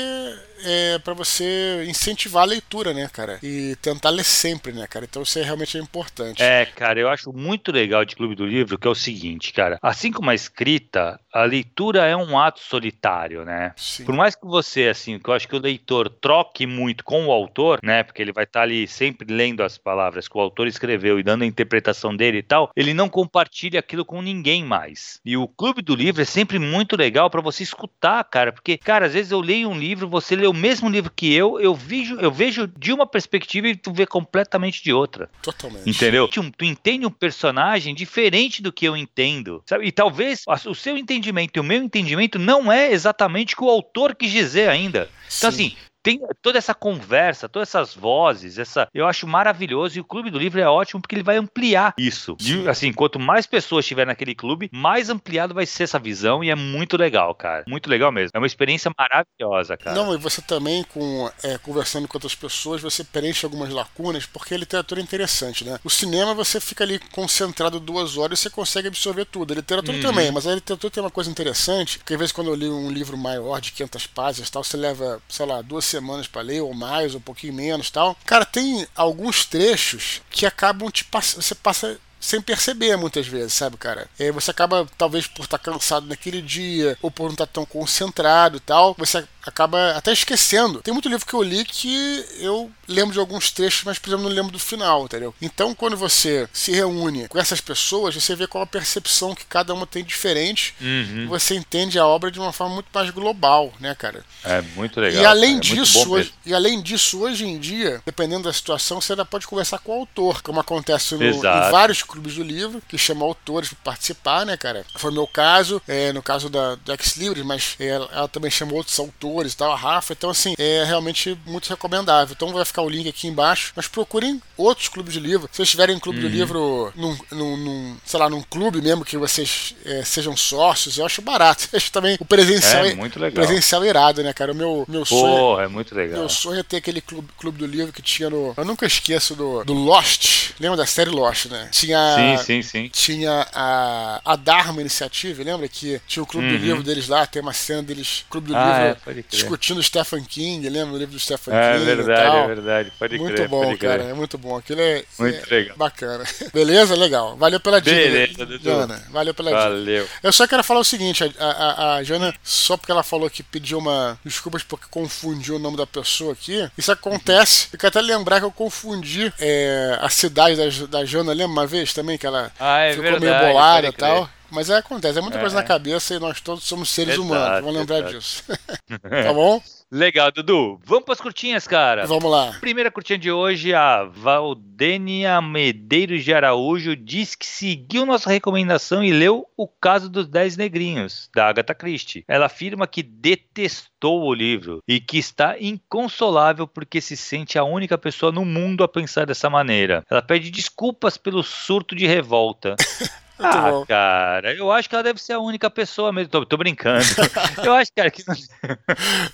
É, 0.64 1.00
para 1.00 1.14
você 1.14 1.86
incentivar 1.88 2.44
a 2.44 2.48
leitura, 2.48 2.94
né, 2.94 3.10
cara? 3.12 3.40
E 3.42 3.76
tentar 3.82 4.10
ler 4.10 4.24
sempre, 4.24 4.72
né, 4.72 4.88
cara? 4.88 5.06
Então 5.06 5.22
isso 5.22 5.40
é 5.40 5.44
realmente 5.44 5.78
é 5.78 5.82
importante. 5.82 6.42
É, 6.42 6.66
cara, 6.66 7.00
eu 7.00 7.10
acho 7.10 7.32
muito 7.32 7.72
legal 7.72 8.04
de 8.06 8.16
Clube 8.16 8.36
do 8.36 8.46
Livro 8.46 8.78
que 8.78 8.88
é 8.88 8.92
o 8.92 8.96
seguinte, 8.96 9.54
cara. 9.54 9.78
Assim 9.82 10.12
como 10.12 10.30
a 10.30 10.36
escrita, 10.36 11.20
a 11.34 11.44
leitura 11.44 12.06
é 12.06 12.16
um 12.16 12.38
ato 12.38 12.60
solitário, 12.60 13.46
né? 13.46 13.74
Sim. 13.76 14.06
Por 14.06 14.16
mais 14.16 14.36
que 14.36 14.46
você, 14.46 14.88
assim, 14.88 15.20
que 15.20 15.30
eu 15.30 15.34
acho 15.34 15.48
que 15.48 15.56
o 15.56 15.62
leitor 15.62 16.10
troque 16.10 16.66
muito 16.66 17.04
com 17.04 17.28
o 17.28 17.32
autor, 17.32 17.80
né? 17.84 18.04
Porque 18.04 18.22
ele 18.22 18.34
vai 18.34 18.44
estar 18.44 18.62
ali 18.62 18.88
sempre 18.88 19.32
lendo 19.32 19.64
as 19.64 19.78
palavras 19.78 20.28
que 20.28 20.38
o 20.38 20.42
autor 20.42 20.68
escreveu 20.68 21.20
e 21.20 21.24
dando 21.24 21.44
a 21.44 21.48
interpretação 21.48 22.16
dele 22.16 22.40
e 22.40 22.44
tal, 22.44 22.72
ele 22.76 22.94
não 22.94 23.08
compartilha 23.08 23.80
aquilo 23.80 24.04
com 24.04 24.22
ninguém 24.22 24.64
mais. 24.64 25.20
E 25.24 25.38
o 25.38 25.48
Clube 25.48 25.82
do 25.82 25.96
Livro 25.96 26.22
é 26.22 26.26
sempre 26.26 26.60
muito 26.60 26.96
legal 26.96 27.30
pra 27.30 27.42
você 27.42 27.64
escutar, 27.64 28.24
cara. 28.26 28.52
Porque, 28.52 28.78
cara, 28.78 29.06
às 29.06 29.14
vezes 29.14 29.32
eu 29.32 29.40
leio 29.40 29.70
um 29.70 29.78
livro, 29.78 30.08
você 30.08 30.36
lê 30.36 30.49
o 30.50 30.54
mesmo 30.54 30.90
livro 30.90 31.12
que 31.16 31.34
eu, 31.34 31.60
eu 31.60 31.74
vejo, 31.74 32.16
eu 32.20 32.32
vejo 32.32 32.68
de 32.68 32.92
uma 32.92 33.06
perspectiva 33.06 33.68
e 33.68 33.76
tu 33.76 33.94
vê 33.94 34.06
completamente 34.06 34.84
de 34.84 34.92
outra. 34.92 35.30
Totalmente. 35.42 35.90
Entendeu? 35.90 36.28
Tu, 36.28 36.52
tu 36.52 36.66
entende 36.66 37.06
um 37.06 37.12
personagem 37.12 37.94
diferente 37.94 38.62
do 38.62 38.72
que 38.72 38.86
eu 38.86 38.98
entendo. 38.98 39.64
Sabe? 39.66 39.88
E 39.88 39.92
talvez 39.92 40.44
o 40.48 40.76
seu 40.76 40.98
entendimento 40.98 41.58
e 41.58 41.60
o 41.60 41.64
meu 41.64 41.82
entendimento 41.82 42.38
não 42.38 42.72
é 42.72 42.92
exatamente 42.92 43.54
o 43.54 43.58
que 43.58 43.64
o 43.64 43.70
autor 43.70 44.16
quis 44.16 44.32
dizer 44.32 44.70
ainda. 44.70 45.10
Então, 45.38 45.52
Sim. 45.52 45.68
assim. 45.68 45.89
Tem 46.10 46.20
toda 46.42 46.58
essa 46.58 46.74
conversa, 46.74 47.48
todas 47.48 47.70
essas 47.70 47.94
vozes, 47.96 48.58
essa 48.58 48.88
eu 48.94 49.06
acho 49.06 49.28
maravilhoso 49.28 49.98
e 49.98 50.02
o 50.02 50.04
clube 50.04 50.32
do 50.32 50.40
livro 50.40 50.60
é 50.60 50.68
ótimo 50.68 51.00
porque 51.02 51.14
ele 51.16 51.24
vai 51.24 51.38
ampliar 51.38 51.94
isso. 52.00 52.36
De- 52.40 52.68
assim, 52.68 52.92
quanto 52.92 53.20
mais 53.20 53.46
pessoas 53.46 53.86
estiver 53.86 54.08
naquele 54.08 54.34
clube, 54.34 54.70
mais 54.74 55.10
ampliado 55.10 55.54
vai 55.54 55.66
ser 55.68 55.84
essa 55.84 56.00
visão 56.00 56.44
e 56.44 56.50
é 56.50 56.56
muito 56.56 56.98
legal, 56.98 57.36
cara. 57.36 57.64
Muito 57.68 57.88
legal 57.90 58.12
mesmo. 58.12 58.32
É 58.34 58.40
uma 58.40 58.48
experiência 58.48 58.92
maravilhosa, 58.98 59.78
cara. 59.78 59.96
Não, 59.96 60.14
e 60.14 60.18
você 60.18 60.42
também, 60.42 60.84
com 60.84 61.30
é, 61.44 61.58
conversando 61.60 62.08
com 62.08 62.18
outras 62.18 62.34
pessoas, 62.34 62.82
você 62.82 63.04
preenche 63.04 63.46
algumas 63.46 63.70
lacunas, 63.70 64.26
porque 64.26 64.56
a 64.56 64.58
literatura 64.58 65.00
é 65.02 65.04
interessante, 65.04 65.64
né? 65.64 65.80
O 65.84 65.90
cinema, 65.92 66.34
você 66.34 66.60
fica 66.60 66.84
ali 66.84 66.98
concentrado 67.12 67.80
duas 67.80 68.18
horas 68.18 68.40
e 68.40 68.42
você 68.44 68.50
consegue 68.50 68.88
absorver 68.88 69.26
tudo. 69.26 69.54
A 69.54 69.58
literatura 69.58 69.96
Uhum. 69.98 70.02
também, 70.04 70.32
mas 70.32 70.48
a 70.48 70.56
literatura 70.56 70.92
tem 70.92 71.04
uma 71.04 71.12
coisa 71.12 71.30
interessante, 71.30 72.00
porque 72.00 72.14
às 72.14 72.20
vezes 72.20 72.32
quando 72.32 72.48
eu 72.50 72.56
li 72.56 72.68
um 72.68 72.90
livro 72.90 73.16
maior, 73.18 73.62
de 73.62 73.72
500 73.72 74.08
páginas 74.08 74.50
e 74.50 74.52
tal, 74.52 74.64
você 74.64 74.76
leva, 74.78 75.22
sei 75.30 75.46
lá, 75.46 75.62
duas 75.62 75.86
semanas 76.00 76.28
pra 76.28 76.42
ler, 76.42 76.62
ou 76.62 76.74
mais, 76.74 77.14
ou 77.14 77.20
um 77.20 77.24
pouquinho 77.24 77.54
menos 77.54 77.90
tal. 77.90 78.18
Cara, 78.26 78.46
tem 78.46 78.88
alguns 78.96 79.46
trechos 79.46 80.22
que 80.30 80.46
acabam 80.46 80.90
te 80.90 81.04
passando, 81.04 81.42
você 81.42 81.56
passa 81.56 82.00
sem 82.20 82.42
perceber 82.42 82.98
muitas 82.98 83.28
vezes, 83.28 83.54
sabe, 83.54 83.78
cara? 83.78 84.08
Aí 84.20 84.32
você 84.32 84.52
acaba, 84.52 84.88
talvez 84.98 85.26
por 85.26 85.44
estar 85.44 85.58
cansado 85.58 86.06
naquele 86.06 86.42
dia, 86.42 86.98
ou 87.02 87.10
por 87.10 87.26
não 87.26 87.32
estar 87.32 87.48
tão 87.48 87.66
concentrado 87.66 88.58
e 88.58 88.60
tal, 88.60 88.94
você 88.98 89.26
acaba 89.46 89.92
até 89.92 90.12
esquecendo. 90.12 90.82
Tem 90.82 90.94
muito 90.94 91.10
livro 91.10 91.26
que 91.26 91.34
eu 91.34 91.42
li 91.44 91.64
que 91.66 92.26
eu 92.40 92.70
lembro 92.88 93.14
de 93.14 93.20
alguns 93.20 93.52
trechos, 93.52 93.84
mas, 93.84 93.98
por 94.00 94.10
exemplo, 94.10 94.28
não 94.28 94.36
lembro 94.36 94.52
do 94.52 94.60
final, 94.60 95.06
entendeu? 95.06 95.34
Então, 95.42 95.74
quando 95.76 95.96
você 95.96 96.48
se 96.52 96.72
reúne 96.72 97.28
com 97.28 97.38
essas 97.40 97.62
pessoas, 97.62 98.16
você 98.16 98.36
vê 98.36 98.48
qual 98.48 98.64
a 98.64 98.68
percepção 98.68 99.36
que 99.36 99.46
cada 99.46 99.74
uma 99.74 99.86
tem 99.86 100.04
diferente, 100.04 100.74
Uhum. 100.82 101.24
e 101.24 101.28
você 101.28 101.56
entende 101.56 101.98
a 102.00 102.06
obra 102.06 102.32
de 102.32 102.40
uma 102.40 102.52
forma 102.52 102.76
muito 102.76 102.88
mais 102.94 103.10
global, 103.12 103.72
né, 103.80 103.94
cara? 103.96 104.24
É 104.44 104.62
muito 104.76 105.00
legal. 105.00 105.22
e 105.22 105.26
além 105.26 105.58
é 105.58 105.60
disso, 105.60 106.10
hoje, 106.12 106.34
e 106.46 106.54
além 106.54 106.82
disso, 106.82 107.20
hoje 107.22 107.46
em 107.46 107.60
dia, 107.60 108.02
dependendo 108.06 108.44
da 108.44 108.54
situação, 108.54 109.00
você 109.00 109.14
ainda 109.14 109.26
pode 109.26 109.48
conversar 109.48 109.80
com 109.80 109.92
o 109.96 110.00
autor, 110.02 110.42
como 110.42 110.60
acontece 110.60 111.16
no, 111.16 111.24
em 111.24 111.40
vários 111.72 112.02
clubes 112.04 112.36
do 112.36 112.44
livro, 112.44 112.82
que 112.88 112.98
chamam 112.98 113.28
autores 113.28 113.70
para 113.70 113.92
participar, 113.92 114.46
né, 114.46 114.58
cara? 114.58 114.86
Foi 114.96 115.12
o 115.12 115.14
meu 115.14 115.28
caso, 115.28 115.82
é, 115.88 116.12
no 116.14 116.22
caso 116.24 116.50
da, 116.50 116.76
da 116.76 116.94
Ex 116.94 117.16
Libris, 117.18 117.46
mas 117.46 117.76
é, 117.80 117.88
ela, 117.88 118.10
ela 118.12 118.28
também 118.28 118.50
chamou 118.52 118.78
outros 118.78 118.98
autores 119.00 119.29
e 119.54 119.58
tal, 119.58 119.72
a 119.72 119.76
Rafa, 119.76 120.14
então 120.14 120.30
assim, 120.30 120.54
é 120.58 120.84
realmente 120.86 121.38
muito 121.46 121.70
recomendável. 121.70 122.34
Então 122.36 122.52
vai 122.54 122.66
ficar 122.66 122.82
o 122.82 122.90
link 122.90 123.08
aqui 123.08 123.28
embaixo, 123.28 123.72
mas 123.76 123.88
procurem 123.88 124.42
outros 124.58 124.88
clubes 124.88 125.14
de 125.14 125.20
livro. 125.20 125.48
Se 125.52 125.58
vocês 125.58 125.68
estiverem 125.68 125.96
em 125.96 126.00
clube 126.00 126.20
do 126.20 126.26
Uhum. 126.28 126.32
livro, 126.34 126.94
num, 126.96 127.18
num, 127.32 127.58
num, 127.58 127.98
sei 128.06 128.20
lá, 128.20 128.30
num 128.30 128.42
clube 128.42 128.82
mesmo 128.82 129.04
que 129.06 129.18
vocês 129.18 129.76
é, 129.86 130.04
sejam 130.04 130.36
sócios, 130.36 130.98
eu 130.98 131.06
acho 131.06 131.22
barato. 131.22 131.68
Eu 131.74 131.78
acho 131.78 131.92
também 131.92 132.18
o 132.20 132.26
presencial 132.26 132.86
É 132.86 132.94
muito 132.96 133.20
legal. 133.20 133.44
presencial 133.46 133.84
irado, 133.86 134.24
né, 134.24 134.34
cara? 134.34 134.52
O 134.52 134.56
meu, 134.56 134.86
meu 134.88 135.06
sonho. 135.06 135.22
Porra, 135.38 135.64
é 135.64 135.68
muito 135.68 135.94
legal. 135.96 136.20
Meu 136.20 136.30
sonho 136.30 136.60
é 136.60 136.64
ter 136.64 136.78
aquele 136.78 137.02
clube, 137.02 137.28
clube 137.38 137.58
do 137.58 137.66
livro 137.66 137.92
que 137.94 138.02
tinha 138.02 138.30
no. 138.30 138.54
Eu 138.58 138.66
nunca 138.66 138.86
esqueço 138.86 139.36
do, 139.36 139.64
do 139.64 139.74
Lost. 139.74 140.52
Lembra 140.60 140.78
da 140.78 140.86
série 140.86 141.10
Lost, 141.10 141.46
né? 141.46 141.70
Tinha. 141.72 142.38
Sim, 142.38 142.44
sim, 142.44 142.62
sim. 142.62 142.90
Tinha 142.90 143.48
a, 143.54 144.22
a 144.26 144.36
Dharma 144.36 144.82
Iniciative, 144.82 145.44
lembra 145.44 145.68
que 145.68 146.02
tinha 146.08 146.24
o 146.24 146.26
clube 146.26 146.48
do 146.48 146.54
Uhum. 146.56 146.60
livro 146.60 146.84
deles 146.84 147.08
lá, 147.08 147.26
tem 147.26 147.42
uma 147.42 147.54
cena 147.54 147.84
deles, 147.84 148.26
clube 148.30 148.48
do 148.48 148.56
Ah, 148.58 148.78
é, 148.80 148.88
livro, 148.88 149.02
pode 149.22 149.28
crer. 149.30 149.42
discutindo 149.42 149.84
Stephen 149.84 150.24
King, 150.24 150.70
lembra 150.70 150.94
do 150.94 150.98
livro 150.98 151.14
do 151.14 151.20
Stephen 151.20 151.54
É 151.54 151.74
King? 151.74 151.82
e 151.84 151.86
verdade, 151.96 152.22
tal? 152.30 152.38
é 152.44 152.48
verdade. 152.48 152.92
Pode 153.00 153.18
Muito 153.18 153.36
crer, 153.36 153.48
bom, 153.48 153.64
pode 153.66 153.78
crer. 153.78 153.90
cara, 154.00 154.04
é 154.10 154.14
muito 154.14 154.38
bom. 154.38 154.58
Aquilo 154.58 154.82
é, 154.82 155.04
Muito 155.18 155.54
é 155.54 155.56
legal. 155.56 155.78
bacana. 155.78 156.24
Beleza? 156.54 156.96
Legal. 156.96 157.36
Valeu 157.38 157.60
pela 157.60 157.80
dica. 157.82 157.96
Beleza, 157.96 158.46
Dudu. 158.46 158.64
Jana. 158.64 159.04
Valeu 159.10 159.34
pela 159.34 159.52
dica. 159.52 159.64
Valeu. 159.64 160.08
Eu 160.24 160.32
só 160.32 160.48
quero 160.48 160.64
falar 160.64 160.80
o 160.80 160.84
seguinte, 160.84 161.24
a, 161.40 161.46
a, 161.46 161.96
a 161.96 162.04
Jana, 162.04 162.34
só 162.44 162.78
porque 162.78 162.92
ela 162.92 163.04
falou 163.04 163.30
que 163.30 163.44
pediu 163.44 163.78
uma 163.80 164.20
desculpas 164.24 164.64
porque 164.64 164.86
confundiu 164.90 165.56
o 165.56 165.60
nome 165.60 165.78
da 165.78 165.88
pessoa 165.88 166.34
aqui, 166.34 166.70
isso 166.78 166.92
acontece. 166.92 167.68
Eu 167.74 167.80
quero 167.80 167.90
até 167.90 168.02
lembrar 168.02 168.40
que 168.40 168.46
eu 168.46 168.52
confundi 168.52 169.32
é, 169.40 169.98
a 170.02 170.10
cidade 170.10 170.56
da, 170.56 170.88
da 171.00 171.06
Jana, 171.06 171.32
lembra 171.34 171.52
uma 171.54 171.68
vez 171.68 171.94
também 171.94 172.18
que 172.18 172.26
ela 172.26 172.52
Ah, 172.60 172.80
é 172.82 172.92
ficou 172.92 173.04
verdade. 173.04 173.26
meio 173.26 173.40
bolada 173.54 173.88
e 173.88 173.92
tal. 173.92 174.30
Mas 174.52 174.70
é, 174.70 174.78
acontece, 174.78 175.20
é 175.20 175.22
muita 175.22 175.40
coisa 175.40 175.56
É. 175.58 175.62
na 175.62 175.64
cabeça 175.68 176.16
e 176.16 176.20
nós 176.20 176.42
todos 176.42 176.64
somos 176.64 176.90
seres 176.90 177.14
Exato, 177.16 177.28
humanos, 177.28 177.60
vamos 177.62 177.76
lembrar 177.76 177.98
exato. 178.00 178.18
disso. 178.18 178.44
tá 179.24 179.34
bom? 179.34 179.62
Legal, 179.92 180.32
Dudu. 180.32 180.80
Vamos 180.86 181.04
para 181.04 181.14
as 181.16 181.22
curtinhas, 181.22 181.68
cara. 181.68 182.06
Vamos 182.06 182.30
lá. 182.30 182.56
Primeira 182.60 182.92
curtinha 182.92 183.18
de 183.18 183.32
hoje, 183.32 183.74
a 183.74 184.04
Valdênia 184.04 185.42
Medeiros 185.42 186.24
de 186.24 186.32
Araújo 186.32 186.96
diz 186.96 187.34
que 187.34 187.46
seguiu 187.46 188.06
nossa 188.06 188.30
recomendação 188.30 189.04
e 189.04 189.12
leu 189.12 189.48
O 189.58 189.68
Caso 189.68 190.08
dos 190.08 190.28
Dez 190.28 190.56
Negrinhos, 190.56 191.28
da 191.34 191.48
Agatha 191.48 191.74
Christie. 191.74 192.24
Ela 192.28 192.46
afirma 192.46 192.86
que 192.86 193.02
detestou 193.02 194.24
o 194.24 194.34
livro 194.34 194.84
e 194.88 195.00
que 195.00 195.18
está 195.18 195.56
inconsolável 195.60 196.68
porque 196.68 197.02
se 197.02 197.18
sente 197.18 197.58
a 197.58 197.64
única 197.64 197.98
pessoa 197.98 198.32
no 198.32 198.46
mundo 198.46 198.84
a 198.84 198.88
pensar 198.88 199.26
dessa 199.26 199.50
maneira. 199.50 200.06
Ela 200.10 200.22
pede 200.22 200.52
desculpas 200.52 201.18
pelo 201.18 201.42
surto 201.42 201.96
de 201.96 202.06
revolta. 202.06 202.76
Muito 203.40 203.58
ah, 203.58 203.72
bom. 203.72 203.86
cara, 203.86 204.54
eu 204.54 204.70
acho 204.70 204.90
que 204.90 204.96
ela 204.96 205.04
deve 205.04 205.22
ser 205.22 205.32
a 205.32 205.40
única 205.40 205.70
pessoa 205.70 206.12
mesmo. 206.12 206.30
Tô, 206.30 206.46
tô 206.46 206.58
brincando. 206.58 207.06
eu 207.64 207.74
acho, 207.74 207.90
cara, 207.96 208.12
que. 208.12 208.22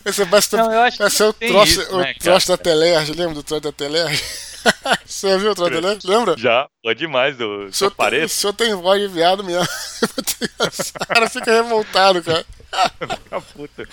Esse 0.05 0.23
vai 0.25 0.41
ser, 0.41 0.57
Não, 0.57 0.71
eu 0.71 0.81
acho 0.81 0.97
que 0.97 1.03
o 1.03 1.25
não 1.25 1.33
tem 1.33 1.49
troço, 1.49 1.81
isso, 1.81 1.95
o 1.95 1.99
né, 1.99 2.13
troço 2.19 2.47
da 2.49 2.57
Telerge, 2.57 3.13
lembra 3.13 3.33
do 3.33 3.41
troço 3.41 3.63
da 3.63 3.71
Telerge? 3.71 4.23
Você 5.03 5.37
viu 5.39 5.51
o 5.51 5.55
troço 5.55 5.71
da 5.71 5.81
Telerge? 5.81 6.07
Lembra? 6.07 6.35
Já, 6.37 6.67
pode 6.83 6.99
demais, 6.99 7.35
do 7.35 7.65
O 7.65 7.73
senhor, 7.73 7.91
tem, 7.91 8.23
o 8.23 8.29
senhor 8.29 8.53
tem 8.53 8.75
voz 8.75 9.01
de 9.01 9.07
viado 9.07 9.43
mesmo. 9.43 9.63
o 9.67 11.07
cara 11.07 11.27
fica 11.27 11.51
revoltado, 11.51 12.21
cara. 12.21 12.45
puta. 13.53 13.87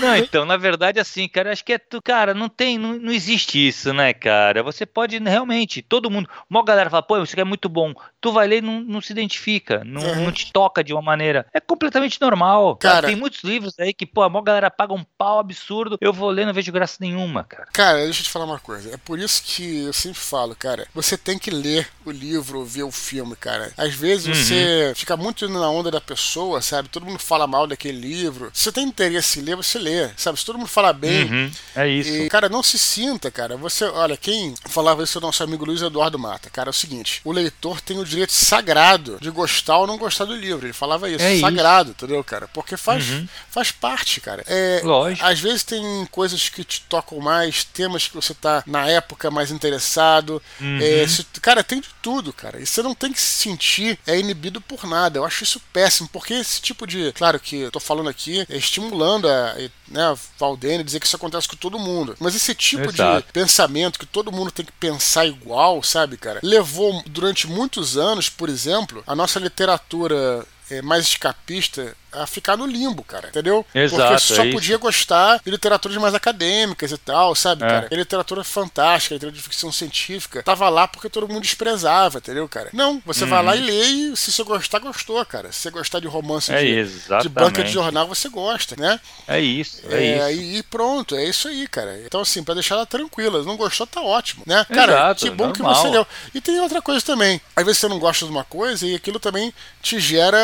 Não, 0.00 0.16
então, 0.16 0.44
na 0.44 0.56
verdade, 0.56 1.00
assim, 1.00 1.28
cara, 1.28 1.52
acho 1.52 1.64
que 1.64 1.72
é 1.72 1.78
tu, 1.78 2.00
cara, 2.02 2.34
não 2.34 2.48
tem, 2.48 2.78
não, 2.78 2.94
não 2.94 3.12
existe 3.12 3.68
isso, 3.68 3.92
né, 3.92 4.12
cara? 4.12 4.62
Você 4.62 4.86
pode 4.86 5.18
realmente, 5.18 5.82
todo 5.82 6.10
mundo, 6.10 6.28
uma 6.48 6.64
galera 6.64 6.90
fala, 6.90 7.02
pô, 7.02 7.22
isso 7.22 7.32
aqui 7.32 7.40
é 7.40 7.44
muito 7.44 7.68
bom. 7.68 7.92
Tu 8.20 8.32
vai 8.32 8.46
ler 8.46 8.58
e 8.58 8.60
não, 8.60 8.80
não 8.80 9.00
se 9.00 9.12
identifica, 9.12 9.82
não, 9.84 10.02
uhum. 10.02 10.24
não 10.24 10.32
te 10.32 10.52
toca 10.52 10.82
de 10.82 10.92
uma 10.92 11.02
maneira. 11.02 11.46
É 11.52 11.60
completamente 11.60 12.20
normal. 12.20 12.76
Cara, 12.76 13.06
tem 13.06 13.16
muitos 13.16 13.42
livros 13.42 13.78
aí 13.78 13.92
que, 13.92 14.06
pô, 14.06 14.22
a 14.22 14.28
maior 14.28 14.42
galera 14.42 14.70
paga 14.70 14.94
um 14.94 15.04
pau 15.16 15.38
absurdo, 15.38 15.98
eu 16.00 16.12
vou 16.12 16.30
ler, 16.30 16.46
não 16.46 16.54
vejo 16.54 16.72
graça 16.72 16.98
nenhuma, 17.00 17.44
cara. 17.44 17.68
Cara, 17.72 18.04
deixa 18.04 18.20
eu 18.20 18.24
te 18.24 18.30
falar 18.30 18.44
uma 18.46 18.58
coisa. 18.58 18.94
É 18.94 18.96
por 18.96 19.18
isso 19.18 19.42
que 19.44 19.84
eu 19.84 19.92
sempre 19.92 20.20
falo, 20.20 20.54
cara, 20.54 20.86
você 20.94 21.16
tem 21.16 21.38
que 21.38 21.50
ler 21.50 21.88
o 22.04 22.10
livro 22.10 22.64
ver 22.64 22.82
o 22.82 22.90
filme, 22.90 23.36
cara. 23.36 23.72
Às 23.76 23.94
vezes 23.94 24.26
uhum. 24.26 24.34
você 24.34 24.92
fica 24.94 25.16
muito 25.16 25.48
na 25.48 25.68
onda 25.68 25.90
da 25.90 26.00
pessoa, 26.00 26.60
sabe? 26.60 26.88
Todo 26.88 27.06
mundo 27.06 27.18
fala 27.18 27.46
mal 27.46 27.66
daquele 27.66 27.98
livro. 27.98 28.23
Se 28.52 28.64
você 28.64 28.72
tem 28.72 28.86
interesse 28.86 29.40
em 29.40 29.42
ler, 29.42 29.56
você 29.56 29.78
lê, 29.78 30.10
sabe? 30.16 30.38
Se 30.38 30.44
todo 30.44 30.58
mundo 30.58 30.68
fala 30.68 30.92
bem. 30.92 31.24
Uhum. 31.24 31.50
É 31.74 31.88
isso. 31.88 32.10
E, 32.10 32.28
cara, 32.28 32.48
não 32.48 32.62
se 32.62 32.78
sinta, 32.78 33.30
cara. 33.30 33.56
Você, 33.56 33.84
olha, 33.84 34.16
quem 34.16 34.54
falava 34.68 35.02
isso 35.02 35.18
é 35.18 35.20
o 35.20 35.22
nosso 35.22 35.42
amigo 35.42 35.64
Luiz 35.64 35.82
Eduardo 35.82 36.18
Mata, 36.18 36.50
cara, 36.50 36.68
é 36.68 36.70
o 36.70 36.74
seguinte: 36.74 37.20
o 37.24 37.32
leitor 37.32 37.80
tem 37.80 37.98
o 37.98 38.04
direito 38.04 38.32
sagrado 38.32 39.18
de 39.20 39.30
gostar 39.30 39.78
ou 39.78 39.86
não 39.86 39.98
gostar 39.98 40.24
do 40.24 40.34
livro. 40.34 40.66
Ele 40.66 40.72
falava 40.72 41.08
isso, 41.10 41.24
é 41.24 41.38
sagrado, 41.40 41.90
isso. 41.90 42.04
entendeu, 42.04 42.22
cara? 42.24 42.48
Porque 42.48 42.76
faz, 42.76 43.08
uhum. 43.10 43.28
faz 43.50 43.70
parte, 43.70 44.20
cara. 44.20 44.44
É, 44.46 44.80
Lógico. 44.84 45.26
Às 45.26 45.40
vezes 45.40 45.62
tem 45.62 46.06
coisas 46.10 46.48
que 46.48 46.64
te 46.64 46.82
tocam 46.82 47.18
mais, 47.20 47.64
temas 47.64 48.08
que 48.08 48.14
você 48.14 48.34
tá 48.34 48.62
na 48.66 48.88
época 48.88 49.30
mais 49.30 49.50
interessado. 49.50 50.42
Uhum. 50.60 50.78
É, 50.80 51.06
se, 51.06 51.24
cara, 51.40 51.62
tem 51.62 51.80
de 51.80 51.88
tudo, 52.00 52.32
cara. 52.32 52.60
E 52.60 52.66
você 52.66 52.82
não 52.82 52.94
tem 52.94 53.12
que 53.12 53.20
se 53.20 53.42
sentir 53.42 53.98
é, 54.06 54.18
inibido 54.18 54.60
por 54.60 54.86
nada. 54.86 55.18
Eu 55.18 55.24
acho 55.24 55.44
isso 55.44 55.60
péssimo, 55.72 56.08
porque 56.12 56.34
esse 56.34 56.60
tipo 56.60 56.86
de. 56.86 57.12
Claro 57.12 57.38
que 57.40 57.56
eu 57.56 57.70
tô 57.70 57.80
falando 57.80 58.03
aqui 58.08 58.46
é 58.48 58.56
estimulando 58.56 59.28
a, 59.28 59.54
né, 59.88 60.16
Valdene 60.38 60.84
dizer 60.84 61.00
que 61.00 61.06
isso 61.06 61.16
acontece 61.16 61.48
com 61.48 61.56
todo 61.56 61.78
mundo. 61.78 62.16
Mas 62.20 62.34
esse 62.34 62.54
tipo 62.54 62.90
Exato. 62.90 63.26
de 63.26 63.32
pensamento 63.32 63.98
que 63.98 64.06
todo 64.06 64.32
mundo 64.32 64.50
tem 64.50 64.64
que 64.64 64.72
pensar 64.72 65.26
igual, 65.26 65.82
sabe, 65.82 66.16
cara? 66.16 66.40
Levou 66.42 67.02
durante 67.06 67.46
muitos 67.46 67.96
anos, 67.96 68.28
por 68.28 68.48
exemplo, 68.48 69.02
a 69.06 69.14
nossa 69.14 69.38
literatura 69.38 70.44
é, 70.70 70.80
mais 70.82 71.04
escapista 71.04 71.96
a 72.14 72.26
ficar 72.26 72.56
no 72.56 72.66
limbo, 72.66 73.02
cara, 73.02 73.28
entendeu? 73.28 73.64
Exato, 73.74 74.02
Porque 74.02 74.18
só 74.34 74.44
é 74.44 74.52
podia 74.52 74.78
gostar 74.78 75.40
de 75.44 75.50
literaturas 75.50 75.96
mais 75.98 76.14
acadêmicas 76.14 76.92
e 76.92 76.98
tal, 76.98 77.34
sabe, 77.34 77.64
é. 77.64 77.68
cara? 77.68 77.88
E 77.90 77.96
literatura 77.96 78.44
fantástica, 78.44 79.14
literatura 79.14 79.40
de 79.40 79.42
ficção 79.42 79.72
científica, 79.72 80.42
tava 80.42 80.68
lá 80.68 80.86
porque 80.86 81.08
todo 81.08 81.28
mundo 81.28 81.42
desprezava, 81.42 82.18
entendeu, 82.18 82.48
cara? 82.48 82.70
Não, 82.72 83.02
você 83.04 83.24
uhum. 83.24 83.30
vai 83.30 83.44
lá 83.44 83.56
e 83.56 83.60
lê 83.60 83.84
e 83.84 84.16
se 84.16 84.32
você 84.32 84.42
gostar, 84.42 84.78
gostou, 84.78 85.24
cara. 85.24 85.52
Se 85.52 85.60
você 85.60 85.70
gostar 85.70 86.00
de 86.00 86.06
romance 86.06 86.52
é 86.52 86.62
de, 86.62 86.84
de, 87.22 87.28
banca 87.28 87.62
de 87.62 87.70
jornal, 87.70 88.06
você 88.06 88.28
gosta, 88.28 88.76
né? 88.76 89.00
É 89.26 89.40
isso, 89.40 89.82
é, 89.88 90.18
é 90.18 90.32
isso. 90.32 90.58
E 90.58 90.62
pronto, 90.62 91.16
é 91.16 91.24
isso 91.24 91.48
aí, 91.48 91.66
cara. 91.66 91.98
Então, 92.04 92.20
assim, 92.20 92.42
pra 92.42 92.54
deixar 92.54 92.76
ela 92.76 92.86
tranquila, 92.86 93.42
não 93.42 93.56
gostou, 93.56 93.86
tá 93.86 94.00
ótimo, 94.00 94.42
né? 94.46 94.64
Cara, 94.72 94.92
Exato, 94.92 95.24
que 95.24 95.30
bom 95.30 95.48
normal. 95.48 95.74
que 95.74 95.80
você 95.80 95.88
leu. 95.88 96.06
E 96.34 96.40
tem 96.40 96.60
outra 96.60 96.80
coisa 96.80 97.04
também. 97.04 97.40
Às 97.56 97.64
vezes 97.64 97.78
você 97.78 97.88
não 97.88 97.98
gosta 97.98 98.24
de 98.24 98.30
uma 98.30 98.44
coisa 98.44 98.86
e 98.86 98.94
aquilo 98.94 99.18
também 99.18 99.52
te 99.82 99.98
gera 99.98 100.38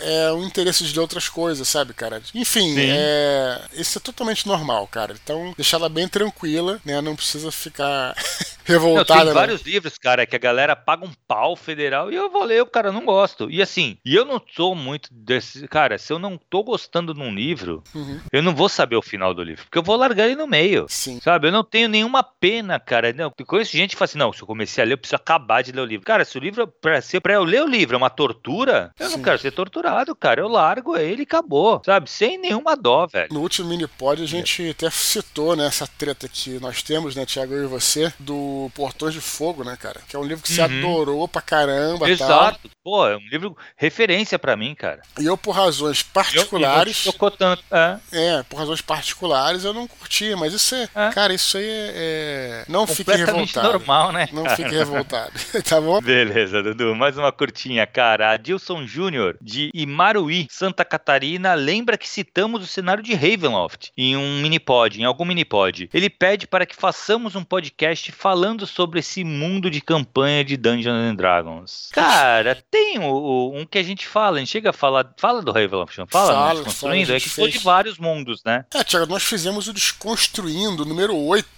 é, 0.00 0.32
um 0.32 0.44
interesse 0.44 0.84
de 0.84 0.92
outras 1.14 1.28
coisas, 1.28 1.68
sabe? 1.68 1.94
cara? 1.94 2.20
Enfim, 2.34 2.74
é... 2.78 3.60
isso 3.74 3.98
é 3.98 4.00
totalmente 4.00 4.46
normal, 4.46 4.86
cara. 4.88 5.14
Então, 5.22 5.54
deixar 5.56 5.76
ela 5.76 5.88
bem 5.88 6.08
tranquila, 6.08 6.80
né? 6.84 7.00
Não 7.00 7.14
precisa 7.14 7.50
ficar 7.52 8.14
revoltada. 8.64 9.20
Não, 9.20 9.26
tem 9.26 9.34
vários 9.34 9.62
livros, 9.62 9.98
cara, 9.98 10.26
que 10.26 10.36
a 10.36 10.38
galera 10.38 10.74
paga 10.74 11.04
um 11.04 11.12
pau 11.26 11.56
federal 11.56 12.10
e 12.10 12.16
eu 12.16 12.30
vou 12.30 12.44
ler, 12.44 12.62
o 12.62 12.66
cara 12.66 12.90
não 12.90 13.04
gosto. 13.04 13.50
E 13.50 13.62
assim, 13.62 13.98
e 14.04 14.14
eu 14.14 14.24
não 14.24 14.40
sou 14.54 14.74
muito 14.74 15.08
desse. 15.12 15.66
Cara, 15.68 15.98
se 15.98 16.12
eu 16.12 16.18
não 16.18 16.38
tô 16.38 16.62
gostando 16.62 17.14
de 17.14 17.20
um 17.20 17.34
livro, 17.34 17.82
uhum. 17.94 18.20
eu 18.32 18.42
não 18.42 18.54
vou 18.54 18.68
saber 18.68 18.96
o 18.96 19.02
final 19.02 19.34
do 19.34 19.42
livro, 19.42 19.64
porque 19.64 19.78
eu 19.78 19.82
vou 19.82 19.96
largar 19.96 20.26
ele 20.26 20.36
no 20.36 20.46
meio. 20.46 20.86
Sim. 20.88 21.20
Sabe? 21.22 21.48
Eu 21.48 21.52
não 21.52 21.64
tenho 21.64 21.88
nenhuma 21.88 22.22
pena, 22.22 22.80
cara. 22.80 23.12
Não, 23.12 23.32
eu 23.36 23.46
conheço 23.46 23.76
gente 23.76 23.90
que 23.90 23.96
fala 23.96 24.06
assim: 24.06 24.18
não, 24.18 24.32
se 24.32 24.42
eu 24.42 24.46
comecei 24.46 24.82
a 24.82 24.86
ler, 24.86 24.94
eu 24.94 24.98
preciso 24.98 25.16
acabar 25.16 25.62
de 25.62 25.72
ler 25.72 25.80
o 25.80 25.86
livro. 25.86 26.06
Cara, 26.06 26.24
se 26.24 26.36
o 26.36 26.40
livro, 26.40 26.66
pra, 26.66 27.00
se 27.00 27.20
pra 27.20 27.34
eu 27.34 27.44
ler 27.44 27.62
o 27.62 27.68
livro 27.68 27.94
é 27.94 27.98
uma 27.98 28.10
tortura, 28.10 28.92
eu 28.98 29.08
Sim. 29.08 29.16
não 29.16 29.22
quero 29.22 29.38
ser 29.38 29.52
torturado, 29.52 30.14
cara. 30.14 30.40
Eu 30.40 30.48
largo 30.48 30.96
ele 30.96 31.22
e 31.22 31.24
acabou 31.24 31.74
sabe? 31.84 32.10
Sem 32.10 32.38
nenhuma 32.38 32.76
dó, 32.76 33.06
velho. 33.06 33.32
No 33.32 33.40
último 33.40 33.68
mini 33.68 33.86
pod 33.86 34.22
a 34.22 34.26
gente 34.26 34.70
até 34.70 34.90
citou, 34.90 35.56
né, 35.56 35.66
essa 35.66 35.86
treta 35.86 36.28
que 36.28 36.58
nós 36.60 36.82
temos, 36.82 37.14
né, 37.14 37.24
Thiago, 37.24 37.54
eu 37.54 37.64
e 37.64 37.66
você, 37.66 38.12
do 38.18 38.34
Portões 38.74 39.14
de 39.14 39.20
Fogo, 39.20 39.64
né, 39.64 39.76
cara? 39.80 40.00
Que 40.08 40.16
é 40.16 40.18
um 40.18 40.24
livro 40.24 40.42
que 40.42 40.50
uhum. 40.50 40.56
você 40.56 40.62
adorou 40.62 41.28
pra 41.28 41.42
caramba. 41.42 42.08
Exato. 42.08 42.60
Tal. 42.62 42.70
Pô, 42.84 43.06
é 43.08 43.16
um 43.16 43.28
livro 43.30 43.56
referência 43.76 44.38
para 44.38 44.54
mim, 44.56 44.74
cara. 44.74 45.00
E 45.18 45.24
eu, 45.24 45.38
por 45.38 45.52
razões 45.52 46.02
particulares. 46.02 47.06
Eu, 47.06 47.14
eu 47.18 47.30
tanto, 47.30 47.64
é. 47.70 47.98
é, 48.12 48.42
por 48.42 48.58
razões 48.58 48.82
particulares 48.82 49.64
eu 49.64 49.72
não 49.72 49.88
curti, 49.88 50.34
mas 50.34 50.52
isso 50.52 50.74
é. 50.74 50.88
é. 50.94 51.10
Cara, 51.10 51.32
isso 51.32 51.56
aí 51.56 51.64
é. 51.64 51.94
é 51.94 52.64
não 52.68 52.86
fique 52.86 53.10
revoltado. 53.10 53.66
normal, 53.68 54.12
né? 54.12 54.28
Não 54.32 54.42
cara? 54.42 54.56
fique 54.56 54.70
revoltado. 54.70 55.32
tá 55.66 55.80
bom? 55.80 56.00
Beleza, 56.02 56.62
Dudu. 56.62 56.94
Mais 56.94 57.16
uma 57.16 57.32
curtinha, 57.32 57.86
cara. 57.86 58.32
Adilson 58.32 58.86
Júnior, 58.86 59.38
de 59.40 59.70
Imaruí, 59.72 60.46
Santa 60.50 60.84
Catarina, 60.84 61.54
lembra 61.54 61.96
que 61.96 62.08
citamos 62.08 62.62
o 62.62 62.66
cenário 62.66 63.02
de 63.02 63.14
Ravenloft 63.14 63.92
em 63.96 64.14
um 64.14 64.42
minipod, 64.42 65.00
em 65.00 65.04
algum 65.04 65.24
minipod. 65.24 65.88
Ele 65.92 66.10
pede 66.10 66.46
para 66.46 66.66
que 66.66 66.76
façamos 66.76 67.34
um 67.34 67.42
podcast 67.42 68.12
falando 68.12 68.43
sobre 68.66 69.00
esse 69.00 69.24
mundo 69.24 69.70
de 69.70 69.80
campanha 69.80 70.44
de 70.44 70.56
Dungeons 70.56 71.10
and 71.10 71.14
Dragons. 71.14 71.88
Cara, 71.92 72.62
tem 72.70 72.98
o, 72.98 73.04
o, 73.04 73.58
um 73.58 73.66
que 73.66 73.78
a 73.78 73.82
gente 73.82 74.06
fala, 74.06 74.36
a 74.36 74.40
gente 74.40 74.50
chega 74.50 74.70
a 74.70 74.72
falar, 74.72 75.12
fala 75.16 75.42
do 75.42 75.52
Ravenloft, 75.52 75.96
fala? 76.08 76.32
fala 76.32 76.54
Desconstruindo, 76.54 77.06
fala, 77.06 77.16
é 77.16 77.20
que 77.20 77.30
fez... 77.30 77.34
foi 77.34 77.50
de 77.50 77.64
vários 77.64 77.98
mundos, 77.98 78.42
né? 78.44 78.64
É, 78.74 78.84
Tiago, 78.84 79.06
nós 79.06 79.22
fizemos 79.22 79.68
o 79.68 79.72
Desconstruindo, 79.72 80.84
número 80.84 81.16
8, 81.16 81.48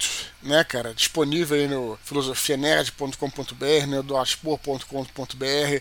né, 0.46 0.64
cara? 0.64 0.94
Disponível 0.94 1.56
aí 1.56 1.68
no 1.68 1.98
filosofianerd.com.br, 2.04 3.86
né, 3.88 4.02
do 4.02 4.16
aspor.com.br, 4.16 4.86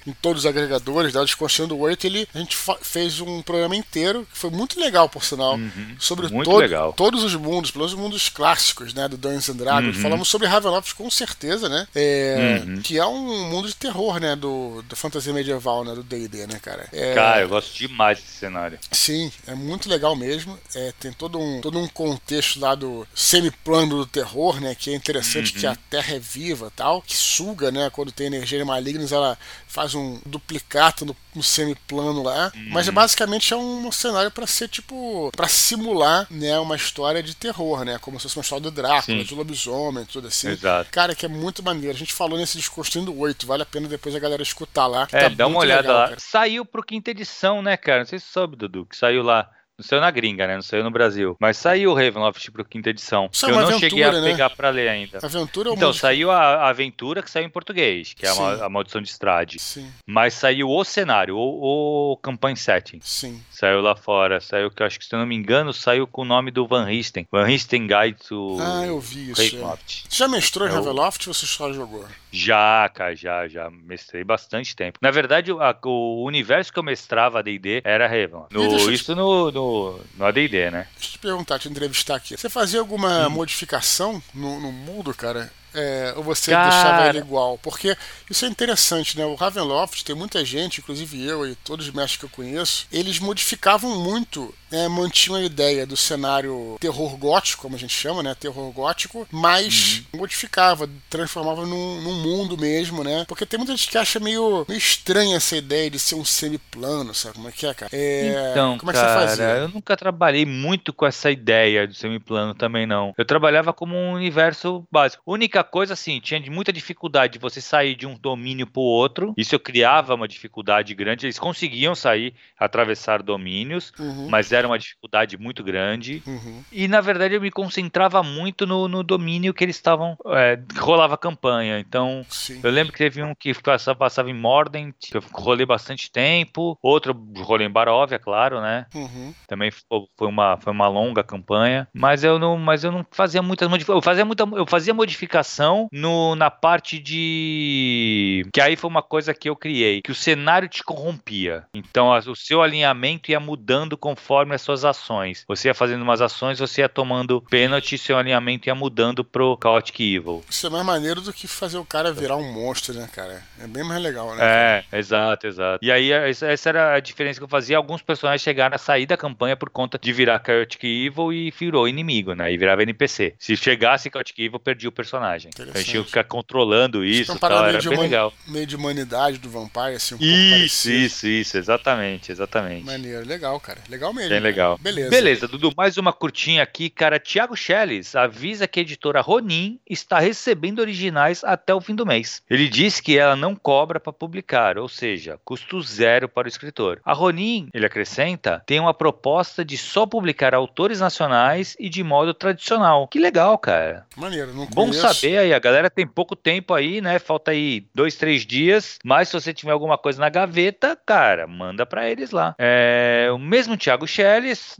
em 0.06 0.14
todos 0.14 0.44
os 0.44 0.46
agregadores, 0.46 1.14
da 1.14 1.24
Desconstruindo 1.24 1.78
8, 1.78 2.08
ele, 2.08 2.28
a 2.34 2.40
gente 2.40 2.58
fez 2.82 3.20
um 3.20 3.42
programa 3.42 3.76
inteiro, 3.76 4.28
que 4.32 4.38
foi 4.38 4.50
muito 4.50 4.80
legal, 4.80 5.08
por 5.08 5.24
sinal, 5.24 5.56
uhum, 5.56 5.96
sobre 6.00 6.30
todo, 6.30 6.58
legal. 6.58 6.94
todos 6.94 7.24
os 7.24 7.36
mundos, 7.36 7.72
pelos 7.72 7.94
mundos 7.94 8.30
clássicos, 8.30 8.94
né, 8.94 9.08
do 9.08 9.18
Dungeons 9.18 9.50
and 9.50 9.56
Dragons. 9.56 9.96
Uhum. 9.98 10.02
Falamos 10.02 10.28
sobre 10.28 10.48
Ravenloft 10.48 10.94
com 10.96 11.10
certeza, 11.10 11.70
né? 11.70 11.88
É, 11.96 12.62
uhum. 12.66 12.82
Que 12.82 12.98
é 12.98 13.06
um 13.06 13.50
mundo 13.50 13.68
de 13.68 13.76
terror, 13.76 14.20
né, 14.20 14.36
do, 14.36 14.84
do 14.84 14.96
fantasia 14.96 15.34
medieval, 15.34 15.84
né, 15.84 15.94
do 15.94 16.04
D&D, 16.04 16.48
né, 16.48 16.60
cara? 16.62 16.88
É, 16.92 17.14
cara, 17.14 17.42
eu 17.42 17.50
gosto 17.50 17.76
demais 17.78 18.20
desse 18.20 18.34
cenário. 18.34 18.80
Sim, 18.92 19.32
é 19.48 19.56
muito 19.56 19.90
legal 19.90 20.16
mesmo. 20.16 20.58
É, 20.74 20.94
tem 21.00 21.12
todo 21.12 21.40
um, 21.40 21.62
todo 21.62 21.80
um 21.80 21.88
contexto 21.88 22.60
lá 22.60 22.76
do 22.76 23.08
semiplano 23.14 23.98
do 23.98 24.06
terror, 24.06 24.55
né, 24.60 24.76
que 24.76 24.90
é 24.90 24.96
interessante 24.96 25.54
que 25.54 25.66
a 25.66 25.72
uhum. 25.72 25.78
Terra 25.90 26.16
é 26.16 26.20
viva, 26.20 26.72
tal, 26.76 27.02
que 27.02 27.16
suga, 27.16 27.72
né, 27.72 27.90
quando 27.90 28.12
tem 28.12 28.28
energia 28.28 28.64
maligna, 28.66 29.06
ela 29.12 29.38
faz 29.68 29.94
um 29.94 30.20
duplicato 30.26 31.06
no, 31.06 31.16
no 31.36 31.44
semiplano 31.44 32.24
lá. 32.24 32.52
Mas 32.72 32.88
uhum. 32.88 32.94
basicamente 32.94 33.54
é 33.54 33.58
um 33.58 33.92
cenário 33.92 34.32
para 34.32 34.48
ser 34.48 34.68
tipo 34.68 35.32
para 35.36 35.48
simular, 35.48 36.28
né, 36.30 36.58
uma 36.60 36.76
história 36.76 37.22
de 37.22 37.36
terror, 37.36 37.84
né, 37.84 37.98
como 38.00 38.20
se 38.20 38.24
fosse 38.24 38.38
uma 38.38 38.44
história 38.44 38.64
do 38.64 38.72
Drácula, 38.72 39.20
Sim. 39.20 39.24
de 39.24 39.36
lobisomem, 39.36 40.06
tudo 40.06 40.28
assim. 40.28 40.50
Exato. 40.50 40.90
Cara, 40.92 41.16
que 41.16 41.26
é 41.26 41.30
muito 41.30 41.64
maneiro. 41.64 41.96
A 41.96 42.00
gente 42.00 42.14
falou 42.14 42.38
nesse 42.38 42.58
Desconstruindo 42.58 43.18
8, 43.18 43.46
vale 43.46 43.64
a 43.64 43.66
pena 43.66 43.88
depois 43.88 44.16
a 44.16 44.20
galera 44.20 44.42
escutar 44.42 44.88
lá. 44.88 45.08
É, 45.12 45.22
tá 45.22 45.30
dá 45.30 45.48
uma 45.48 45.60
olhada 45.60 45.82
legal, 45.82 45.98
lá. 45.98 46.08
Cara. 46.10 46.20
Saiu 46.20 46.66
pro 46.66 46.84
quinta 46.84 47.12
edição, 47.12 47.62
né, 47.62 47.78
cara? 47.78 48.00
Não 48.00 48.06
sei 48.06 48.20
se 48.20 48.28
soube, 48.28 48.56
Dudu, 48.56 48.86
que 48.86 48.96
saiu 48.96 49.22
lá 49.22 49.50
não 49.78 49.86
saiu 49.86 50.02
na 50.02 50.10
gringa, 50.10 50.48
né? 50.48 50.56
Não 50.56 50.62
saiu 50.62 50.84
no 50.84 50.92
Brasil. 50.92 51.36
Mas 51.40 51.58
saiu 51.58 51.92
o 51.92 51.94
Ravenloft 51.94 52.50
pro 52.52 52.64
quinta 52.64 52.90
edição. 52.90 53.30
Saiu 53.32 53.52
eu 53.52 53.56
não 53.56 53.68
aventura, 53.68 53.90
cheguei 53.90 54.04
a 54.04 54.12
né? 54.12 54.32
pegar 54.32 54.50
pra 54.52 54.70
ler 54.70 54.88
ainda. 54.88 55.20
Aventura 55.22 55.70
ou 55.70 55.76
Então, 55.76 55.90
música? 55.90 56.08
saiu 56.08 56.32
a, 56.32 56.70
Aventura, 56.70 57.22
que 57.22 57.30
saiu 57.30 57.46
em 57.46 57.50
português, 57.50 58.14
que 58.14 58.26
é 58.26 58.30
a, 58.30 58.66
a, 58.66 58.70
Maldição 58.70 59.02
de 59.02 59.10
Estrade. 59.10 59.60
Sim. 59.60 59.92
Mas 60.06 60.34
saiu 60.34 60.70
o 60.70 60.84
cenário, 60.84 61.36
o, 61.36 62.14
o 62.14 62.18
Campaign 62.18 62.56
Setting. 62.56 63.00
Sim. 63.02 63.42
Saiu 63.50 63.82
lá 63.82 63.96
fora. 63.96 64.40
Saiu, 64.40 64.72
que 64.72 64.82
eu 64.82 64.88
acho 64.88 64.98
que, 64.98 65.06
se 65.06 65.14
eu 65.14 65.20
não 65.20 65.26
me 65.26 65.36
engano, 65.36 65.74
saiu 65.74 66.08
com 66.08 66.22
o 66.22 66.26
nome 66.26 66.52
do 66.52 66.66
Van 66.66 66.86
Risten. 66.86 67.28
Van 67.30 67.44
Risten 67.44 67.88
Guide 67.88 68.18
to 68.28 68.58
Ah, 68.62 68.86
eu 68.86 69.00
vi 69.00 69.32
isso. 69.32 69.42
Ravenloft. 69.42 70.06
É. 70.06 70.10
Você 70.10 70.18
já 70.18 70.28
mestrou 70.28 70.68
em 70.68 70.72
eu... 70.72 70.76
Ravenloft 70.78 71.28
ou 71.28 71.34
você 71.34 71.46
só 71.46 71.74
jogou? 71.74 72.06
Já, 72.32 72.90
cara, 72.94 73.16
já, 73.16 73.48
já 73.48 73.70
mestrei 73.70 74.24
bastante 74.24 74.76
tempo. 74.76 75.00
Na 75.02 75.10
verdade, 75.12 75.52
a, 75.52 75.76
o 75.86 76.26
universo 76.26 76.72
que 76.72 76.80
eu 76.80 76.84
mestrava 76.84 77.42
D&D 77.42 77.82
era 77.84 78.08
Raven. 78.08 78.46
No, 78.52 78.92
isso 78.92 79.14
te... 79.14 79.16
no, 79.16 79.52
no, 79.66 80.00
no 80.18 80.26
AD&D, 80.26 80.72
né? 80.72 80.88
Deixa 80.96 81.10
eu 81.10 81.12
te 81.14 81.20
perguntar, 81.20 81.60
te 81.60 81.70
entrevistar 81.70 82.16
aqui. 82.16 82.38
Você 82.38 82.50
fazia 82.50 82.80
alguma 82.80 83.28
hum. 83.28 83.32
modificação 83.32 84.22
no, 84.34 84.60
no 84.60 84.72
mundo, 84.72 85.14
cara? 85.14 85.52
É, 85.74 86.14
ou 86.16 86.24
você 86.24 86.52
Cara... 86.52 86.70
deixava 86.70 87.10
ele 87.10 87.18
igual? 87.18 87.58
Porque 87.58 87.98
isso 88.30 88.46
é 88.46 88.48
interessante, 88.48 89.18
né? 89.18 89.26
O 89.26 89.36
Ravenloft 89.36 90.06
tem 90.06 90.16
muita 90.16 90.44
gente, 90.46 90.80
inclusive 90.80 91.22
eu 91.22 91.46
e 91.46 91.54
todos 91.56 91.88
os 91.88 91.94
mestres 91.94 92.18
que 92.18 92.26
eu 92.26 92.30
conheço, 92.30 92.88
eles 92.92 93.20
modificavam 93.20 94.00
muito 94.00 94.56
é, 94.76 94.88
mantinham 94.88 95.38
a 95.38 95.44
ideia 95.44 95.86
do 95.86 95.96
cenário 95.96 96.78
terror 96.80 97.16
gótico, 97.18 97.64
como 97.64 97.76
a 97.76 97.80
gente 97.80 97.94
chama, 97.94 98.22
né? 98.22 98.36
Terror 98.36 98.72
gótico, 98.72 99.28
mas 99.32 100.04
uhum. 100.14 100.20
modificava, 100.20 100.90
transformava 101.10 101.66
num, 101.66 102.02
num, 102.02 102.16
mundo 102.22 102.58
mesmo, 102.58 103.04
né? 103.04 103.26
Porque 103.28 103.46
tem 103.46 103.58
muita 103.58 103.76
gente 103.76 103.90
que 103.90 103.98
acha 103.98 104.20
meio, 104.20 104.66
meio 104.68 104.78
estranha 104.78 105.38
essa 105.38 105.56
ideia 105.56 105.90
de 105.90 106.00
ser 106.00 106.16
um 106.16 106.26
semiplano, 106.26 107.14
sabe 107.14 107.36
como 107.36 107.50
é 107.50 107.52
que 107.52 107.66
é, 107.66 107.74
cara? 107.74 107.90
É, 107.94 108.50
então, 108.52 108.78
como 108.78 108.92
é 108.92 108.94
que 108.94 109.00
cara, 109.00 109.20
você 109.20 109.28
fazia? 109.28 109.46
Eu 109.46 109.70
nunca 109.70 109.96
trabalhei 109.96 110.46
muito 110.46 110.92
com 110.92 111.06
essa 111.06 111.32
ideia 111.32 111.88
de 111.88 111.96
semiplano 111.96 112.54
também, 112.54 112.86
não. 112.86 113.14
Eu 113.18 113.26
trabalhava 113.26 113.74
como 113.74 113.96
um 113.96 114.14
universo 114.14 114.86
básico. 114.92 115.24
Única 115.26 115.64
coisa, 115.64 115.94
assim, 115.94 116.20
tinha 116.20 116.42
muita 116.52 116.74
dificuldade 116.74 117.34
de 117.34 117.40
você 117.40 117.62
sair 117.62 117.96
de 117.96 118.06
um 118.06 118.16
domínio 118.18 118.68
pro 118.68 118.82
outro. 118.82 119.34
Isso 119.38 119.56
eu 119.56 119.60
criava 119.60 120.16
uma 120.16 120.28
dificuldade 120.28 120.94
grande. 120.94 121.26
Eles 121.26 121.40
conseguiam 121.40 121.96
sair, 121.96 122.34
atravessar 122.58 123.22
domínios, 123.22 123.94
uhum. 124.00 124.28
mas 124.30 124.52
era 124.52 124.65
uma 124.68 124.80
dificuldade 124.80 125.38
muito 125.38 125.64
grande. 125.64 126.22
Uhum. 126.26 126.64
E 126.72 126.88
na 126.88 127.02
verdade 127.02 127.36
eu 127.36 127.42
me 127.42 127.52
concentrava 127.52 128.22
muito 128.24 128.66
no, 128.66 128.88
no 128.88 129.04
domínio 129.04 129.54
que 129.54 129.64
eles 129.64 129.76
estavam. 129.76 130.18
É, 130.28 130.60
rolava 130.78 131.18
campanha. 131.18 131.80
Então 131.80 132.26
Sim. 132.30 132.60
eu 132.64 132.72
lembro 132.72 132.92
que 132.92 133.00
teve 133.00 133.22
um 133.24 133.34
que 133.36 133.54
passava, 133.54 133.98
passava 133.98 134.30
em 134.30 134.34
Mordent, 134.34 134.94
que 135.00 135.18
eu 135.18 135.24
rolei 135.32 135.66
bastante 135.66 136.12
tempo. 136.12 136.78
Outro 136.82 137.16
rolei 137.38 137.68
em 137.68 137.72
Baróvia, 137.72 138.20
claro, 138.20 138.62
né? 138.62 138.86
Uhum. 138.94 139.34
Também 139.48 139.72
foi 139.72 140.28
uma, 140.28 140.58
foi 140.58 140.72
uma 140.72 140.88
longa 140.88 141.24
campanha. 141.24 141.88
Mas 141.94 142.24
eu 142.24 142.40
não, 142.40 142.58
mas 142.58 142.84
eu 142.84 142.92
não 142.92 143.06
fazia 143.12 143.42
muitas 143.42 143.68
modificações. 143.68 143.98
Eu 143.98 144.02
fazia, 144.02 144.26
muita, 144.26 144.44
eu 144.44 144.66
fazia 144.66 144.94
modificação 144.94 145.88
no, 145.92 146.36
na 146.36 146.50
parte 146.50 147.00
de. 147.00 148.46
Que 148.54 148.62
aí 148.62 148.76
foi 148.76 148.90
uma 148.90 149.04
coisa 149.04 149.34
que 149.34 149.50
eu 149.50 149.56
criei. 149.56 150.02
Que 150.02 150.12
o 150.12 150.16
cenário 150.16 150.68
te 150.68 150.84
corrompia. 150.84 151.66
Então 151.74 152.10
o 152.10 152.36
seu 152.36 152.62
alinhamento 152.62 153.32
ia 153.32 153.40
mudando 153.40 153.98
conforme 153.98 154.45
as 154.54 154.62
suas 154.62 154.86
ações. 154.86 155.44
Você 155.48 155.68
ia 155.68 155.74
fazendo 155.74 156.02
umas 156.02 156.22
ações, 156.22 156.60
você 156.60 156.82
ia 156.82 156.90
tomando 156.90 157.42
pênalti, 157.42 157.98
seu 157.98 158.18
alinhamento 158.18 158.70
ia 158.70 158.76
mudando 158.76 159.24
pro 159.24 159.58
Chaotic 159.62 160.00
Evil. 160.00 160.44
Isso 160.50 160.68
é 160.68 160.70
mais 160.70 160.86
maneiro 160.86 161.22
do 161.22 161.34
que 161.34 161.48
fazer 161.48 161.78
o 161.78 161.86
cara 161.86 162.12
virar 162.12 162.38
um 162.38 162.52
monstro, 162.52 162.94
né, 162.94 163.10
cara? 163.12 163.44
É 163.60 163.68
bem 163.68 163.84
mais 163.84 164.02
legal, 164.02 164.36
né? 164.36 164.44
É, 164.44 164.82
cara? 164.84 165.00
exato, 165.00 165.48
exato. 165.48 165.86
E 165.86 165.92
aí, 165.92 166.12
essa 166.12 166.70
era 166.70 166.96
a 166.96 167.00
diferença 167.00 167.40
que 167.40 167.44
eu 167.44 167.50
fazia. 167.50 167.78
Alguns 167.78 168.02
personagens 168.02 168.42
chegaram 168.42 168.76
a 168.76 168.78
sair 168.78 169.06
da 169.06 169.18
campanha 169.18 169.56
por 169.56 169.70
conta 169.70 169.98
de 170.02 170.14
virar 170.14 170.42
Chaotic 170.46 170.84
Evil 170.84 171.34
e 171.34 171.52
virou 171.52 171.88
inimigo, 171.88 172.34
né? 172.34 172.52
E 172.52 172.58
virava 172.58 172.84
NPC. 172.84 173.36
Se 173.40 173.56
chegasse 173.56 174.10
Chaotic 174.12 174.38
Evil, 174.40 174.60
perdia 174.60 174.90
o 174.90 174.92
personagem. 174.92 175.52
A 175.58 175.78
gente 175.78 175.92
tinha 175.92 176.02
que 176.02 176.10
ficar 176.10 176.24
controlando 176.24 177.04
isso, 177.04 177.32
isso 177.32 177.40
tal, 177.40 177.66
era 177.66 177.82
bem 177.82 178.00
legal. 178.00 178.34
Meio 178.48 178.66
de 178.66 178.76
humanidade 178.76 179.38
do 179.38 179.50
Vampire, 179.50 179.96
assim, 179.96 180.16
um 180.16 180.18
isso, 180.20 180.28
pouco 180.28 180.50
parecido. 180.52 180.96
Isso, 180.96 181.28
isso, 181.28 181.58
exatamente, 181.58 182.32
exatamente. 182.32 182.86
Maneiro, 182.86 183.26
legal, 183.26 183.60
cara. 183.60 183.80
Legal 183.90 184.14
mesmo. 184.14 184.30
Bem 184.36 184.44
legal. 184.44 184.78
Beleza. 184.82 185.10
Beleza, 185.10 185.48
Dudu, 185.48 185.72
mais 185.78 185.98
uma 185.98 186.12
curtinha 186.12 186.62
aqui, 186.62 186.90
cara. 186.90 187.18
Tiago 187.18 187.56
Schelles 187.56 188.16
avisa 188.18 188.68
que 188.68 188.80
a 188.80 188.82
editora 188.82 189.22
Ronin 189.22 189.80
está 189.90 190.20
recebendo 190.20 190.80
originais 190.80 191.42
até 191.44 191.74
o 191.74 191.80
fim 191.80 191.96
do 191.96 192.06
mês. 192.06 192.42
Ele 192.50 192.68
diz 192.68 193.00
que 193.00 193.18
ela 193.18 193.36
não 193.36 193.56
cobra 193.56 193.98
para 193.98 194.12
publicar, 194.12 194.78
ou 194.78 194.90
seja, 194.90 195.40
custo 195.46 195.82
zero 195.82 196.28
para 196.28 196.46
o 196.46 196.50
escritor. 196.50 197.00
A 197.06 197.14
Ronin, 197.14 197.70
ele 197.74 197.86
acrescenta, 197.86 198.62
tem 198.66 198.78
uma 198.78 198.94
proposta 198.94 199.64
de 199.64 199.78
só 199.78 200.06
publicar 200.06 200.54
autores 200.54 201.00
nacionais 201.00 201.78
e 201.80 201.88
de 201.88 202.04
modo 202.04 202.34
tradicional. 202.34 203.08
Que 203.08 203.20
legal, 203.20 203.58
cara. 203.58 204.06
Maneiro, 204.18 204.54
não 204.54 204.66
Bom 204.66 204.88
conheço. 204.88 205.02
saber 205.02 205.38
aí, 205.38 205.54
a 205.54 205.60
galera 205.60 205.90
tem 205.90 206.06
pouco 206.06 206.36
tempo 206.36 206.74
aí, 206.74 207.00
né? 207.00 207.20
Falta 207.20 207.52
aí 207.52 207.86
dois, 207.96 208.16
três 208.16 208.46
dias. 208.46 209.00
Mas 209.02 209.30
se 209.30 209.34
você 209.40 209.54
tiver 209.54 209.72
alguma 209.72 209.98
coisa 209.98 210.20
na 210.20 210.28
gaveta, 210.30 210.98
cara, 211.06 211.48
manda 211.48 211.86
para 211.86 212.10
eles 212.10 212.32
lá. 212.32 212.54
É, 212.58 213.30
o 213.32 213.38
mesmo 213.38 213.78
Tiago 213.78 214.06
Schelles 214.06 214.25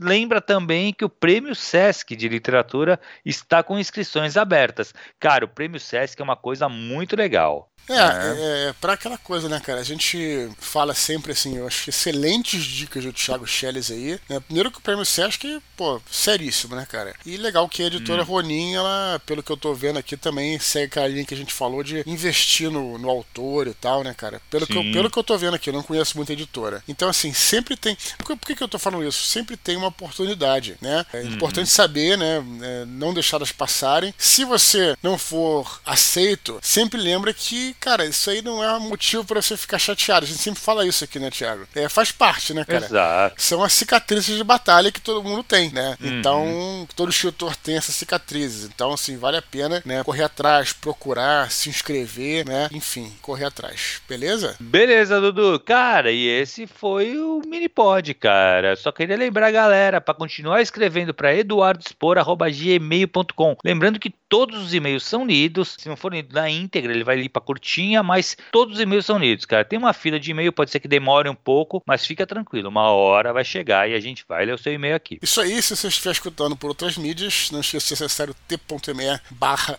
lembra 0.00 0.40
também 0.40 0.92
que 0.92 1.04
o 1.04 1.10
Prêmio 1.10 1.54
Sesc 1.54 2.14
de 2.14 2.28
Literatura 2.28 3.00
está 3.24 3.62
com 3.62 3.78
inscrições 3.78 4.36
abertas. 4.36 4.92
Cara, 5.18 5.44
o 5.44 5.48
Prêmio 5.48 5.80
Sesc 5.80 6.20
é 6.20 6.24
uma 6.24 6.36
coisa 6.36 6.68
muito 6.68 7.16
legal. 7.16 7.70
É, 7.88 7.94
é, 7.94 8.68
é 8.68 8.72
para 8.80 8.94
aquela 8.94 9.16
coisa, 9.16 9.48
né, 9.48 9.60
cara? 9.60 9.80
A 9.80 9.84
gente 9.84 10.48
fala 10.58 10.92
sempre 10.92 11.32
assim, 11.32 11.56
eu 11.56 11.66
acho 11.66 11.88
excelentes 11.88 12.64
dicas 12.64 13.04
do 13.04 13.12
Thiago 13.12 13.46
Schelles 13.46 13.90
aí. 13.90 14.18
Né? 14.28 14.40
Primeiro 14.40 14.70
que 14.70 14.78
o 14.78 14.82
prêmio 14.82 15.04
Sesc, 15.04 15.62
pô, 15.76 16.00
seríssimo, 16.10 16.74
né, 16.74 16.86
cara? 16.88 17.14
E 17.24 17.36
legal 17.36 17.68
que 17.68 17.82
a 17.82 17.86
editora 17.86 18.22
hum. 18.22 18.26
Ronin, 18.26 18.74
ela, 18.74 19.20
pelo 19.24 19.42
que 19.42 19.52
eu 19.52 19.56
tô 19.56 19.72
vendo 19.72 19.98
aqui, 19.98 20.16
também 20.16 20.58
segue 20.58 20.86
aquela 20.86 21.08
linha 21.08 21.24
que 21.24 21.34
a 21.34 21.36
gente 21.36 21.52
falou 21.52 21.82
de 21.82 22.02
investir 22.06 22.70
no, 22.70 22.98
no 22.98 23.08
autor 23.08 23.68
e 23.68 23.74
tal, 23.74 24.02
né, 24.02 24.12
cara? 24.14 24.40
Pelo 24.50 24.66
que, 24.66 24.76
eu, 24.76 24.82
pelo 24.82 25.10
que 25.10 25.18
eu 25.18 25.24
tô 25.24 25.38
vendo 25.38 25.54
aqui, 25.54 25.70
eu 25.70 25.74
não 25.74 25.82
conheço 25.82 26.16
muita 26.16 26.32
editora. 26.32 26.82
Então, 26.88 27.08
assim, 27.08 27.32
sempre 27.32 27.76
tem. 27.76 27.96
Por, 28.18 28.36
por 28.36 28.46
que, 28.46 28.56
que 28.56 28.62
eu 28.62 28.68
tô 28.68 28.78
falando 28.78 29.06
isso? 29.06 29.24
Sempre 29.36 29.56
tem 29.56 29.76
uma 29.76 29.88
oportunidade, 29.88 30.76
né? 30.80 31.04
É 31.12 31.18
uhum. 31.18 31.28
importante 31.28 31.68
saber, 31.68 32.16
né? 32.16 32.42
É, 32.62 32.84
não 32.86 33.12
deixar 33.12 33.36
elas 33.36 33.52
passarem. 33.52 34.14
Se 34.16 34.44
você 34.44 34.96
não 35.02 35.18
for 35.18 35.80
aceito, 35.84 36.58
sempre 36.62 36.98
lembra 36.98 37.34
que 37.34 37.74
cara, 37.74 38.04
isso 38.04 38.30
aí 38.30 38.42
não 38.42 38.64
é 38.64 38.76
um 38.76 38.88
motivo 38.88 39.24
para 39.24 39.42
você 39.42 39.56
ficar 39.56 39.78
chateado. 39.78 40.24
A 40.24 40.28
gente 40.28 40.40
sempre 40.40 40.60
fala 40.60 40.86
isso 40.86 41.04
aqui, 41.04 41.18
né, 41.18 41.30
Thiago? 41.30 41.66
É, 41.74 41.88
faz 41.88 42.10
parte, 42.10 42.54
né, 42.54 42.64
cara? 42.64 42.86
Exato. 42.86 43.42
São 43.42 43.62
as 43.62 43.72
cicatrizes 43.72 44.36
de 44.36 44.44
batalha 44.44 44.90
que 44.90 45.00
todo 45.00 45.22
mundo 45.22 45.42
tem, 45.42 45.70
né? 45.70 45.96
Uhum. 46.00 46.18
Então, 46.18 46.88
todo 46.96 47.10
escritor 47.10 47.54
tem 47.56 47.76
essas 47.76 47.94
cicatrizes. 47.94 48.64
Então, 48.64 48.92
assim, 48.92 49.16
vale 49.16 49.36
a 49.36 49.42
pena, 49.42 49.82
né, 49.84 50.02
correr 50.02 50.24
atrás, 50.24 50.72
procurar, 50.72 51.50
se 51.50 51.68
inscrever, 51.68 52.46
né? 52.46 52.68
Enfim, 52.72 53.12
correr 53.22 53.44
atrás. 53.44 54.00
Beleza? 54.08 54.56
Beleza, 54.58 55.20
Dudu. 55.20 55.60
Cara, 55.60 56.10
e 56.10 56.26
esse 56.26 56.66
foi 56.66 57.18
o 57.18 57.42
mini 57.46 57.68
pod, 57.68 58.14
cara. 58.14 58.76
Só 58.76 58.90
queria 58.92 59.16
lembrar 59.16 59.25
a 59.46 59.50
galera 59.50 59.98
para 60.00 60.14
continuar 60.14 60.60
escrevendo 60.60 61.14
para 61.14 61.34
eduardospor@gmail.com. 61.34 63.56
Lembrando 63.64 63.98
que 63.98 64.14
todos 64.28 64.62
os 64.62 64.74
e-mails 64.74 65.04
são 65.04 65.26
lidos. 65.26 65.76
Se 65.78 65.88
não 65.88 65.96
for 65.96 66.12
lido 66.12 66.34
na 66.34 66.50
íntegra, 66.50 66.92
ele 66.92 67.04
vai 67.04 67.16
ali 67.16 67.28
para 67.28 67.42
curtinha, 67.42 68.02
mas 68.02 68.36
todos 68.50 68.76
os 68.76 68.80
e-mails 68.80 69.06
são 69.06 69.18
lidos, 69.18 69.44
cara. 69.44 69.64
Tem 69.64 69.78
uma 69.78 69.92
fila 69.92 70.18
de 70.18 70.30
e-mail, 70.30 70.52
pode 70.52 70.70
ser 70.70 70.80
que 70.80 70.88
demore 70.88 71.28
um 71.28 71.34
pouco, 71.34 71.82
mas 71.86 72.06
fica 72.06 72.26
tranquilo, 72.26 72.68
uma 72.68 72.90
hora 72.90 73.32
vai 73.32 73.44
chegar 73.44 73.88
e 73.88 73.94
a 73.94 74.00
gente 74.00 74.24
vai 74.28 74.44
ler 74.44 74.54
o 74.54 74.58
seu 74.58 74.72
e-mail 74.72 74.96
aqui. 74.96 75.18
Isso 75.22 75.40
aí, 75.40 75.60
se 75.62 75.76
você 75.76 75.88
estiver 75.88 76.12
escutando 76.12 76.56
por 76.56 76.68
outras 76.68 76.96
mídias, 76.96 77.50
não 77.50 77.60
esqueça 77.60 77.88
de 77.88 77.94
acessar 77.94 78.30
o 78.30 78.34
t.me 78.34 79.20
barra 79.30 79.78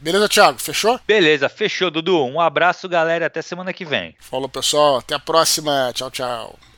Beleza, 0.00 0.28
Thiago? 0.28 0.58
Fechou? 0.58 1.00
Beleza, 1.06 1.48
fechou, 1.48 1.90
Dudu. 1.90 2.24
Um 2.24 2.40
abraço, 2.40 2.88
galera, 2.88 3.26
até 3.26 3.42
semana 3.42 3.72
que 3.72 3.84
vem. 3.84 4.14
Falou, 4.20 4.48
pessoal. 4.48 4.98
Até 4.98 5.14
a 5.14 5.18
próxima. 5.18 5.92
Tchau, 5.94 6.10
tchau. 6.10 6.69